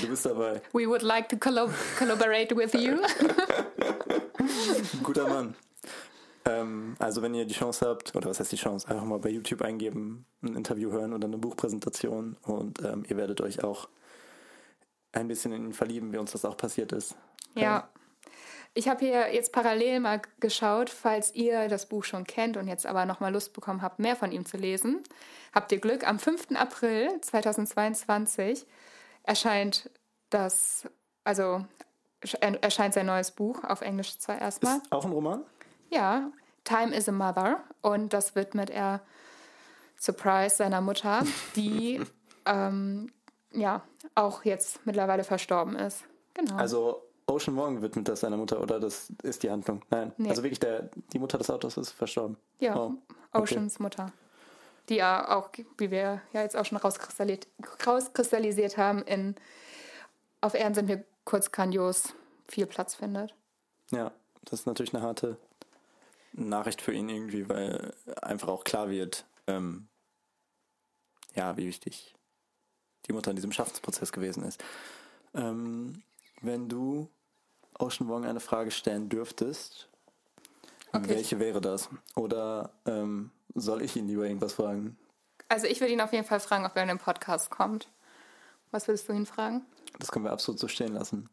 Du 0.00 0.08
bist 0.08 0.26
dabei. 0.26 0.60
We 0.72 0.86
would 0.86 1.02
like 1.02 1.28
to 1.28 1.36
collab 1.36 1.72
collaborate 1.98 2.54
with 2.56 2.72
you. 2.74 2.98
Guter 5.02 5.28
Mann. 5.28 5.54
Ähm, 6.44 6.96
also 6.98 7.22
wenn 7.22 7.34
ihr 7.34 7.44
die 7.44 7.54
Chance 7.54 7.86
habt, 7.86 8.14
oder 8.14 8.30
was 8.30 8.40
heißt 8.40 8.52
die 8.52 8.56
Chance, 8.56 8.88
einfach 8.88 9.04
mal 9.04 9.18
bei 9.18 9.30
YouTube 9.30 9.62
eingeben, 9.62 10.24
ein 10.42 10.54
Interview 10.54 10.90
hören 10.90 11.12
oder 11.12 11.26
eine 11.26 11.38
Buchpräsentation 11.38 12.36
und 12.42 12.82
ähm, 12.82 13.04
ihr 13.08 13.16
werdet 13.16 13.40
euch 13.40 13.62
auch 13.62 13.88
ein 15.12 15.28
bisschen 15.28 15.52
in 15.52 15.66
ihn 15.66 15.72
verlieben, 15.72 16.12
wie 16.12 16.18
uns 16.18 16.32
das 16.32 16.44
auch 16.44 16.56
passiert 16.56 16.92
ist. 16.92 17.16
Ja. 17.54 17.88
Ich 18.72 18.88
habe 18.88 19.04
hier 19.04 19.34
jetzt 19.34 19.52
parallel 19.52 20.00
mal 20.00 20.22
geschaut, 20.38 20.90
falls 20.90 21.34
ihr 21.34 21.68
das 21.68 21.86
Buch 21.86 22.04
schon 22.04 22.24
kennt 22.24 22.56
und 22.56 22.68
jetzt 22.68 22.86
aber 22.86 23.04
nochmal 23.04 23.32
Lust 23.32 23.52
bekommen 23.52 23.82
habt, 23.82 23.98
mehr 23.98 24.14
von 24.14 24.30
ihm 24.30 24.46
zu 24.46 24.56
lesen. 24.56 25.02
Habt 25.52 25.72
ihr 25.72 25.80
Glück, 25.80 26.06
am 26.06 26.18
5. 26.18 26.52
April 26.54 27.20
2022 27.20 28.66
erscheint 29.24 29.90
das, 30.30 30.88
also 31.24 31.64
erscheint 32.40 32.94
sein 32.94 33.06
neues 33.06 33.32
Buch, 33.32 33.64
auf 33.64 33.80
Englisch 33.80 34.18
zwar 34.18 34.40
erstmal. 34.40 34.76
Ist 34.76 34.92
auch 34.92 35.04
ein 35.04 35.12
Roman? 35.12 35.44
Ja, 35.90 36.30
Time 36.62 36.94
is 36.94 37.08
a 37.08 37.12
Mother. 37.12 37.64
Und 37.82 38.12
das 38.12 38.36
widmet 38.36 38.70
er 38.70 39.00
Surprise 39.98 40.56
seiner 40.56 40.80
Mutter, 40.80 41.24
die 41.56 42.00
ähm, 42.46 43.12
ja 43.52 43.82
auch 44.14 44.44
jetzt 44.44 44.86
mittlerweile 44.86 45.24
verstorben 45.24 45.74
ist. 45.74 46.04
Genau. 46.34 46.56
Also 46.56 47.02
Ocean 47.26 47.56
Wong 47.56 47.82
widmet 47.82 48.08
das 48.08 48.20
seiner 48.20 48.36
Mutter 48.36 48.60
oder 48.60 48.80
das 48.80 49.12
ist 49.22 49.42
die 49.42 49.50
Handlung? 49.50 49.82
Nein. 49.90 50.12
Nee. 50.16 50.30
Also 50.30 50.42
wirklich 50.42 50.60
der, 50.60 50.90
die 51.12 51.18
Mutter 51.18 51.38
des 51.38 51.50
Autors 51.50 51.76
ist 51.76 51.90
verstorben. 51.90 52.36
Ja, 52.58 52.76
oh. 52.76 52.94
Oceans 53.32 53.76
okay. 53.76 53.82
Mutter. 53.82 54.12
Die 54.88 54.96
ja 54.96 55.36
auch, 55.36 55.50
wie 55.78 55.90
wir 55.90 56.20
ja 56.32 56.42
jetzt 56.42 56.56
auch 56.56 56.64
schon 56.64 56.78
rauskristallisiert, 56.78 57.46
rauskristallisiert 57.86 58.76
haben, 58.76 59.02
in 59.02 59.36
Auf 60.40 60.54
Erden 60.54 60.74
sind 60.74 60.88
wir 60.88 61.04
kurz 61.24 61.52
grandios 61.52 62.14
viel 62.48 62.66
Platz 62.66 62.96
findet. 62.96 63.34
Ja, 63.92 64.10
das 64.44 64.60
ist 64.60 64.66
natürlich 64.66 64.94
eine 64.94 65.02
harte 65.04 65.36
Nachricht 66.32 66.82
für 66.82 66.92
ihn 66.92 67.08
irgendwie, 67.08 67.48
weil 67.48 67.92
einfach 68.22 68.48
auch 68.48 68.64
klar 68.64 68.90
wird, 68.90 69.24
ähm, 69.46 69.88
ja, 71.34 71.56
wie 71.56 71.66
wichtig 71.66 72.14
die 73.06 73.12
Mutter 73.12 73.30
in 73.30 73.36
diesem 73.36 73.52
Schaffensprozess 73.52 74.12
gewesen 74.12 74.44
ist. 74.44 74.62
Ähm, 75.34 76.02
wenn 76.40 76.68
du 76.68 77.08
Ocean 77.78 78.08
Wong 78.08 78.24
eine 78.24 78.40
Frage 78.40 78.70
stellen 78.70 79.08
dürftest, 79.08 79.88
okay. 80.92 81.08
welche 81.08 81.38
wäre 81.38 81.60
das? 81.60 81.88
Oder 82.14 82.70
ähm, 82.86 83.30
soll 83.54 83.82
ich 83.82 83.96
ihn 83.96 84.06
lieber 84.06 84.24
irgendwas 84.24 84.54
fragen? 84.54 84.96
Also 85.48 85.66
ich 85.66 85.80
würde 85.80 85.92
ihn 85.92 86.00
auf 86.00 86.12
jeden 86.12 86.26
Fall 86.26 86.40
fragen, 86.40 86.64
ob 86.64 86.76
er 86.76 86.82
in 86.82 86.88
den 86.88 86.98
Podcast 86.98 87.50
kommt. 87.50 87.88
Was 88.70 88.86
würdest 88.86 89.08
du 89.08 89.12
ihn 89.12 89.26
fragen? 89.26 89.66
Das 89.98 90.12
können 90.12 90.24
wir 90.24 90.32
absolut 90.32 90.60
so 90.60 90.68
stehen 90.68 90.94
lassen. 90.94 91.28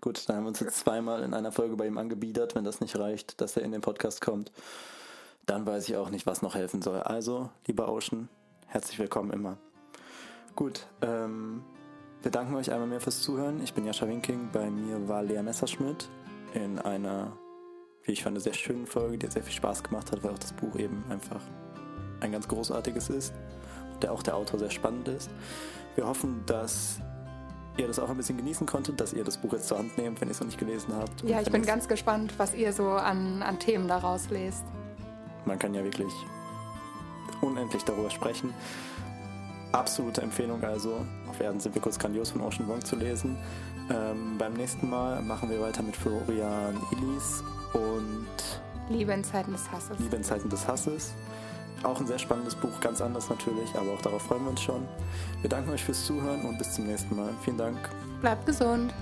Gut, 0.00 0.28
dann 0.28 0.36
haben 0.36 0.44
wir 0.44 0.48
uns 0.48 0.60
jetzt 0.60 0.78
zweimal 0.78 1.22
in 1.22 1.34
einer 1.34 1.52
Folge 1.52 1.76
bei 1.76 1.86
ihm 1.86 1.98
angebiedert. 1.98 2.54
Wenn 2.54 2.64
das 2.64 2.80
nicht 2.80 2.96
reicht, 2.96 3.40
dass 3.40 3.56
er 3.56 3.62
in 3.62 3.72
den 3.72 3.80
Podcast 3.80 4.20
kommt, 4.20 4.50
dann 5.46 5.66
weiß 5.66 5.88
ich 5.88 5.96
auch 5.96 6.10
nicht, 6.10 6.26
was 6.26 6.42
noch 6.42 6.54
helfen 6.54 6.82
soll. 6.82 7.00
Also, 7.00 7.50
lieber 7.66 7.88
Ocean, 7.88 8.28
herzlich 8.66 8.98
willkommen 8.98 9.30
immer. 9.30 9.58
Gut, 10.56 10.86
ähm, 11.02 11.64
wir 12.24 12.30
danken 12.30 12.54
euch 12.54 12.72
einmal 12.72 12.88
mehr 12.88 13.00
fürs 13.00 13.20
Zuhören. 13.20 13.62
Ich 13.62 13.74
bin 13.74 13.84
Jascha 13.84 14.08
Winking, 14.08 14.48
bei 14.50 14.70
mir 14.70 15.08
war 15.08 15.22
Lea 15.22 15.42
Messerschmidt 15.42 16.08
in 16.54 16.78
einer, 16.78 17.36
wie 18.04 18.12
ich 18.12 18.22
fand, 18.22 18.40
sehr 18.40 18.54
schönen 18.54 18.86
Folge, 18.86 19.18
die 19.18 19.26
sehr 19.26 19.42
viel 19.42 19.52
Spaß 19.52 19.82
gemacht 19.82 20.10
hat, 20.10 20.24
weil 20.24 20.32
auch 20.32 20.38
das 20.38 20.54
Buch 20.54 20.74
eben 20.76 21.04
einfach 21.10 21.40
ein 22.20 22.32
ganz 22.32 22.48
großartiges 22.48 23.10
ist 23.10 23.34
und 23.92 24.02
der 24.02 24.12
auch 24.12 24.22
der 24.22 24.36
Autor 24.36 24.58
sehr 24.58 24.70
spannend 24.70 25.08
ist. 25.08 25.30
Wir 25.96 26.06
hoffen, 26.06 26.42
dass 26.46 26.98
ihr 27.76 27.86
das 27.88 27.98
auch 27.98 28.08
ein 28.08 28.16
bisschen 28.16 28.38
genießen 28.38 28.66
konntet, 28.66 29.00
dass 29.00 29.12
ihr 29.12 29.24
das 29.24 29.36
Buch 29.36 29.52
jetzt 29.52 29.68
zur 29.68 29.78
Hand 29.78 29.98
nehmt, 29.98 30.20
wenn 30.22 30.28
ihr 30.28 30.32
es 30.32 30.40
noch 30.40 30.46
nicht 30.46 30.58
gelesen 30.58 30.94
habt. 30.94 31.22
Ja, 31.24 31.42
ich 31.42 31.50
bin 31.50 31.62
ganz 31.62 31.88
gespannt, 31.88 32.32
was 32.38 32.54
ihr 32.54 32.72
so 32.72 32.88
an, 32.88 33.42
an 33.42 33.58
Themen 33.58 33.86
daraus 33.86 34.30
lest. 34.30 34.64
Man 35.44 35.58
kann 35.58 35.74
ja 35.74 35.84
wirklich 35.84 36.12
unendlich 37.42 37.84
darüber 37.84 38.10
sprechen. 38.10 38.54
Absolute 39.74 40.22
Empfehlung 40.22 40.62
also, 40.62 41.04
auf 41.28 41.40
Erden 41.40 41.58
sind 41.58 41.74
wir 41.74 41.82
kurz 41.82 41.98
grandios 41.98 42.30
von 42.30 42.42
Ocean 42.42 42.68
Wong 42.68 42.84
zu 42.84 42.94
lesen. 42.94 43.36
Ähm, 43.90 44.38
beim 44.38 44.52
nächsten 44.52 44.88
Mal 44.88 45.20
machen 45.20 45.50
wir 45.50 45.60
weiter 45.60 45.82
mit 45.82 45.96
Florian 45.96 46.76
Illis 46.92 47.42
und 47.72 48.28
Liebe 48.88 49.12
in 49.12 49.24
Zeiten 49.24 49.50
des 49.50 49.68
Hasses. 49.72 49.98
Liebe 49.98 50.14
in 50.14 50.22
Zeiten 50.22 50.48
des 50.48 50.68
Hasses. 50.68 51.12
Auch 51.82 51.98
ein 51.98 52.06
sehr 52.06 52.20
spannendes 52.20 52.54
Buch, 52.54 52.80
ganz 52.80 53.00
anders 53.00 53.28
natürlich, 53.28 53.74
aber 53.74 53.92
auch 53.94 54.00
darauf 54.00 54.22
freuen 54.22 54.44
wir 54.44 54.50
uns 54.50 54.62
schon. 54.62 54.86
Wir 55.40 55.50
danken 55.50 55.70
euch 55.70 55.82
fürs 55.82 56.06
Zuhören 56.06 56.42
und 56.42 56.56
bis 56.56 56.74
zum 56.74 56.86
nächsten 56.86 57.16
Mal. 57.16 57.30
Vielen 57.42 57.58
Dank. 57.58 57.76
Bleibt 58.20 58.46
gesund. 58.46 58.94